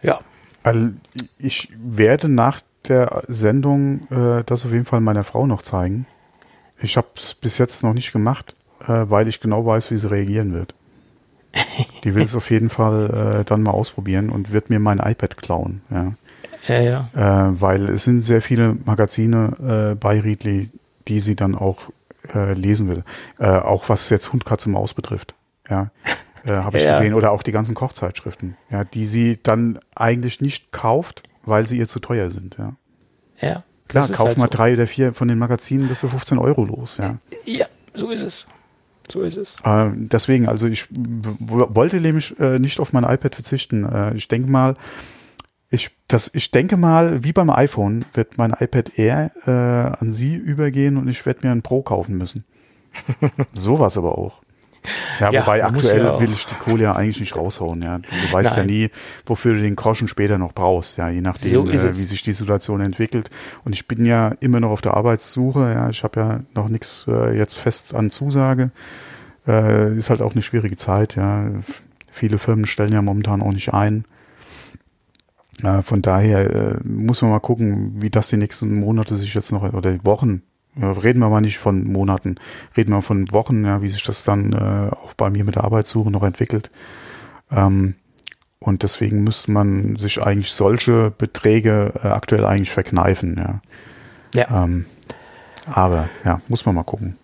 [0.00, 0.20] Ja.
[0.62, 0.90] Also
[1.38, 6.06] ich werde nach der Sendung äh, das auf jeden Fall meiner Frau noch zeigen.
[6.80, 8.54] Ich habe es bis jetzt noch nicht gemacht
[8.86, 10.74] äh, weil ich genau weiß, wie sie reagieren wird.
[12.04, 15.36] Die will es auf jeden Fall äh, dann mal ausprobieren und wird mir mein iPad
[15.36, 15.82] klauen.
[15.90, 16.12] Ja.
[16.68, 17.08] Ja, ja.
[17.14, 20.70] Äh, weil es sind sehr viele Magazine äh, bei Readly,
[21.08, 21.90] die sie dann auch
[22.34, 23.02] äh, lesen will.
[23.38, 25.34] Äh, auch was jetzt Hund, Katze, Maus betrifft.
[25.68, 25.90] Ja.
[26.44, 27.14] Habe ich gesehen.
[27.14, 31.86] Oder auch die ganzen Kochzeitschriften, ja, die sie dann eigentlich nicht kauft, weil sie ihr
[31.86, 32.74] zu teuer sind, ja.
[33.40, 33.62] Ja.
[33.86, 34.50] Klar, kauf halt mal so.
[34.50, 37.18] drei oder vier von den Magazinen, bist du 15 Euro los, ja.
[37.44, 38.48] Ja, so ist es.
[39.10, 39.56] So ist es.
[39.64, 43.84] Äh, deswegen, also ich wollte nämlich äh, nicht auf mein iPad verzichten.
[43.84, 44.76] Äh, ich denke mal,
[45.70, 49.50] ich, das, ich denke mal, wie beim iPhone wird mein iPad Air äh,
[49.98, 52.44] an Sie übergehen und ich werde mir ein Pro kaufen müssen.
[53.54, 54.42] Sowas aber auch.
[55.20, 57.82] Ja, ja wobei aktuell ja will ich die Kohle ja eigentlich nicht raushauen.
[57.82, 58.58] Ja, du weißt Nein.
[58.58, 58.90] ja nie,
[59.26, 60.98] wofür du den Groschen später noch brauchst.
[60.98, 63.30] Ja, je nachdem, so äh, wie sich die Situation entwickelt.
[63.64, 65.72] Und ich bin ja immer noch auf der Arbeitssuche.
[65.72, 68.70] Ja, ich habe ja noch nichts äh, jetzt fest an Zusage.
[69.46, 71.16] Äh, ist halt auch eine schwierige Zeit.
[71.16, 71.44] Ja,
[72.10, 74.04] viele Firmen stellen ja momentan auch nicht ein.
[75.62, 79.52] Äh, von daher äh, muss man mal gucken, wie das die nächsten Monate sich jetzt
[79.52, 80.42] noch oder Wochen
[80.80, 82.36] reden wir mal nicht von Monaten,
[82.76, 85.64] reden wir von Wochen, ja, wie sich das dann äh, auch bei mir mit der
[85.64, 86.70] Arbeitssuche noch entwickelt.
[87.50, 87.94] Ähm,
[88.58, 93.60] und deswegen müsste man sich eigentlich solche Beträge äh, aktuell eigentlich verkneifen, ja.
[94.34, 94.64] Ja.
[94.64, 94.86] Ähm,
[95.66, 97.16] aber ja, muss man mal gucken.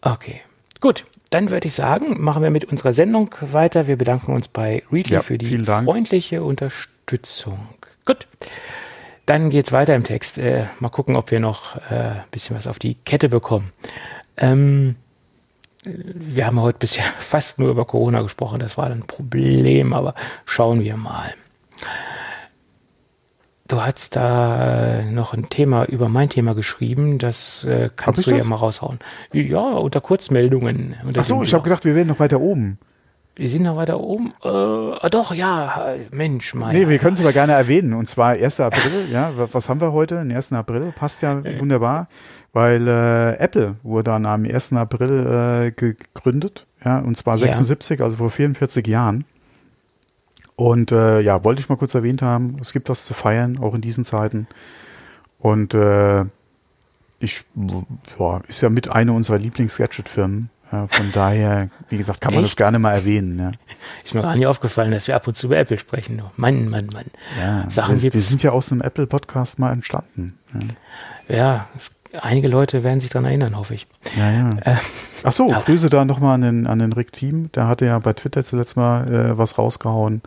[0.00, 0.40] Okay.
[0.80, 3.86] Gut, dann würde ich sagen, machen wir mit unserer Sendung weiter.
[3.86, 7.58] Wir bedanken uns bei Readly ja, für die freundliche Unterstützung.
[8.04, 8.26] Gut.
[9.26, 10.38] Dann geht's weiter im Text.
[10.38, 13.70] Äh, mal gucken, ob wir noch äh, bisschen was auf die Kette bekommen.
[14.36, 14.96] Ähm,
[15.84, 18.58] wir haben heute bisher fast nur über Corona gesprochen.
[18.58, 20.14] Das war ein Problem, aber
[20.44, 21.34] schauen wir mal.
[23.66, 28.42] Du hast da noch ein Thema über mein Thema geschrieben, das äh, kannst du das?
[28.42, 28.98] ja mal raushauen.
[29.32, 30.96] Ja, unter Kurzmeldungen.
[31.02, 32.78] Unter Ach so, ich habe gedacht, wir wären noch weiter oben.
[33.36, 34.32] Wir sind noch weiter oben.
[34.44, 36.74] Äh, doch, ja, Mensch, mein.
[36.74, 37.92] Nee, wir können es aber gerne erwähnen.
[37.94, 38.60] Und zwar 1.
[38.60, 40.16] April, ja, was haben wir heute?
[40.16, 40.52] Den 1.
[40.52, 41.58] April, passt ja äh.
[41.58, 42.08] wunderbar,
[42.52, 44.74] weil äh, Apple wurde dann am 1.
[44.74, 48.04] April äh, gegründet, ja, und zwar 76, ja.
[48.04, 49.24] also vor 44 Jahren.
[50.54, 53.74] Und äh, ja, wollte ich mal kurz erwähnt haben, es gibt was zu feiern, auch
[53.74, 54.46] in diesen Zeiten.
[55.40, 56.24] Und äh,
[57.18, 57.44] ich,
[58.18, 60.50] ja, ist ja mit einer unserer Lieblings-Gadget-Firmen.
[60.88, 62.52] Von daher, wie gesagt, kann man Echt?
[62.52, 63.38] das gerne mal erwähnen.
[63.38, 63.52] Ja.
[64.04, 66.22] Ist mir gar nicht aufgefallen, dass wir ab und zu über Apple sprechen.
[66.36, 67.06] Mann, Mann, Mann.
[67.40, 70.38] Ja, Sachen wir, wir sind ja aus einem Apple-Podcast mal entstanden.
[71.28, 73.86] Ja, ja es, einige Leute werden sich daran erinnern, hoffe ich.
[74.16, 74.50] Ja, ja.
[74.64, 74.76] Äh,
[75.24, 77.50] Ach so, aber, Grüße da nochmal an den, an den Rick Team.
[77.52, 80.22] Der hatte ja bei Twitter zuletzt mal äh, was rausgehauen.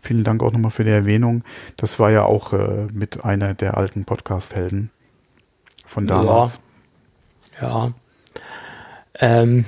[0.00, 1.42] Vielen Dank auch nochmal für die Erwähnung.
[1.76, 4.90] Das war ja auch äh, mit einer der alten Podcast-Helden
[5.86, 6.58] von damals.
[7.60, 7.86] Ja.
[7.86, 7.92] ja.
[9.20, 9.64] Ähm,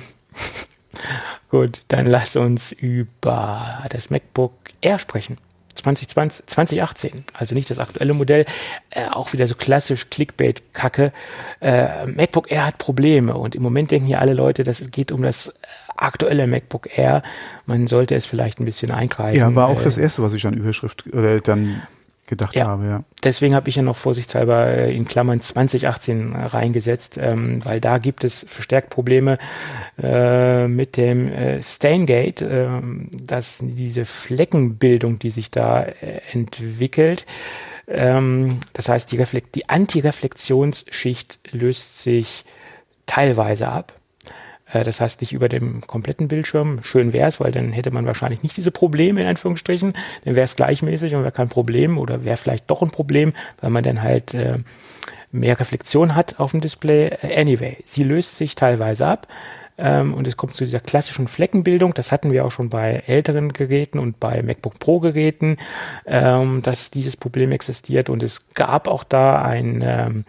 [1.55, 4.51] Gut, dann lass uns über das MacBook
[4.81, 5.37] Air sprechen.
[5.73, 8.45] 2020, 2018, also nicht das aktuelle Modell,
[8.89, 11.13] äh, auch wieder so klassisch Clickbait-Kacke.
[11.61, 15.21] Äh, MacBook Air hat Probleme und im Moment denken ja alle Leute, das geht um
[15.21, 15.53] das
[15.95, 17.23] aktuelle MacBook Air.
[17.65, 19.39] Man sollte es vielleicht ein bisschen einkreisen.
[19.39, 21.83] Ja, war auch äh, das erste, was ich an Überschrift oder dann
[22.27, 23.03] gedacht ja, habe, ja.
[23.23, 28.23] Deswegen habe ich ja noch vorsichtshalber äh, in Klammern 2018 reingesetzt, ähm, weil da gibt
[28.23, 29.37] es verstärkt Probleme
[30.01, 32.67] äh, mit dem äh, Staingate, äh,
[33.21, 37.25] dass diese Fleckenbildung, die sich da äh, entwickelt,
[37.87, 42.45] ähm, das heißt, die, Reflekt die Antireflektionsschicht löst sich
[43.05, 43.93] teilweise ab.
[44.75, 46.83] Äh, das heißt nicht über dem kompletten Bildschirm.
[46.83, 49.93] Schön wäre es, weil dann hätte man wahrscheinlich nicht diese Probleme in Anführungsstrichen.
[50.25, 53.69] Dann wäre es gleichmäßig und wäre kein Problem oder wäre vielleicht doch ein Problem, weil
[53.69, 54.59] man dann halt äh,
[55.31, 57.07] mehr Reflexion hat auf dem Display.
[57.07, 59.27] Äh, anyway, sie löst sich teilweise ab.
[59.77, 61.93] Ähm, und es kommt zu dieser klassischen Fleckenbildung.
[61.93, 65.57] Das hatten wir auch schon bei älteren Geräten und bei MacBook Pro Geräten,
[66.05, 68.09] ähm, dass dieses Problem existiert.
[68.09, 70.25] Und es gab auch da ein, ähm,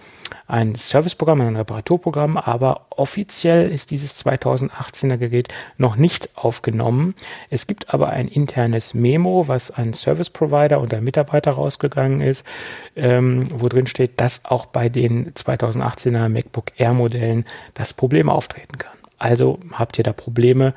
[0.48, 7.14] ein Serviceprogramm, ein Reparaturprogramm, aber offiziell ist dieses 2018er Gerät noch nicht aufgenommen.
[7.50, 12.44] Es gibt aber ein internes Memo, was ein Service Provider und ein Mitarbeiter rausgegangen ist,
[12.96, 17.44] ähm, wo drin steht, dass auch bei den 2018er MacBook Air Modellen
[17.74, 18.95] das Problem auftreten kann.
[19.18, 20.74] Also habt ihr da Probleme,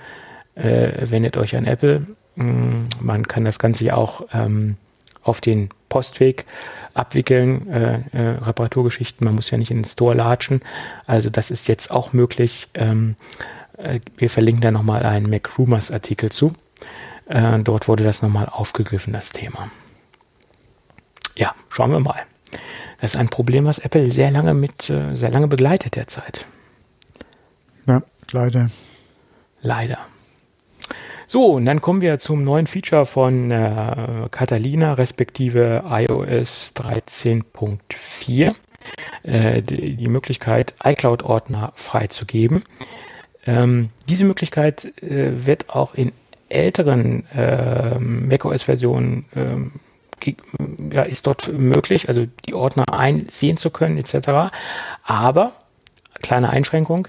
[0.56, 2.06] äh, wendet euch an Apple.
[2.36, 4.78] Mm, man kann das Ganze ja auch ähm,
[5.24, 6.46] auf den Postweg
[6.94, 9.26] abwickeln, äh, äh, Reparaturgeschichten.
[9.26, 10.62] Man muss ja nicht in den Store latschen.
[11.06, 12.70] Also das ist jetzt auch möglich.
[12.74, 13.16] Ähm,
[13.78, 16.54] äh, wir verlinken da nochmal einen Mac Rumors Artikel zu.
[17.28, 19.72] Äh, dort wurde das nochmal aufgegriffen, das Thema.
[21.36, 22.22] Ja, schauen wir mal.
[23.02, 26.46] Das ist ein Problem, was Apple sehr lange mit, äh, sehr lange begleitet derzeit.
[28.34, 28.70] Leider.
[29.62, 30.00] Leider.
[31.28, 38.56] So, und dann kommen wir zum neuen Feature von äh, Catalina, respektive iOS 13.4.
[39.24, 42.64] äh, die, die Möglichkeit, iCloud-Ordner freizugeben.
[43.46, 46.14] Ähm, diese Möglichkeit äh, wird auch in
[46.50, 49.72] älteren äh, macOS-Versionen ähm,
[50.92, 54.52] ja, ist dort möglich, also die Ordner einsehen zu können etc.
[55.04, 55.54] Aber
[56.22, 57.08] kleine Einschränkung,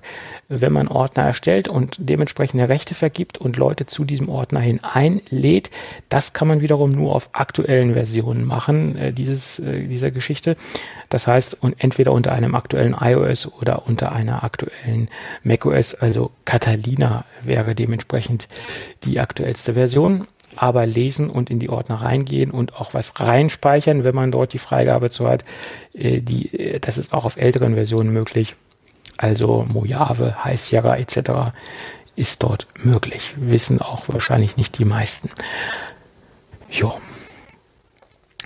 [0.48, 5.70] wenn man Ordner erstellt und dementsprechende Rechte vergibt und Leute zu diesem Ordner hin einlädt,
[6.08, 10.56] das kann man wiederum nur auf aktuellen Versionen machen, äh, dieses, äh, dieser Geschichte.
[11.08, 15.08] Das heißt, und entweder unter einem aktuellen iOS oder unter einer aktuellen
[15.44, 18.48] macOS, also Catalina wäre dementsprechend
[19.04, 20.26] die aktuellste Version
[20.56, 24.58] aber lesen und in die Ordner reingehen und auch was reinspeichern, wenn man dort die
[24.58, 25.44] Freigabe zu hat.
[25.94, 28.56] Äh, die, äh, das ist auch auf älteren Versionen möglich
[29.20, 31.52] also Mojave, High Sierra etc.,
[32.16, 33.34] ist dort möglich.
[33.36, 35.30] Wissen auch wahrscheinlich nicht die meisten.
[36.70, 36.98] Jo.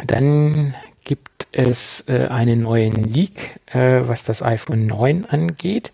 [0.05, 0.75] Dann
[1.05, 5.93] gibt es äh, einen neuen Leak, äh, was das iPhone 9 angeht.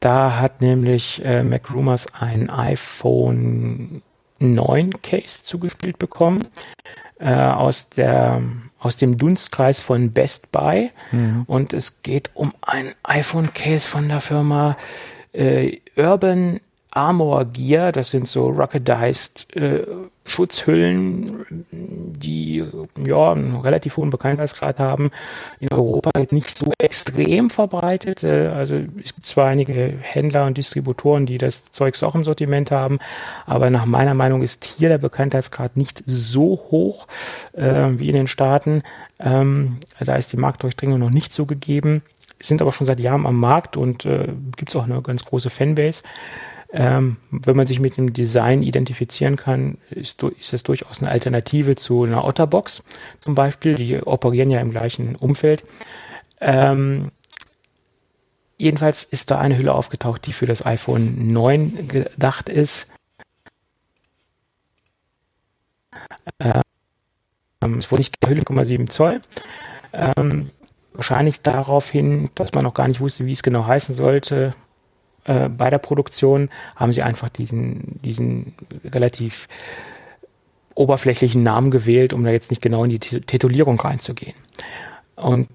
[0.00, 4.02] Da hat nämlich äh, MacRumors ein iPhone
[4.38, 6.46] 9 Case zugespielt bekommen
[7.18, 8.42] äh, aus der
[8.78, 10.90] aus dem Dunstkreis von Best Buy.
[11.10, 11.42] Mhm.
[11.46, 14.76] Und es geht um ein iPhone Case von der Firma
[15.32, 16.60] äh, Urban
[16.92, 19.84] Armor Gear, das sind so ruggedized äh,
[20.26, 22.64] Schutzhüllen, die
[23.06, 25.10] ja einen relativ hohen Bekanntheitsgrad haben.
[25.60, 28.24] In Europa jetzt nicht so extrem verbreitet.
[28.24, 32.70] Äh, also es gibt zwar einige Händler und Distributoren, die das Zeugs auch im Sortiment
[32.70, 32.98] haben,
[33.46, 37.06] aber nach meiner Meinung ist hier der Bekanntheitsgrad nicht so hoch
[37.52, 38.82] äh, wie in den Staaten.
[39.18, 42.02] Ähm, da ist die Marktdurchdringung noch nicht so gegeben
[42.38, 45.50] sind aber schon seit Jahren am Markt und äh, gibt es auch eine ganz große
[45.50, 46.02] Fanbase.
[46.72, 51.76] Ähm, wenn man sich mit dem Design identifizieren kann, ist, ist es durchaus eine Alternative
[51.76, 52.84] zu einer Otterbox
[53.20, 53.76] zum Beispiel.
[53.76, 55.64] Die operieren ja im gleichen Umfeld.
[56.40, 57.12] Ähm,
[58.58, 62.90] jedenfalls ist da eine Hülle aufgetaucht, die für das iPhone 9 gedacht ist.
[66.40, 69.20] Ähm, es wurde nicht Hülle 0,7 Zoll.
[69.92, 70.50] Ähm,
[70.92, 74.52] wahrscheinlich darauf hin, dass man noch gar nicht wusste, wie es genau heißen sollte.
[75.26, 78.54] Äh, bei der Produktion haben sie einfach diesen, diesen
[78.84, 79.48] relativ
[80.74, 84.34] oberflächlichen Namen gewählt, um da jetzt nicht genau in die Titulierung reinzugehen.
[85.16, 85.48] Und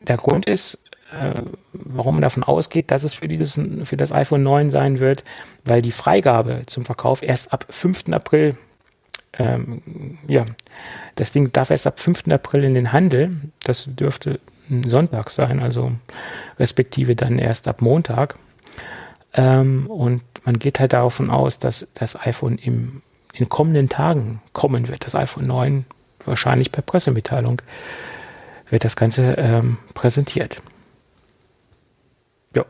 [0.00, 0.78] der Grund ist,
[1.12, 1.34] äh,
[1.72, 5.22] warum man davon ausgeht, dass es für dieses, für das iPhone 9 sein wird,
[5.64, 8.08] weil die Freigabe zum Verkauf erst ab 5.
[8.12, 8.56] April,
[9.38, 10.44] ähm, ja,
[11.14, 12.28] das Ding darf erst ab 5.
[12.30, 13.36] April in den Handel.
[13.62, 14.40] Das dürfte
[14.86, 15.92] Sonntag sein, also
[16.58, 18.36] respektive dann erst ab Montag.
[19.34, 23.02] Ähm, und man geht halt davon aus, dass das iPhone im,
[23.32, 25.04] in den kommenden Tagen kommen wird.
[25.04, 25.84] Das iPhone 9
[26.24, 27.60] wahrscheinlich per Pressemitteilung
[28.70, 30.62] wird das Ganze ähm, präsentiert.
[32.56, 32.64] Jo.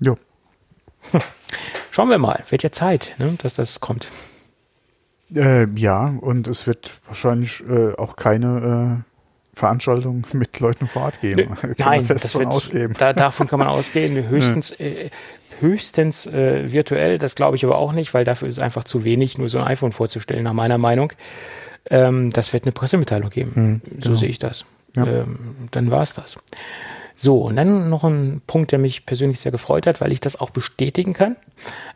[0.00, 0.16] Jo.
[1.92, 2.42] Schauen wir mal.
[2.48, 4.08] Wird ja Zeit, ne, dass das kommt.
[5.34, 11.20] Äh, ja, und es wird wahrscheinlich äh, auch keine äh, Veranstaltung mit Leuten vor Ort
[11.20, 11.56] geben.
[11.78, 12.94] Nein, das wird, ausgeben.
[12.98, 14.28] Da, davon kann man ausgehen.
[14.28, 15.10] Höchstens äh,
[15.60, 17.18] höchstens äh, virtuell.
[17.18, 19.58] Das glaube ich aber auch nicht, weil dafür ist es einfach zu wenig, nur so
[19.58, 21.12] ein iPhone vorzustellen, nach meiner Meinung.
[21.88, 23.52] Ähm, das wird eine Pressemitteilung geben.
[23.54, 24.14] Mhm, so genau.
[24.14, 24.64] sehe ich das.
[24.96, 25.06] Ja.
[25.06, 26.36] Ähm, dann war es das.
[27.22, 30.40] So, und dann noch ein Punkt, der mich persönlich sehr gefreut hat, weil ich das
[30.40, 31.36] auch bestätigen kann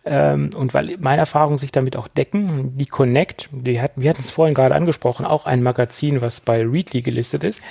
[0.05, 2.76] ähm, und weil meine Erfahrungen sich damit auch decken.
[2.76, 6.62] Die Connect, die hat, wir hatten es vorhin gerade angesprochen, auch ein Magazin, was bei
[6.62, 7.62] Readly gelistet ist,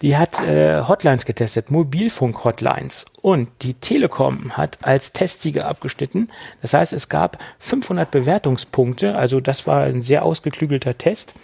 [0.00, 3.04] die hat äh, Hotlines getestet, Mobilfunk-Hotlines.
[3.20, 6.30] Und die Telekom hat als Testsieger abgeschnitten.
[6.62, 11.34] Das heißt, es gab 500 Bewertungspunkte, also das war ein sehr ausgeklügelter Test.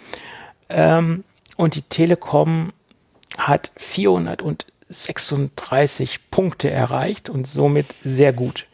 [0.67, 1.23] Ähm,
[1.57, 2.73] und die Telekom
[3.37, 8.65] hat 400 und 36 Punkte erreicht und somit sehr gut.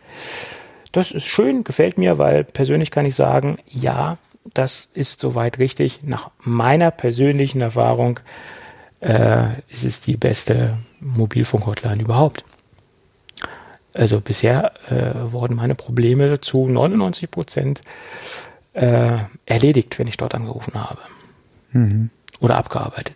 [0.92, 4.18] Das ist schön, gefällt mir, weil persönlich kann ich sagen, ja,
[4.54, 6.02] das ist soweit richtig.
[6.04, 8.20] Nach meiner persönlichen Erfahrung
[9.02, 12.46] äh, ist es die beste Mobilfunk-Hotline überhaupt.
[13.94, 17.82] Also bisher äh, wurden meine Probleme zu 99 Prozent
[18.74, 21.00] äh, erledigt, wenn ich dort angerufen habe.
[21.72, 22.10] Mhm.
[22.40, 23.16] Oder abgearbeitet.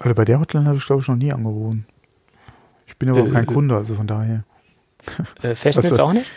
[0.00, 1.86] Also bei der Hotline habe ich, glaube ich, noch nie angerufen.
[2.86, 4.44] Ich bin aber auch kein äh, Kunde, also von daher.
[5.42, 6.28] Äh, Festnetz also, auch nicht?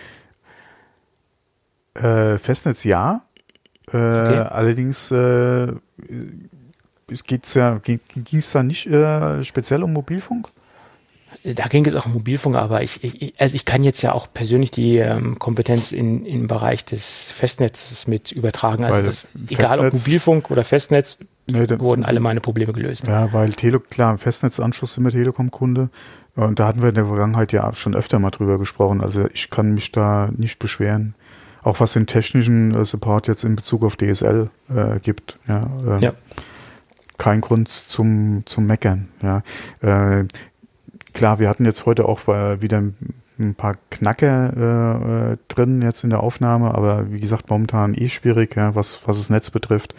[1.96, 3.24] Äh, Festnetz ja.
[3.92, 4.38] Äh, okay.
[4.50, 5.74] Allerdings äh,
[7.12, 8.00] es geht's ja, ging
[8.32, 10.50] es da nicht äh, speziell um Mobilfunk?
[11.44, 14.28] Da ging es auch um Mobilfunk, aber ich, ich, also ich kann jetzt ja auch
[14.32, 18.84] persönlich die ähm, Kompetenz in, im Bereich des Festnetzes mit übertragen.
[18.84, 21.18] Also das, egal ob Mobilfunk oder Festnetz,
[21.52, 23.08] nee, dann, wurden alle meine Probleme gelöst.
[23.08, 25.90] Ja, weil Tele, klar, Festnetzanschluss sind wir Telekom-Kunde.
[26.36, 29.02] Und da hatten wir in der Vergangenheit ja schon öfter mal drüber gesprochen.
[29.02, 31.16] Also ich kann mich da nicht beschweren.
[31.64, 35.38] Auch was den technischen äh, Support jetzt in Bezug auf DSL äh, gibt.
[35.48, 36.14] Ja, äh, ja.
[37.18, 39.10] Kein Grund zum, zum Meckern.
[39.22, 39.44] Ja.
[39.82, 40.26] Äh,
[41.14, 42.82] klar, wir hatten jetzt heute auch äh, wieder
[43.40, 48.10] ein paar Knacker äh, äh, drin jetzt in der Aufnahme, aber wie gesagt, momentan eh
[48.10, 49.96] schwierig, ja, was, was das Netz betrifft,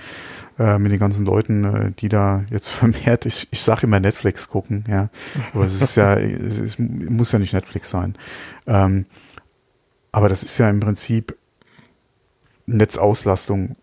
[0.58, 4.48] äh, mit den ganzen Leuten, äh, die da jetzt vermehrt, ich, ich sage immer Netflix
[4.48, 5.08] gucken, ja.
[5.54, 8.14] Aber es ist ja, es, es muss ja nicht Netflix sein.
[8.66, 9.06] Ähm,
[10.12, 11.36] aber das ist ja im Prinzip
[12.66, 13.76] Netzauslastung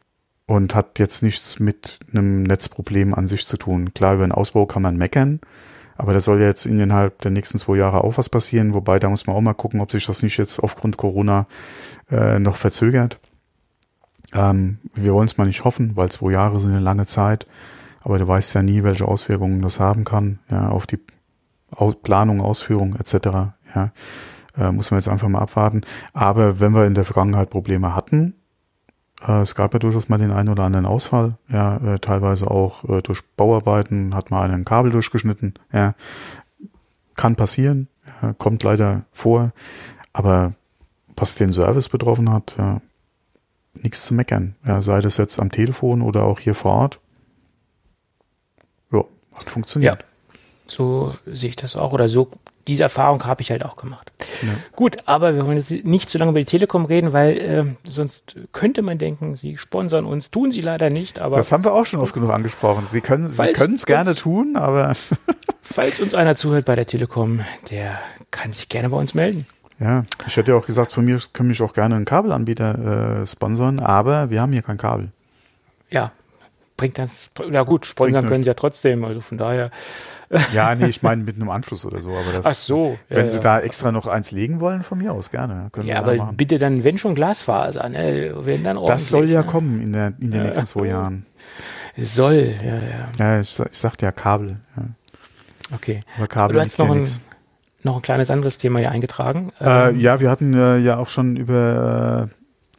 [0.46, 3.94] und hat jetzt nichts mit einem Netzproblem an sich zu tun.
[3.94, 5.40] Klar, über den Ausbau kann man meckern,
[5.98, 9.10] aber da soll ja jetzt innerhalb der nächsten zwei Jahre auch was passieren, wobei da
[9.10, 11.48] muss man auch mal gucken, ob sich das nicht jetzt aufgrund Corona
[12.12, 13.20] äh, noch verzögert.
[14.34, 17.48] Ähm, wir wollen es mal nicht hoffen, weil zwei Jahre sind eine lange Zeit,
[18.02, 21.00] aber du weißt ja nie, welche Auswirkungen das haben kann, ja, auf die
[21.72, 23.28] Aus Planung, Ausführung etc.
[23.76, 23.92] Ja,
[24.58, 25.82] äh, muss man jetzt einfach mal abwarten.
[26.14, 28.36] Aber wenn wir in der Vergangenheit Probleme hatten,
[29.20, 33.02] es gab ja durchaus mal den einen oder anderen Ausfall, ja, äh, teilweise auch äh,
[33.02, 35.96] durch Bauarbeiten hat mal einen Kabel durchgeschnitten, ja,
[37.16, 37.88] kann passieren,
[38.38, 39.52] kommt leider vor,
[40.14, 40.54] aber
[41.16, 42.80] was den Service betroffen hat, ja,
[43.74, 47.00] nichts zu meckern, ja, sei das jetzt am Telefon oder auch hier vor Ort,
[48.92, 49.04] ja,
[49.34, 50.02] hat funktioniert.
[50.02, 52.30] Ja, so sehe ich das auch oder so
[52.68, 54.12] diese Erfahrung habe ich halt auch gemacht.
[54.42, 54.50] Ja.
[54.76, 58.36] Gut, aber wir wollen jetzt nicht zu lange über die Telekom reden, weil äh, sonst
[58.52, 61.20] könnte man denken, sie sponsern uns, tun sie leider nicht.
[61.20, 62.88] Aber das haben wir auch schon oft genug angesprochen.
[62.92, 63.34] Sie können
[63.74, 64.94] es gerne tun, aber
[65.62, 67.42] falls uns einer zuhört bei der Telekom,
[67.72, 67.98] der
[68.32, 69.48] kann sich gerne bei uns melden.
[69.80, 73.28] Ja, ich hätte ja auch gesagt, von mir können mich auch gerne einen Kabelanbieter äh,
[73.28, 75.12] sponsern, aber wir haben hier kein Kabel.
[75.90, 76.12] Ja,
[76.78, 79.72] bringt das, na gut, sponsern können sie ja trotzdem, also von daher.
[80.54, 82.46] Ja, nee, ich meine mit einem Anschluss oder so, aber das.
[82.46, 83.00] Ach so.
[83.08, 83.42] Wenn ja, sie ja.
[83.42, 85.70] da extra noch eins legen wollen, von mir aus gerne.
[85.72, 86.36] Können ja, aber machen.
[86.36, 89.48] bitte dann, wenn schon Glasfaser, ne, wenn dann Das soll ja ne?
[89.48, 91.26] kommen in, der, in den nächsten zwei Jahren.
[91.98, 93.10] Soll, ja, ja.
[93.18, 94.58] Ja, ich, ich sagte ja Kabel.
[94.76, 94.84] Ja.
[95.74, 96.02] Okay.
[96.18, 97.08] Aber Kabel aber du hast noch ein,
[97.84, 99.54] noch ein kleines anderes Thema hier eingetragen.
[99.62, 102.30] Äh, ähm, ja, wir hatten äh, ja auch schon über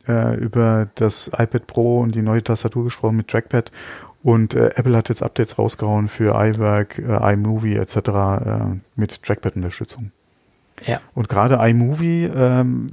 [0.08, 3.70] äh, über das iPad Pro und die neue Tastatur gesprochen mit Trackpad.
[4.22, 7.96] Und äh, Apple hat jetzt Updates rausgehauen für iWork, äh, iMovie etc.
[7.96, 8.00] Äh,
[8.96, 10.10] mit Trackpad-Unterstützung.
[10.86, 11.00] Ja.
[11.14, 12.86] Und gerade iMovie, ähm,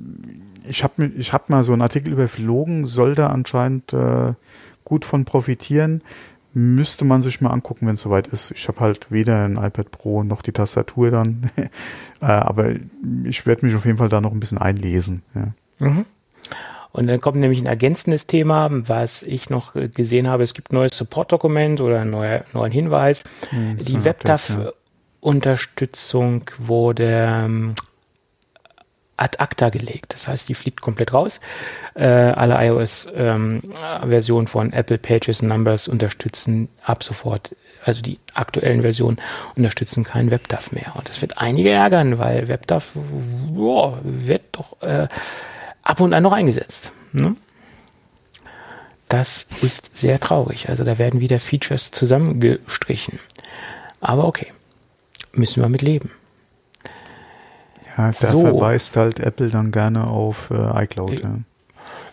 [0.68, 4.34] ich habe ich hab mal so einen Artikel überflogen, soll da anscheinend äh,
[4.84, 6.02] gut von profitieren.
[6.54, 8.52] Müsste man sich mal angucken, wenn es soweit ist.
[8.52, 11.50] Ich habe halt weder ein iPad Pro noch die Tastatur dann.
[12.22, 12.72] äh, aber
[13.26, 15.24] ich werde mich auf jeden Fall da noch ein bisschen einlesen.
[15.34, 15.52] Ja.
[15.80, 16.06] Mhm.
[16.96, 20.44] Und dann kommt nämlich ein ergänzendes Thema, was ich noch gesehen habe.
[20.44, 23.26] Es gibt ein neues Support-Dokument oder einen neuen, neuen Hinweis.
[23.50, 27.76] Hm, die WebDAV-Unterstützung wurde ähm,
[29.18, 30.14] ad acta gelegt.
[30.14, 31.42] Das heißt, die fliegt komplett raus.
[31.96, 39.18] Äh, alle iOS-Versionen ähm, von Apple Pages Numbers unterstützen ab sofort, also die aktuellen Versionen
[39.58, 40.94] unterstützen keinen WebDAV mehr.
[40.96, 42.94] Und das wird einige ärgern, weil WebDAV
[43.50, 45.10] boah, wird doch äh,
[45.86, 46.92] ab und an noch eingesetzt.
[47.14, 47.36] Ne?
[49.08, 50.68] Das ist sehr traurig.
[50.68, 53.20] Also da werden wieder Features zusammengestrichen.
[54.02, 54.52] Aber okay,
[55.32, 56.12] müssen wir mit leben.
[57.98, 58.42] Ja, da so.
[58.42, 61.12] verweist halt Apple dann gerne auf äh, iCloud.
[61.12, 61.40] Äh, ja.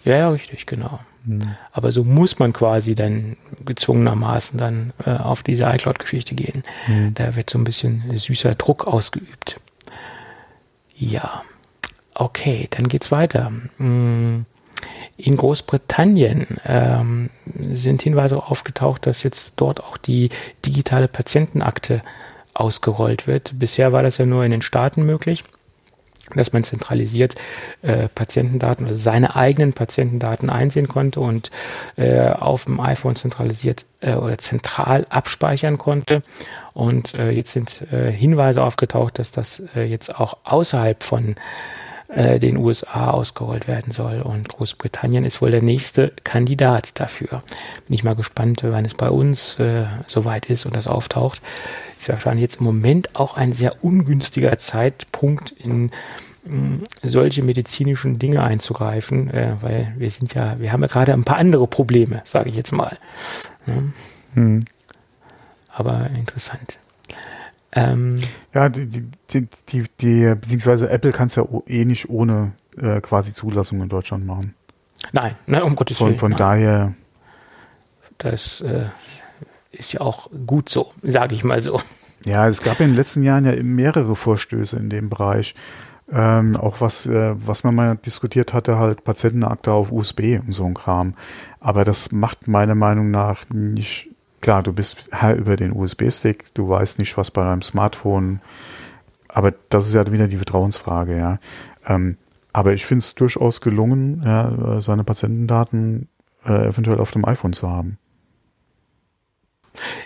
[0.04, 1.00] ja, ja, richtig, genau.
[1.26, 1.40] Hm.
[1.72, 6.62] Aber so muss man quasi dann gezwungenermaßen dann äh, auf diese iCloud-Geschichte gehen.
[6.86, 7.14] Hm.
[7.14, 9.60] Da wird so ein bisschen süßer Druck ausgeübt.
[10.94, 11.42] Ja.
[12.22, 13.50] Okay, dann geht's weiter.
[13.78, 14.42] Mm,
[15.16, 20.30] in Großbritannien ähm, sind Hinweise aufgetaucht, dass jetzt dort auch die
[20.64, 22.00] digitale Patientenakte
[22.54, 23.58] ausgerollt wird.
[23.58, 25.42] Bisher war das ja nur in den Staaten möglich,
[26.36, 27.34] dass man zentralisiert
[27.82, 31.50] äh, Patientendaten, also seine eigenen Patientendaten einsehen konnte und
[31.96, 36.22] äh, auf dem iPhone zentralisiert äh, oder zentral abspeichern konnte.
[36.72, 41.34] Und äh, jetzt sind äh, Hinweise aufgetaucht, dass das äh, jetzt auch außerhalb von
[42.14, 44.20] äh, den USA ausgerollt werden soll.
[44.20, 47.42] Und Großbritannien ist wohl der nächste Kandidat dafür.
[47.86, 51.40] Bin ich mal gespannt, wann es bei uns äh, soweit ist und das auftaucht.
[51.98, 55.90] Ist wahrscheinlich jetzt im Moment auch ein sehr ungünstiger Zeitpunkt in
[56.44, 61.24] mm, solche medizinischen Dinge einzugreifen, äh, weil wir sind ja, wir haben ja gerade ein
[61.24, 62.98] paar andere Probleme, sage ich jetzt mal.
[63.66, 63.74] Ja.
[64.34, 64.60] Hm.
[65.68, 66.78] Aber interessant.
[67.74, 68.16] Ähm,
[68.52, 73.32] ja, die, die, die, die, beziehungsweise Apple kann es ja eh nicht ohne äh, quasi
[73.32, 74.54] Zulassung in Deutschland machen.
[75.12, 76.18] Nein, nein um Gottes Willen.
[76.18, 76.94] Von, von daher.
[78.18, 78.84] Das äh,
[79.72, 81.80] ist ja auch gut so, sage ich mal so.
[82.24, 85.54] Ja, es gab in den letzten Jahren ja mehrere Vorstöße in dem Bereich.
[86.12, 90.64] Ähm, auch was, äh, was man mal diskutiert hatte, halt Patientenakte auf USB und so
[90.66, 91.14] ein Kram.
[91.58, 94.10] Aber das macht meiner Meinung nach nicht,
[94.42, 98.42] klar, du bist Herr über den USB-Stick, du weißt nicht, was bei deinem Smartphone,
[99.28, 101.38] aber das ist ja wieder die Vertrauensfrage, ja.
[101.86, 102.18] Ähm,
[102.52, 106.08] aber ich finde es durchaus gelungen, ja, seine Patientendaten
[106.44, 107.96] äh, eventuell auf dem iPhone zu haben.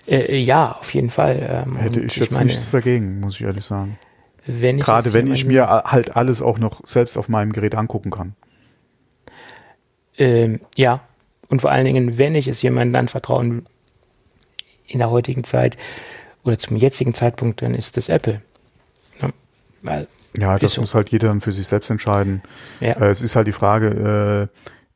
[0.06, 1.64] Äh, ja, auf jeden Fall.
[1.66, 3.98] Ähm, Hätte ich jetzt ich meine, nichts dagegen, muss ich ehrlich sagen.
[4.46, 8.36] Wenn Gerade wenn ich mir halt alles auch noch selbst auf meinem Gerät angucken kann.
[10.18, 11.00] Ähm, ja,
[11.48, 13.66] und vor allen Dingen, wenn ich es jemandem anvertrauen
[14.86, 15.76] in der heutigen Zeit
[16.44, 18.40] oder zum jetzigen Zeitpunkt, dann ist das Apple.
[19.20, 19.30] Ja,
[19.82, 20.80] Weil, ja das so.
[20.80, 22.42] muss halt jeder dann für sich selbst entscheiden.
[22.80, 22.92] Ja.
[22.92, 24.50] Äh, es ist halt die Frage,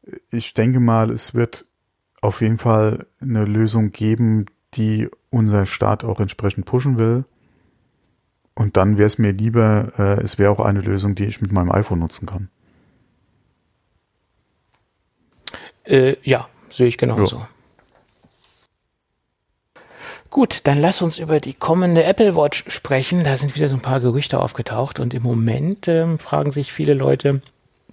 [0.06, 1.66] äh, ich denke mal, es wird
[2.20, 7.24] auf jeden Fall eine Lösung geben, die unser Staat auch entsprechend pushen will.
[8.54, 11.52] Und dann wäre es mir lieber, äh, es wäre auch eine Lösung, die ich mit
[11.52, 12.50] meinem iPhone nutzen kann.
[15.84, 17.36] Äh, ja, sehe ich genauso.
[17.38, 17.48] Ja.
[20.30, 23.24] Gut, dann lass uns über die kommende Apple Watch sprechen.
[23.24, 26.94] Da sind wieder so ein paar Gerüchte aufgetaucht und im Moment äh, fragen sich viele
[26.94, 27.42] Leute,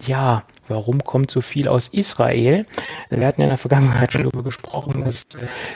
[0.06, 2.64] ja, warum kommt so viel aus Israel?
[3.10, 5.26] Wir hatten ja in der Vergangenheit schon darüber gesprochen, dass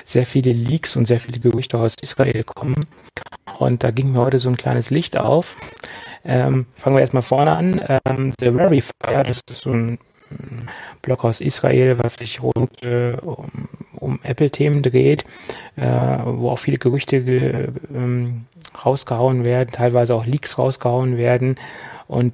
[0.05, 2.85] sehr viele Leaks und sehr viele Gerüchte aus Israel kommen.
[3.57, 5.57] Und da ging mir heute so ein kleines Licht auf.
[6.23, 7.81] Ähm, fangen wir erstmal vorne an.
[8.05, 9.97] Ähm, The Verifier, das ist so ein
[11.01, 15.25] Blog aus Israel, was sich rund äh, um, um Apple-Themen dreht,
[15.75, 15.85] äh,
[16.25, 18.45] wo auch viele Gerüchte ge, ähm,
[18.83, 21.55] rausgehauen werden, teilweise auch Leaks rausgehauen werden.
[22.07, 22.33] Und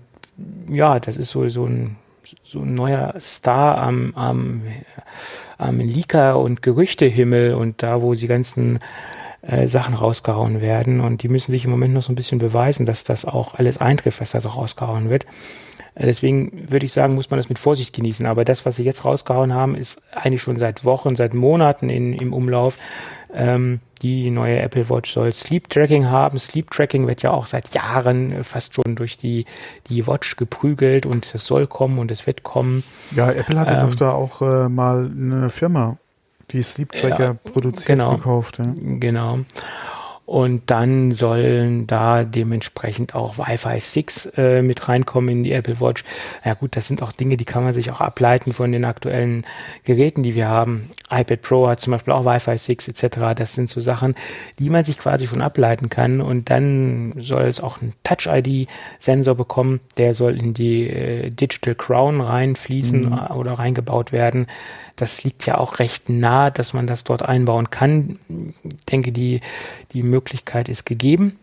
[0.69, 1.95] ja, das ist so, so ein
[2.44, 4.61] so ein neuer Star am, am,
[5.57, 8.80] am Leaker- und Gerüchtehimmel und da, wo die ganzen
[9.42, 12.86] äh, Sachen rausgehauen werden und die müssen sich im Moment noch so ein bisschen beweisen,
[12.86, 15.26] dass das auch alles eintrifft, was da so rausgehauen wird.
[15.98, 18.26] Äh, deswegen würde ich sagen, muss man das mit Vorsicht genießen.
[18.26, 22.14] Aber das, was sie jetzt rausgehauen haben, ist eigentlich schon seit Wochen, seit Monaten in,
[22.14, 22.78] im Umlauf.
[23.34, 26.38] Ähm, die neue Apple Watch soll Sleep Tracking haben.
[26.38, 29.46] Sleep Tracking wird ja auch seit Jahren fast schon durch die,
[29.90, 32.84] die Watch geprügelt und es soll kommen und es wird kommen.
[33.16, 35.98] Ja, Apple hatte ähm, doch da auch äh, mal eine Firma,
[36.52, 38.60] die Sleep Tracker ja, produziert, genau, gekauft.
[38.60, 38.65] Ja.
[38.76, 39.40] Genau.
[40.28, 46.04] Und dann sollen da dementsprechend auch Wi-Fi 6 äh, mit reinkommen in die Apple Watch.
[46.44, 49.45] Ja gut, das sind auch Dinge, die kann man sich auch ableiten von den aktuellen
[49.86, 50.90] Geräten, die wir haben.
[51.10, 53.18] iPad Pro hat zum Beispiel auch Wi-Fi 6 etc.
[53.38, 54.16] Das sind so Sachen,
[54.60, 56.20] die man sich quasi schon ableiten kann.
[56.20, 59.80] Und dann soll es auch einen Touch-ID-Sensor bekommen.
[59.95, 63.32] Der soll in die äh, Digital Crown reinfließen mhm.
[63.34, 64.48] oder reingebaut werden.
[64.98, 68.18] Das liegt ja auch recht nah, dass man das dort einbauen kann.
[68.28, 69.41] Ich denke, die,
[69.98, 71.40] die Möglichkeit ist gegeben.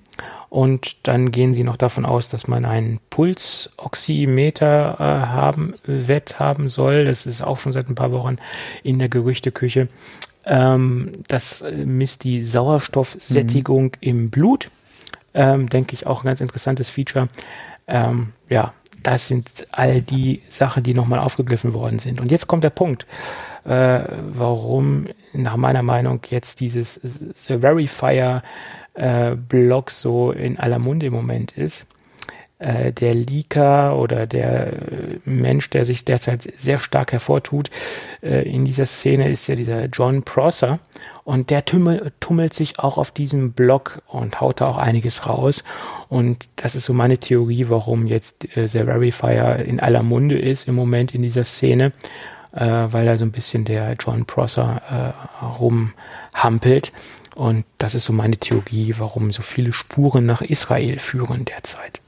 [0.49, 6.69] Und dann gehen sie noch davon aus, dass man einen Pulsoximeter äh, haben wird, haben
[6.69, 7.05] soll.
[7.05, 8.37] Das ist auch schon seit ein paar Wochen
[8.85, 9.89] in der Gerüchteküche.
[10.47, 13.93] Ähm, das misst die Sauerstoffsättigung mhm.
[14.01, 14.71] im Blut.
[15.33, 17.27] Ähm, denke ich auch ein ganz interessantes Feature.
[17.89, 18.73] Ähm, ja,
[19.07, 22.21] das sind all die Sachen, die nochmal aufgegriffen worden sind.
[22.21, 23.07] Und jetzt kommt der Punkt,
[23.65, 24.01] äh,
[24.33, 28.43] warum nach meiner Meinung jetzt dieses The Verifier
[28.95, 31.87] äh, Blog so in aller Munde im Moment ist.
[32.61, 37.69] Äh, der Leaker oder der äh, Mensch, der sich derzeit sehr stark hervortut
[38.23, 40.79] äh, in dieser Szene, ist ja dieser John Prosser.
[41.25, 45.65] Und der tummel, tummelt sich auch auf diesem Blog und haut da auch einiges raus.
[46.09, 50.69] Und das ist so meine Theorie, warum jetzt äh, der Verifier in aller Munde ist
[50.69, 51.93] im Moment in dieser Szene,
[52.53, 56.93] äh, weil da so ein bisschen der John Prosser äh, rumhampelt.
[57.35, 62.04] Und das ist so meine Theorie, warum so viele Spuren nach Israel führen derzeit.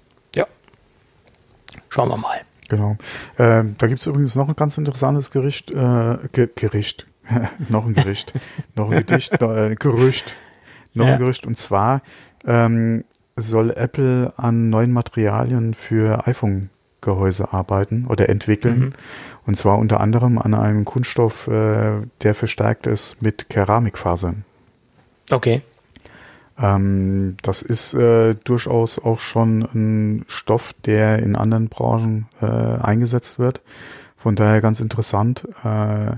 [1.97, 2.40] Schauen wir mal.
[2.68, 2.97] Genau.
[3.39, 7.06] Ähm, da gibt es übrigens noch ein ganz interessantes Gericht, äh, Ge Gericht,
[7.70, 8.35] noch ein Gericht,
[8.74, 10.36] noch ein Gedicht, äh, Gerücht,
[10.93, 11.14] noch ja.
[11.14, 11.47] ein Gerücht.
[11.47, 12.02] Und zwar
[12.44, 13.05] ähm,
[13.36, 18.78] soll Apple an neuen Materialien für iPhone-Gehäuse arbeiten oder entwickeln.
[18.78, 18.93] Mhm.
[19.47, 24.44] Und zwar unter anderem an einem Kunststoff, äh, der verstärkt ist mit Keramikfasern.
[25.31, 25.62] Okay.
[26.59, 33.39] Ähm, das ist äh, durchaus auch schon ein Stoff, der in anderen Branchen äh, eingesetzt
[33.39, 33.61] wird.
[34.16, 35.47] Von daher ganz interessant.
[35.65, 36.16] Äh,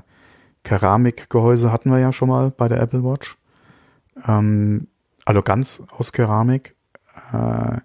[0.63, 3.37] Keramikgehäuse hatten wir ja schon mal bei der Apple Watch.
[4.27, 4.89] Ähm,
[5.25, 6.75] also ganz aus Keramik.
[7.33, 7.79] Äh,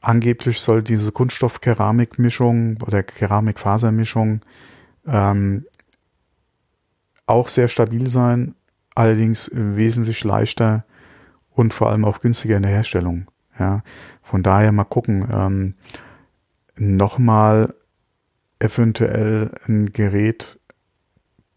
[0.00, 4.40] angeblich soll diese Kunststoff-Keramik-Mischung oder Keramik-Faser-Mischung
[5.06, 5.66] ähm,
[7.26, 8.54] auch sehr stabil sein,
[8.94, 10.84] allerdings wesentlich leichter
[11.50, 13.26] und vor allem auch günstiger in der Herstellung.
[13.58, 13.82] Ja,
[14.22, 15.28] von daher mal gucken.
[15.32, 15.74] Ähm,
[16.82, 17.74] Nochmal
[18.58, 20.58] eventuell ein Gerät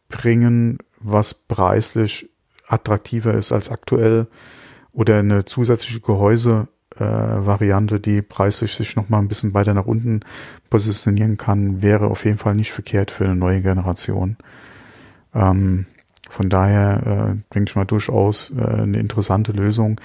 [0.09, 2.29] bringen, was preislich
[2.67, 4.27] attraktiver ist als aktuell
[4.91, 10.19] oder eine zusätzliche Gehäuse-Variante, äh, die preislich sich nochmal ein bisschen weiter nach unten
[10.69, 14.35] positionieren kann, wäre auf jeden Fall nicht verkehrt für eine neue Generation.
[15.33, 15.85] Ähm,
[16.29, 19.99] von daher äh, denke ich mal durchaus äh, eine interessante Lösung,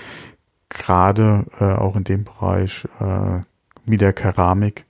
[0.69, 3.41] gerade äh, auch in dem Bereich äh,
[3.85, 4.85] wie der Keramik,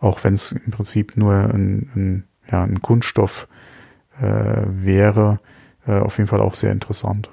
[0.00, 3.48] auch wenn es im Prinzip nur ein, ein, ja, ein Kunststoff
[4.20, 5.40] äh, wäre,
[5.86, 7.30] äh, auf jeden Fall auch sehr interessant.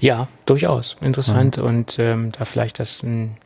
[0.00, 1.62] Ja, durchaus interessant ja.
[1.62, 3.36] und ähm, da vielleicht das ein,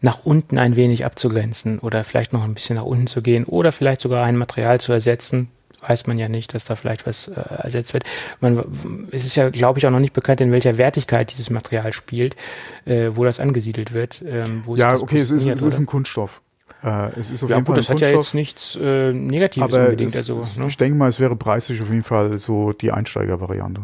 [0.00, 3.72] nach unten ein wenig abzugrenzen oder vielleicht noch ein bisschen nach unten zu gehen oder
[3.72, 5.48] vielleicht sogar ein Material zu ersetzen,
[5.86, 8.04] weiß man ja nicht, dass da vielleicht was äh, ersetzt wird.
[8.40, 8.64] Man,
[9.10, 12.36] es ist ja, glaube ich, auch noch nicht bekannt, in welcher Wertigkeit dieses Material spielt,
[12.84, 14.22] äh, wo das angesiedelt wird.
[14.26, 16.42] Ähm, ja, okay, es ist, es ist ein Kunststoff.
[16.82, 19.74] Äh, es ist auf ja, jeden gut, Fall das hat ja jetzt nichts äh, Negatives
[19.74, 20.10] aber unbedingt.
[20.10, 20.66] Es, also, ne?
[20.66, 23.82] Ich denke mal, es wäre preislich auf jeden Fall so die Einsteigervariante.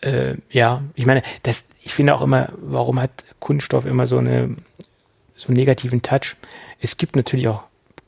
[0.00, 3.10] Äh, ja, ich meine, das, ich finde auch immer, warum hat
[3.40, 4.54] Kunststoff immer so eine
[5.34, 6.36] so einen negativen Touch?
[6.80, 7.62] Es gibt natürlich auch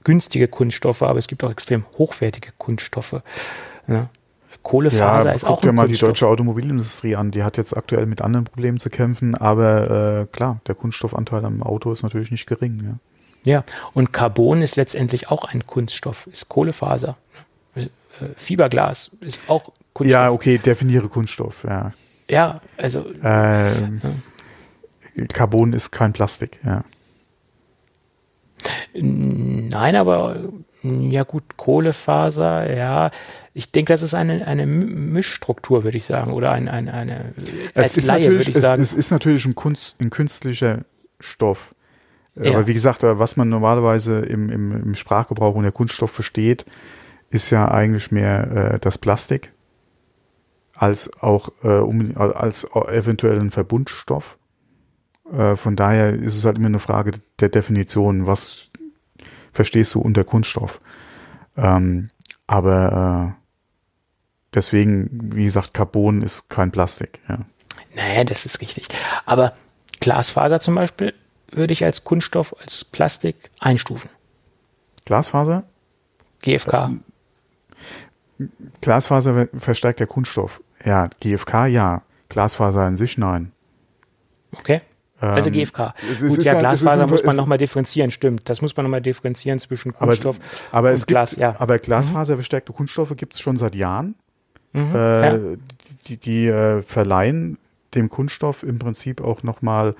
[0.04, 3.22] günstige Kunststoffe, aber es gibt auch extrem hochwertige Kunststoffe.
[3.86, 4.08] Ne?
[4.62, 5.56] Kohlefaser ja, ist auch.
[5.56, 7.30] Guck dir mal die deutsche Automobilindustrie an.
[7.30, 11.62] Die hat jetzt aktuell mit anderen Problemen zu kämpfen, aber äh, klar, der Kunststoffanteil am
[11.62, 12.82] Auto ist natürlich nicht gering.
[12.84, 12.98] Ja.
[13.42, 13.64] Ja,
[13.94, 17.16] und Carbon ist letztendlich auch ein Kunststoff, ist Kohlefaser.
[17.74, 17.88] Äh,
[18.36, 20.20] Fiberglas ist auch Kunststoff.
[20.20, 21.92] Ja, okay, definiere Kunststoff, ja.
[22.28, 23.06] Ja, also.
[23.24, 24.00] Ähm,
[25.14, 25.24] ja.
[25.26, 26.84] Carbon ist kein Plastik, ja.
[28.94, 30.36] Nein, aber
[30.82, 33.10] ja gut, Kohlefaser, ja.
[33.52, 37.34] Ich denke, das ist eine, eine Mischstruktur, würde ich sagen, oder ein, ein, eine
[37.74, 38.82] als es Laie, würde ich sagen.
[38.82, 40.84] Es, es ist natürlich ein, Kunst, ein künstlicher
[41.18, 41.74] Stoff.
[42.36, 42.52] Ja.
[42.52, 46.64] Aber wie gesagt, was man normalerweise im, im, im Sprachgebrauch unter Kunststoff versteht,
[47.28, 49.52] ist ja eigentlich mehr äh, das Plastik
[50.74, 54.38] als auch äh, um, als eventuell ein Verbundstoff.
[55.32, 58.70] Äh, von daher ist es halt immer eine Frage der Definition, was
[59.52, 60.80] verstehst du unter Kunststoff.
[61.56, 62.10] Ähm,
[62.46, 63.42] aber äh,
[64.54, 67.20] deswegen, wie gesagt, Carbon ist kein Plastik.
[67.28, 67.40] Ja.
[67.94, 68.88] Naja, das ist richtig.
[69.26, 69.54] Aber
[70.00, 71.14] Glasfaser zum Beispiel
[71.50, 74.10] würde ich als Kunststoff, als Plastik einstufen.
[75.04, 75.64] Glasfaser?
[76.42, 76.92] GFK.
[78.80, 80.62] Glasfaser verstärkt der Kunststoff.
[80.84, 82.02] Ja, GFK ja.
[82.28, 83.52] Glasfaser in sich nein.
[84.52, 84.80] Okay.
[85.20, 85.94] Also ähm, GFK.
[86.20, 88.48] Gut, ja, Glasfaser ein, muss man nochmal differenzieren, stimmt.
[88.48, 90.38] Das muss man nochmal differenzieren zwischen Kunststoff
[90.70, 91.30] aber, aber und Glas.
[91.30, 91.54] Gibt, ja.
[91.58, 94.14] Aber Glasfaserverstärkte Kunststoffe gibt es schon seit Jahren.
[94.72, 95.56] Mhm, äh, ja.
[96.06, 97.58] Die, die äh, verleihen
[97.94, 99.94] dem Kunststoff im Prinzip auch nochmal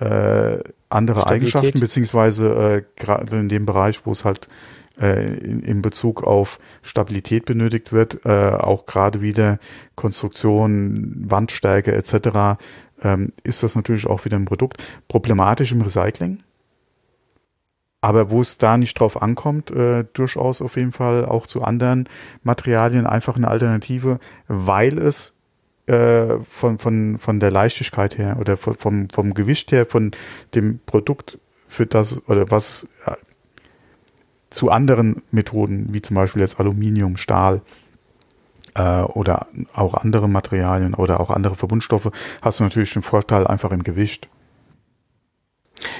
[0.00, 0.58] äh,
[0.88, 1.26] andere Stabilität.
[1.26, 4.48] Eigenschaften, beziehungsweise äh, gerade in dem Bereich, wo es halt
[5.00, 9.58] äh, in, in Bezug auf Stabilität benötigt wird, äh, auch gerade wieder
[9.94, 12.58] Konstruktion, Wandstärke etc.,
[13.02, 14.82] ähm, ist das natürlich auch wieder ein Produkt.
[15.08, 16.38] Problematisch im Recycling.
[18.00, 22.08] Aber wo es da nicht drauf ankommt, äh, durchaus auf jeden Fall auch zu anderen
[22.42, 24.18] Materialien einfach eine Alternative,
[24.48, 25.34] weil es
[25.86, 30.10] äh, von, von, von der Leichtigkeit her oder vom, vom Gewicht her, von
[30.54, 31.38] dem Produkt
[31.68, 33.16] für das oder was ja,
[34.50, 37.62] zu anderen Methoden, wie zum Beispiel jetzt Aluminium, Stahl
[38.74, 43.70] äh, oder auch andere Materialien oder auch andere Verbundstoffe, hast du natürlich den Vorteil einfach
[43.70, 44.28] im Gewicht.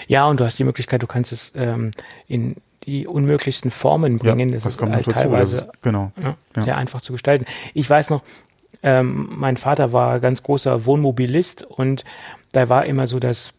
[0.07, 1.91] Ja, und du hast die Möglichkeit, du kannst es ähm,
[2.27, 4.49] in die unmöglichsten Formen bringen.
[4.49, 6.63] Ja, das, das ist halt teilweise ist, genau, ja, ja.
[6.63, 7.45] sehr einfach zu gestalten.
[7.75, 8.23] Ich weiß noch,
[8.83, 12.05] ähm, mein Vater war ganz großer Wohnmobilist und
[12.53, 13.55] da war immer so das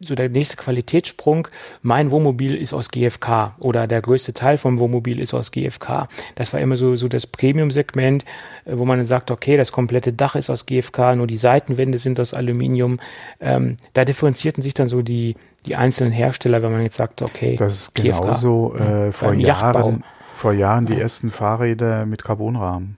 [0.00, 1.48] so der nächste Qualitätssprung,
[1.82, 6.08] mein Wohnmobil ist aus GFK oder der größte Teil vom Wohnmobil ist aus GFK.
[6.34, 8.24] Das war immer so, so das Premium-Segment,
[8.64, 11.98] äh, wo man dann sagt, okay, das komplette Dach ist aus GFK, nur die Seitenwände
[11.98, 13.00] sind aus Aluminium.
[13.40, 17.56] Ähm, da differenzierten sich dann so die, die einzelnen Hersteller, wenn man jetzt sagt, okay,
[17.56, 20.04] das ist genauso äh, vor Jahren,
[20.34, 22.96] vor Jahren die ersten Fahrräder mit Carbonrahmen.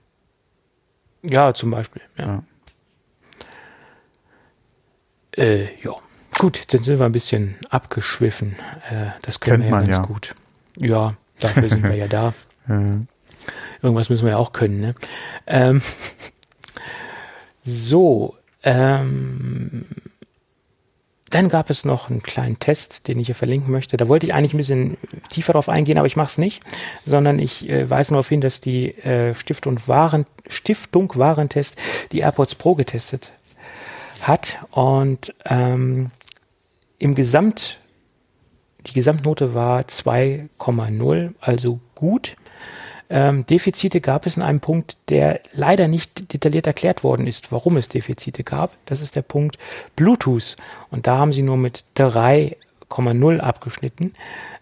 [1.23, 2.01] Ja, zum Beispiel.
[2.17, 2.25] Ja.
[2.25, 2.43] ja.
[5.37, 5.95] Äh, ja.
[6.37, 8.55] Gut, dann sind wir ein bisschen abgeschwiffen.
[8.89, 10.03] Äh, das können Kennt wir ja ganz ja.
[10.03, 10.35] gut.
[10.77, 12.33] Ja, dafür sind wir ja da.
[13.81, 14.79] Irgendwas müssen wir ja auch können.
[14.79, 14.93] Ne?
[15.47, 15.81] Ähm,
[17.63, 19.85] so, ähm,
[21.31, 23.97] dann gab es noch einen kleinen Test, den ich hier verlinken möchte.
[23.97, 24.97] Da wollte ich eigentlich ein bisschen
[25.29, 26.61] tiefer drauf eingehen, aber ich mache es nicht,
[27.05, 31.77] sondern ich äh, weise nur darauf hin, dass die äh, Stiftung, Waren, Stiftung Warentest
[32.11, 33.31] die AirPods Pro getestet
[34.21, 36.11] hat und ähm,
[37.01, 37.79] im Gesamt
[38.87, 42.35] die Gesamtnote war 2,0, also gut.
[43.09, 47.77] Ähm, Defizite gab es in einem Punkt, der leider nicht detailliert erklärt worden ist, warum
[47.77, 48.75] es Defizite gab.
[48.85, 49.57] Das ist der Punkt
[49.95, 50.55] Bluetooth.
[50.89, 54.13] Und da haben sie nur mit 3,0 abgeschnitten.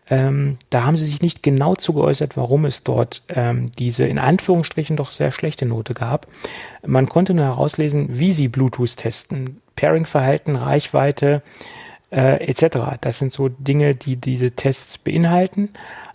[0.10, 4.98] Ähm, da haben sie sich nicht genau zugeäußert, warum es dort ähm, diese in Anführungsstrichen
[4.98, 6.28] doch sehr schlechte Note gab.
[6.86, 9.62] Man konnte nur herauslesen, wie sie Bluetooth testen.
[9.76, 11.44] Pairing-Verhalten, Reichweite,
[12.12, 12.98] äh, etc.
[13.02, 15.70] Das sind so Dinge, die diese Tests beinhalten.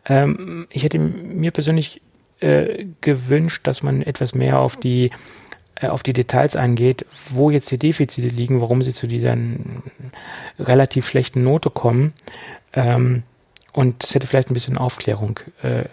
[0.07, 2.01] Ähm, ich hätte mir persönlich
[2.41, 5.11] äh, gewünscht, dass man etwas mehr auf die
[5.77, 9.37] äh, auf die Details eingeht, wo jetzt die Defizite liegen, warum sie zu dieser
[10.59, 12.13] relativ schlechten Note kommen.
[12.73, 13.23] Ähm,
[13.73, 15.85] und es hätte vielleicht ein bisschen Aufklärung äh,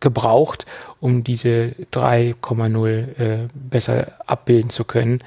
[0.00, 0.66] gebraucht,
[1.00, 5.20] um diese 3,0 äh, besser abbilden zu können.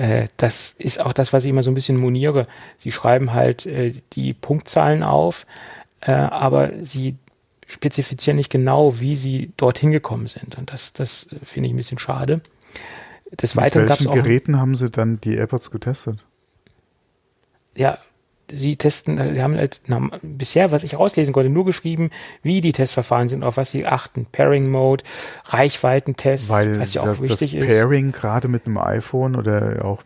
[0.00, 2.46] Äh, das ist auch das, was ich immer so ein bisschen moniere.
[2.78, 5.46] Sie schreiben halt äh, die Punktzahlen auf,
[6.00, 7.16] äh, aber sie
[7.66, 10.56] spezifizieren nicht genau, wie sie dorthin gekommen sind.
[10.56, 12.40] Und das, das finde ich ein bisschen schade.
[13.30, 14.14] Des Weiteren gab es auch.
[14.14, 16.24] Geräten haben sie dann die AirPods getestet?
[17.76, 17.98] Ja,
[18.52, 22.10] sie testen, sie haben halt na, bisher, was ich rauslesen konnte, nur geschrieben,
[22.42, 24.26] wie die Testverfahren sind, auf was sie achten.
[24.30, 25.04] Pairing Mode,
[25.46, 27.66] Reichweitentests, Weil was ja auch das, wichtig das ist.
[27.66, 30.02] Pairing gerade mit einem iPhone oder auch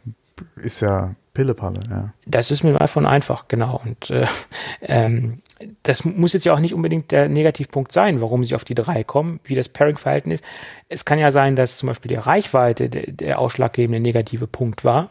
[0.57, 2.12] ist ja Pillepalle, ja.
[2.27, 3.81] Das ist mit dem iPhone einfach, genau.
[3.85, 4.27] Und äh,
[4.83, 5.41] ähm,
[5.83, 9.03] das muss jetzt ja auch nicht unbedingt der Negativpunkt sein, warum sie auf die drei
[9.03, 10.45] kommen, wie das Pairing-Verhalten ist.
[10.89, 15.09] Es kann ja sein, dass zum Beispiel die Reichweite der, der ausschlaggebende negative Punkt war.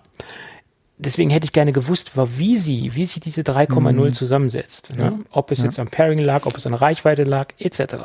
[0.98, 4.14] Deswegen hätte ich gerne gewusst, wie sie, wie sie diese 3,0 mhm.
[4.14, 4.96] zusammensetzt.
[4.96, 5.20] Ne?
[5.32, 5.66] Ob es ja.
[5.66, 7.96] jetzt am Pairing lag, ob es an Reichweite lag, etc.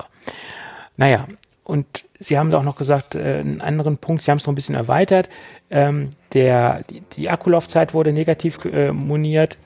[0.97, 1.27] Naja,
[1.65, 4.57] und Sie haben auch noch gesagt, äh, einen anderen Punkt, Sie haben es noch ein
[4.57, 5.29] bisschen erweitert.
[5.71, 9.59] Ähm, der, die, die Akkulaufzeit wurde negativ äh, moniert.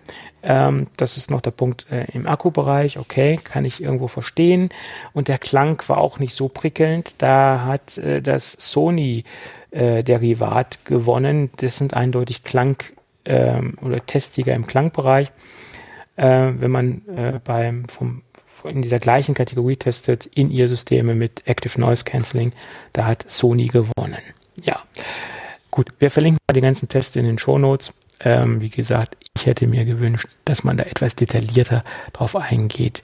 [0.43, 2.99] Ähm, das ist noch der Punkt äh, im Akkubereich.
[2.99, 4.71] Okay, kann ich irgendwo verstehen.
[5.13, 7.15] Und der Klang war auch nicht so prickelnd.
[7.19, 9.23] Da hat äh, das Sony
[9.71, 11.51] äh, Derivat gewonnen.
[11.57, 12.77] Das sind eindeutig Klang
[13.25, 15.31] ähm, oder Testsieger im Klangbereich.
[16.17, 18.23] Äh, wenn man äh, beim vom
[18.65, 22.53] in dieser gleichen Kategorie testet, in ihr Systeme mit Active Noise Cancelling,
[22.93, 24.19] da hat Sony gewonnen.
[24.63, 24.79] Ja.
[25.71, 27.95] Gut, wir verlinken mal die ganzen Tests in den Show Notes.
[28.21, 31.83] Ähm, wie gesagt, ich hätte mir gewünscht, dass man da etwas detaillierter
[32.13, 33.03] drauf eingeht,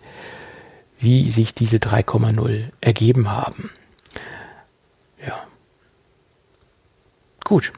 [1.00, 3.70] wie sich diese 3,0 ergeben haben.
[5.26, 5.46] Ja.
[7.44, 7.72] Gut.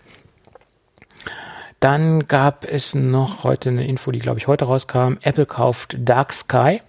[1.81, 5.15] Dann gab es noch heute eine Info, die glaube ich heute rauskam.
[5.23, 6.83] Apple kauft Dark Sky.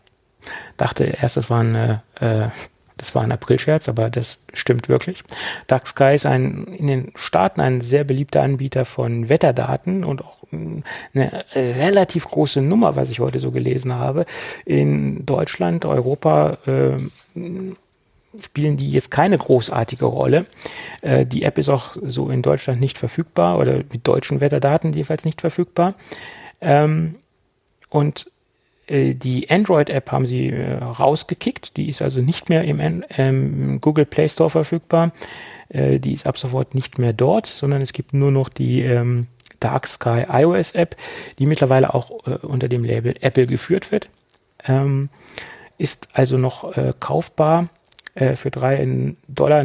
[0.75, 2.49] Dachte erst, das war eine, äh,
[2.97, 5.23] das war ein Aprilscherz, aber das stimmt wirklich.
[5.67, 10.41] Dark Sky ist ein, in den Staaten ein sehr beliebter Anbieter von Wetterdaten und auch
[10.51, 14.25] eine relativ große Nummer, was ich heute so gelesen habe.
[14.65, 16.97] In Deutschland, Europa, äh,
[18.39, 20.45] spielen die jetzt keine großartige Rolle.
[21.01, 25.25] Äh, die App ist auch so in Deutschland nicht verfügbar oder mit deutschen Wetterdaten jedenfalls
[25.25, 25.95] nicht verfügbar.
[26.61, 27.15] Ähm,
[27.89, 28.31] und
[28.87, 31.77] äh, die Android-App haben sie äh, rausgekickt.
[31.77, 35.11] Die ist also nicht mehr im ähm, Google Play Store verfügbar.
[35.69, 39.23] Äh, die ist ab sofort nicht mehr dort, sondern es gibt nur noch die ähm,
[39.59, 40.95] Dark Sky iOS App,
[41.39, 44.09] die mittlerweile auch äh, unter dem Label Apple geführt wird.
[44.65, 45.09] Ähm,
[45.77, 47.69] ist also noch äh, kaufbar
[48.15, 49.63] äh, für 3,99 Dollar.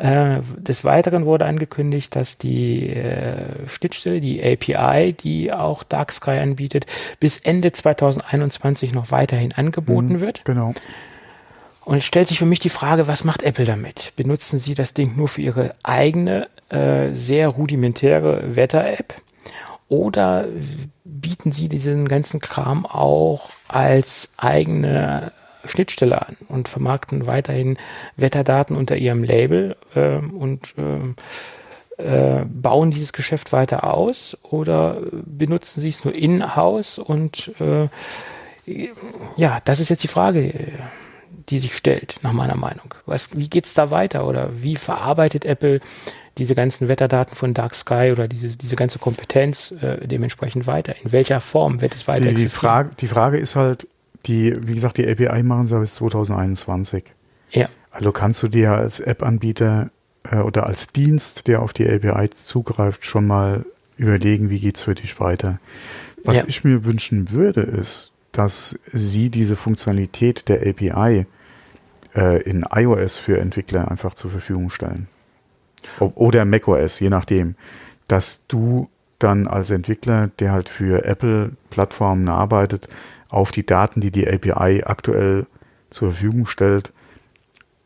[0.00, 6.38] Äh, des Weiteren wurde angekündigt, dass die äh, Schnittstelle, die API, die auch Dark Sky
[6.38, 6.86] anbietet,
[7.20, 10.44] bis Ende 2021 noch weiterhin angeboten mhm, wird.
[10.44, 10.72] Genau.
[11.84, 14.12] Und es stellt sich für mich die Frage, was macht Apple damit?
[14.16, 19.14] Benutzen sie das Ding nur für ihre eigene, äh, sehr rudimentäre Wetter-App?
[19.88, 20.46] Oder
[21.04, 25.32] bieten sie diesen ganzen Kram auch als eigene
[25.64, 27.78] Schnittstelle an und vermarkten weiterhin
[28.16, 31.14] Wetterdaten unter ihrem Label äh, und äh,
[32.02, 37.88] äh, bauen dieses Geschäft weiter aus oder benutzen sie es nur in-house und äh,
[39.36, 40.52] ja, das ist jetzt die Frage,
[41.48, 42.94] die sich stellt, nach meiner Meinung.
[43.06, 45.80] Was, wie geht's da weiter oder wie verarbeitet Apple
[46.38, 50.94] diese ganzen Wetterdaten von Dark Sky oder diese, diese ganze Kompetenz äh, dementsprechend weiter?
[51.02, 53.86] In welcher Form wird es weiter die, die Frage, die Frage ist halt,
[54.26, 57.04] die, wie gesagt, die API machen sie bis 2021.
[57.50, 57.68] Ja.
[57.90, 59.90] Also kannst du dir als App-Anbieter
[60.30, 63.64] äh, oder als Dienst, der auf die API zugreift, schon mal
[63.96, 65.58] überlegen, wie geht's für dich weiter.
[66.24, 66.44] Was Ja.
[66.46, 71.26] ich mir wünschen würde, ist, dass sie diese Funktionalität der API
[72.14, 75.08] äh, in iOS für Entwickler einfach zur Verfügung stellen.
[75.98, 77.54] Oder macOS, je nachdem.
[78.06, 78.88] Dass du
[79.18, 82.88] dann als Entwickler, der halt für Apple-Plattformen arbeitet,
[83.30, 85.46] auf die Daten, die die API aktuell
[85.90, 86.92] zur Verfügung stellt,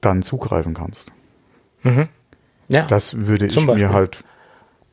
[0.00, 1.12] dann zugreifen kannst.
[1.82, 2.08] Mhm.
[2.68, 3.74] Ja, Das würde ich Beispiel.
[3.74, 4.24] mir halt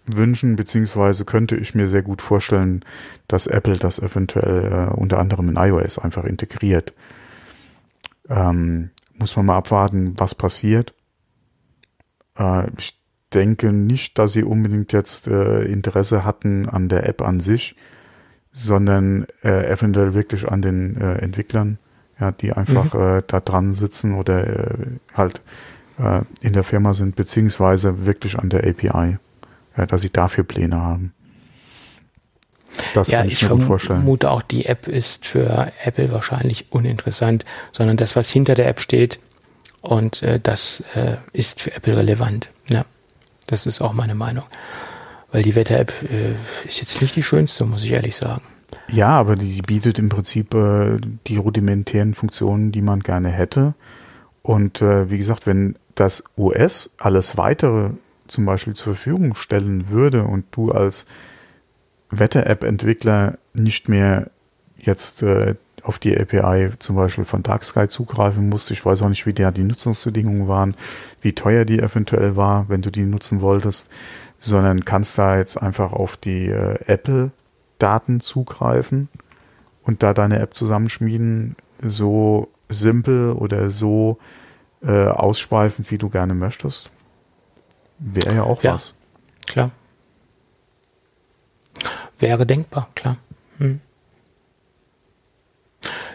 [0.06, 2.84] wünschen, beziehungsweise könnte ich mir sehr gut vorstellen,
[3.28, 6.94] dass Apple das eventuell äh, unter anderem in iOS einfach integriert.
[8.30, 10.94] Ähm, muss man mal abwarten, was passiert.
[12.38, 13.00] Äh, ich
[13.34, 17.76] denke nicht, dass sie unbedingt jetzt äh, Interesse hatten an der App an sich,
[18.52, 21.78] sondern äh, eventuell wirklich an den äh, Entwicklern,
[22.20, 25.42] ja, die einfach äh, da dran sitzen oder äh, halt
[25.98, 29.18] äh, in der Firma sind, beziehungsweise wirklich an der API,
[29.78, 31.14] ja, dass sie dafür Pläne haben.
[32.94, 34.00] Das ja kann ich ich, mir gut vorstellen.
[34.00, 38.80] vermute auch, die App ist für Apple wahrscheinlich uninteressant, sondern das, was hinter der App
[38.80, 39.20] steht,
[39.82, 42.50] und äh, das äh, ist für Apple relevant.
[42.70, 42.86] Ja,
[43.48, 44.44] das ist auch meine Meinung.
[45.32, 46.34] Weil die Wetter-App äh,
[46.68, 48.42] ist jetzt nicht die schönste, muss ich ehrlich sagen.
[48.90, 50.98] Ja, aber die bietet im Prinzip äh,
[51.28, 53.74] die rudimentären Funktionen, die man gerne hätte.
[54.42, 57.92] Und äh, wie gesagt, wenn das OS alles weitere
[58.28, 61.06] zum Beispiel zur Verfügung stellen würde und du als
[62.10, 64.30] Wetter-App-Entwickler nicht mehr
[64.78, 68.72] jetzt äh, auf die API zum Beispiel von Dark Sky zugreifen musst.
[68.72, 70.76] Ich weiß auch nicht, wie da die Nutzungsbedingungen waren,
[71.22, 73.90] wie teuer die eventuell war, wenn du die nutzen wolltest,
[74.42, 79.08] sondern kannst da jetzt einfach auf die äh, Apple-Daten zugreifen
[79.84, 84.18] und da deine App zusammenschmieden, so simpel oder so
[84.84, 86.90] äh, ausschweifend, wie du gerne möchtest.
[88.00, 88.74] Wäre ja auch Ja.
[88.74, 88.96] was.
[89.48, 89.72] Klar.
[92.18, 93.18] Wäre denkbar, klar.
[93.60, 93.80] Hm.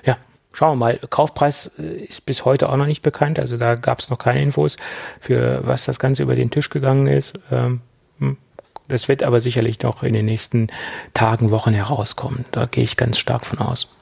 [0.05, 0.17] Ja,
[0.53, 0.99] schauen wir mal.
[1.11, 3.39] Kaufpreis äh, ist bis heute auch noch nicht bekannt.
[3.39, 4.77] Also da gab es noch keine Infos,
[5.21, 7.39] für was das Ganze über den Tisch gegangen ist.
[7.53, 7.81] Ähm, hm.
[8.89, 10.69] Das wird aber sicherlich noch in den nächsten
[11.15, 12.45] Tagen, Wochen herauskommen.
[12.53, 13.93] Da gehe ich ganz stark von aus.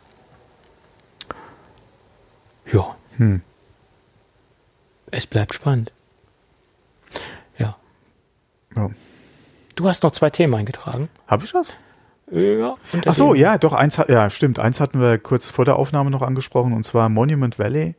[2.73, 3.43] Ja, Hm.
[5.11, 5.93] es bleibt spannend.
[7.59, 7.77] Ja.
[8.77, 8.91] Ja.
[9.77, 11.09] Du hast noch zwei Themen eingetragen.
[11.27, 11.77] Habe ich das?
[12.31, 12.77] Ja.
[12.93, 14.59] unter Ach so, ja, doch, eins, ja, stimmt.
[14.59, 17.95] Eins hatten wir kurz vor der Aufnahme noch angesprochen, und zwar Monument Valley.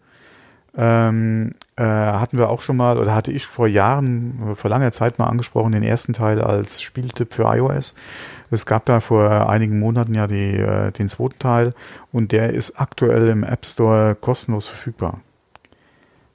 [0.78, 5.20] Ähm, äh, hatten wir auch schon mal, oder hatte ich vor Jahren, vor langer Zeit
[5.20, 7.96] mal angesprochen, den ersten Teil als Spieltipp für iOS.
[8.52, 11.74] Es gab da vor einigen Monaten ja die, äh, den zweiten Teil
[12.12, 15.22] und der ist aktuell im App Store kostenlos verfügbar.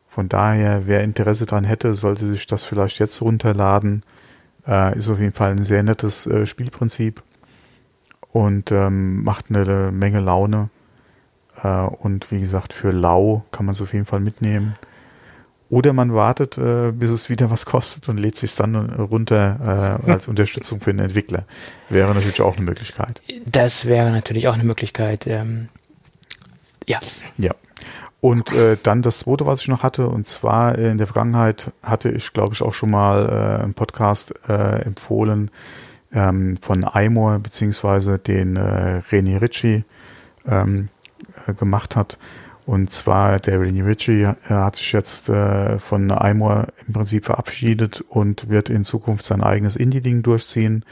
[0.08, 4.02] Von daher, wer Interesse dran hätte, sollte sich das vielleicht jetzt runterladen.
[4.66, 7.22] Äh, ist auf jeden Fall ein sehr nettes äh, Spielprinzip
[8.32, 10.70] und ähm, macht eine Menge Laune.
[11.62, 14.74] Äh, und wie gesagt, für lau kann man es auf jeden Fall mitnehmen.
[15.68, 20.10] Oder man wartet, äh, bis es wieder was kostet und lädt sich dann runter äh,
[20.10, 21.44] als Unterstützung für den Entwickler.
[21.88, 23.22] Wäre natürlich auch eine Möglichkeit.
[23.46, 25.26] Das wäre natürlich auch eine Möglichkeit.
[25.26, 25.68] Ähm,
[26.86, 26.98] ja,
[27.38, 27.54] Ja.
[28.20, 32.10] Und äh, dann das zweite, was ich noch hatte, und zwar in der Vergangenheit hatte
[32.10, 35.50] ich, glaube ich, auch schon mal äh, im Podcast äh, empfohlen
[36.12, 39.84] ähm, von iMore, beziehungsweise den äh, René Ritchie
[40.46, 40.99] ähm, äh,
[41.58, 42.18] gemacht hat.
[42.66, 48.02] Und zwar der René Ritchie äh, hat sich jetzt äh, von iMore im Prinzip verabschiedet
[48.02, 50.84] und wird in Zukunft sein eigenes Indie-Ding durchziehen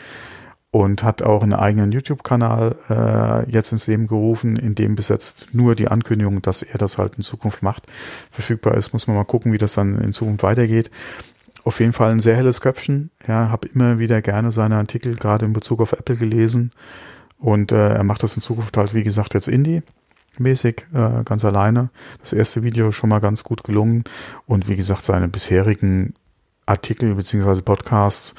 [0.70, 5.46] und hat auch einen eigenen YouTube-Kanal äh, jetzt ins Leben gerufen, in dem bis jetzt
[5.52, 7.84] nur die Ankündigung, dass er das halt in Zukunft macht,
[8.30, 8.92] verfügbar ist.
[8.92, 10.90] Muss man mal gucken, wie das dann in Zukunft weitergeht.
[11.64, 13.10] Auf jeden Fall ein sehr helles Köpfchen.
[13.26, 16.72] Ja, habe immer wieder gerne seine Artikel gerade in Bezug auf Apple gelesen
[17.38, 19.82] und äh, er macht das in Zukunft halt wie gesagt jetzt Indie
[20.40, 21.90] mäßig äh, ganz alleine.
[22.20, 24.04] Das erste Video schon mal ganz gut gelungen
[24.46, 26.14] und wie gesagt seine bisherigen
[26.66, 28.34] Artikel beziehungsweise Podcasts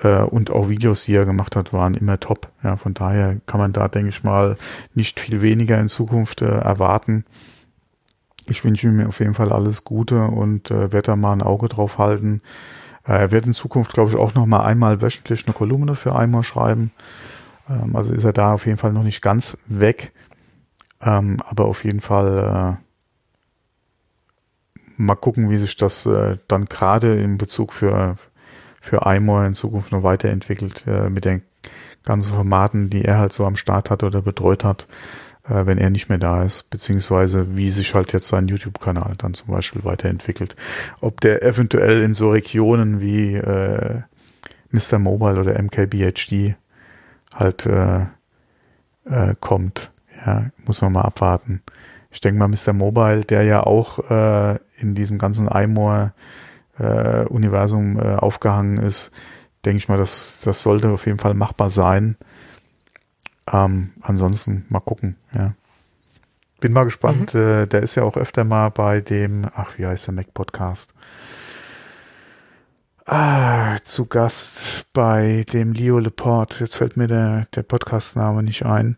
[0.00, 2.48] äh, und auch Videos, die er gemacht hat, waren immer top.
[2.62, 4.56] Ja, von daher kann man da, denke ich mal,
[4.94, 7.24] nicht viel weniger in Zukunft äh, erwarten.
[8.46, 11.68] Ich wünsche ihm auf jeden Fall alles Gute und äh, werde da mal ein Auge
[11.68, 12.42] drauf halten.
[13.06, 16.14] Äh, er wird in Zukunft, glaube ich, auch noch mal einmal wöchentlich eine Kolumne für
[16.14, 16.90] einmal schreiben.
[17.68, 20.12] Ähm, also ist er da auf jeden Fall noch nicht ganz weg.
[21.04, 22.84] Ähm, aber auf jeden Fall äh,
[24.96, 28.16] mal gucken, wie sich das äh, dann gerade in Bezug für
[28.80, 31.42] für iMore in Zukunft noch weiterentwickelt äh, mit den
[32.04, 34.86] ganzen Formaten, die er halt so am Start hat oder betreut hat,
[35.48, 39.32] äh, wenn er nicht mehr da ist, beziehungsweise wie sich halt jetzt sein YouTube-Kanal dann
[39.32, 40.54] zum Beispiel weiterentwickelt.
[41.00, 44.02] Ob der eventuell in so Regionen wie äh,
[44.70, 44.98] Mr.
[44.98, 46.56] Mobile oder MKBHD
[47.34, 48.00] halt äh,
[49.06, 49.90] äh, kommt.
[50.24, 51.62] Ja, muss man mal abwarten.
[52.10, 52.72] Ich denke mal, Mr.
[52.72, 59.10] Mobile, der ja auch äh, in diesem ganzen iMore-Universum äh, äh, aufgehangen ist,
[59.64, 62.16] denke ich mal, das, das sollte auf jeden Fall machbar sein.
[63.52, 65.54] Ähm, ansonsten mal gucken, ja.
[66.60, 67.34] Bin mal gespannt.
[67.34, 67.40] Mhm.
[67.40, 70.94] Äh, der ist ja auch öfter mal bei dem, ach, wie heißt der Mac-Podcast?
[73.06, 76.58] Ah, zu Gast bei dem Leo Leport.
[76.60, 78.96] Jetzt fällt mir der, der Podcast-Name nicht ein.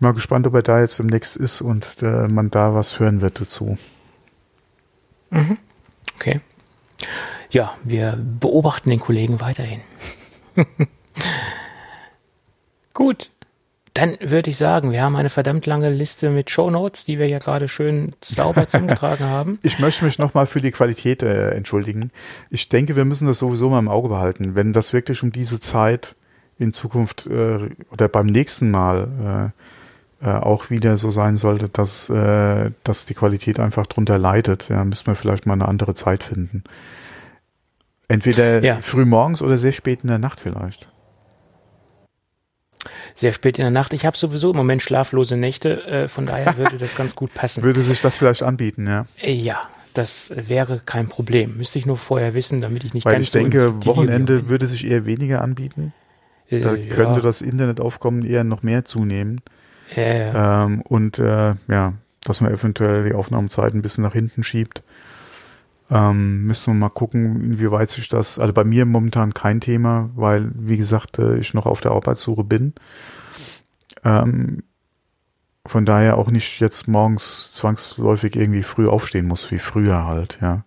[0.00, 3.40] Mal gespannt, ob er da jetzt demnächst ist und äh, man da was hören wird
[3.40, 3.78] dazu.
[5.30, 5.58] Mhm.
[6.14, 6.40] Okay.
[7.50, 9.80] Ja, wir beobachten den Kollegen weiterhin.
[12.94, 13.30] Gut.
[13.94, 17.40] Dann würde ich sagen, wir haben eine verdammt lange Liste mit Shownotes, die wir ja
[17.40, 19.58] gerade schön sauber zugetragen haben.
[19.62, 22.12] Ich möchte mich nochmal für die Qualität äh, entschuldigen.
[22.50, 24.54] Ich denke, wir müssen das sowieso mal im Auge behalten.
[24.54, 26.14] Wenn das wirklich um diese Zeit
[26.58, 29.62] in Zukunft äh, oder beim nächsten Mal äh,
[30.22, 34.84] äh, auch wieder so sein sollte, dass, äh, dass die Qualität einfach drunter leidet, ja,
[34.84, 36.64] müssen wir vielleicht mal eine andere Zeit finden.
[38.08, 38.80] Entweder ja.
[38.80, 40.88] früh morgens oder sehr spät in der Nacht vielleicht
[43.18, 43.92] sehr spät in der Nacht.
[43.92, 47.62] Ich habe sowieso im Moment schlaflose Nächte, äh, von daher würde das ganz gut passen.
[47.62, 49.04] Würde sich das vielleicht anbieten, ja?
[49.20, 49.60] Äh, ja,
[49.94, 51.56] das wäre kein Problem.
[51.56, 54.48] Müsste ich nur vorher wissen, damit ich nicht Weil ganz ich denke, so Wochenende bin.
[54.48, 55.92] würde sich eher weniger anbieten.
[56.50, 57.20] Da äh, könnte ja.
[57.20, 59.40] das Internetaufkommen eher noch mehr zunehmen.
[59.94, 61.94] Ja, Ähm, und äh, ja,
[62.24, 64.82] dass man eventuell die Aufnahmezeit ein bisschen nach hinten schiebt.
[65.90, 70.50] Ähm, müssen wir mal gucken, inwieweit sich das, also bei mir momentan kein Thema, weil,
[70.54, 72.74] wie gesagt, äh, ich noch auf der Arbeitssuche bin.
[74.04, 74.62] Ähm,
[75.64, 80.64] von daher auch nicht jetzt morgens zwangsläufig irgendwie früh aufstehen muss, wie früher halt, ja.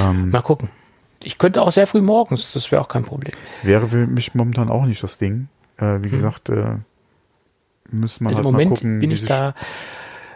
[0.00, 0.70] Ähm, mal gucken.
[1.24, 3.34] Ich könnte auch sehr früh morgens, das wäre auch kein Problem.
[3.62, 5.48] Wäre für mich momentan auch nicht das Ding.
[5.78, 6.10] Äh, wie hm.
[6.10, 6.76] gesagt, äh,
[7.90, 9.00] müsste man also halt im Moment mal gucken.
[9.00, 9.54] Bin ich da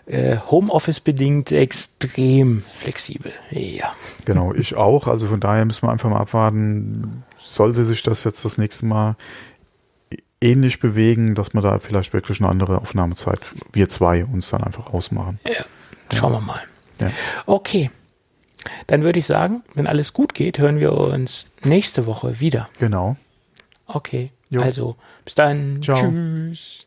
[0.06, 3.32] äh, Homeoffice bedingt extrem flexibel.
[3.50, 3.92] Ja.
[4.24, 5.08] Genau, ich auch.
[5.08, 7.24] Also von daher müssen wir einfach mal abwarten.
[7.36, 9.16] Sollte sich das jetzt das nächste Mal
[10.40, 13.40] ähnlich bewegen, dass wir da vielleicht wirklich eine andere Aufnahmezeit,
[13.72, 15.40] wir zwei, uns dann einfach ausmachen.
[15.44, 15.64] Ja,
[16.14, 16.62] schauen wir mal.
[17.00, 17.08] Ja.
[17.46, 17.90] Okay.
[18.86, 22.68] Dann würde ich sagen, wenn alles gut geht, hören wir uns nächste Woche wieder.
[22.78, 23.16] Genau.
[23.86, 24.30] Okay.
[24.50, 24.62] Jo.
[24.62, 25.82] Also, bis dann.
[25.82, 25.96] Ciao.
[25.96, 26.85] Tschüss.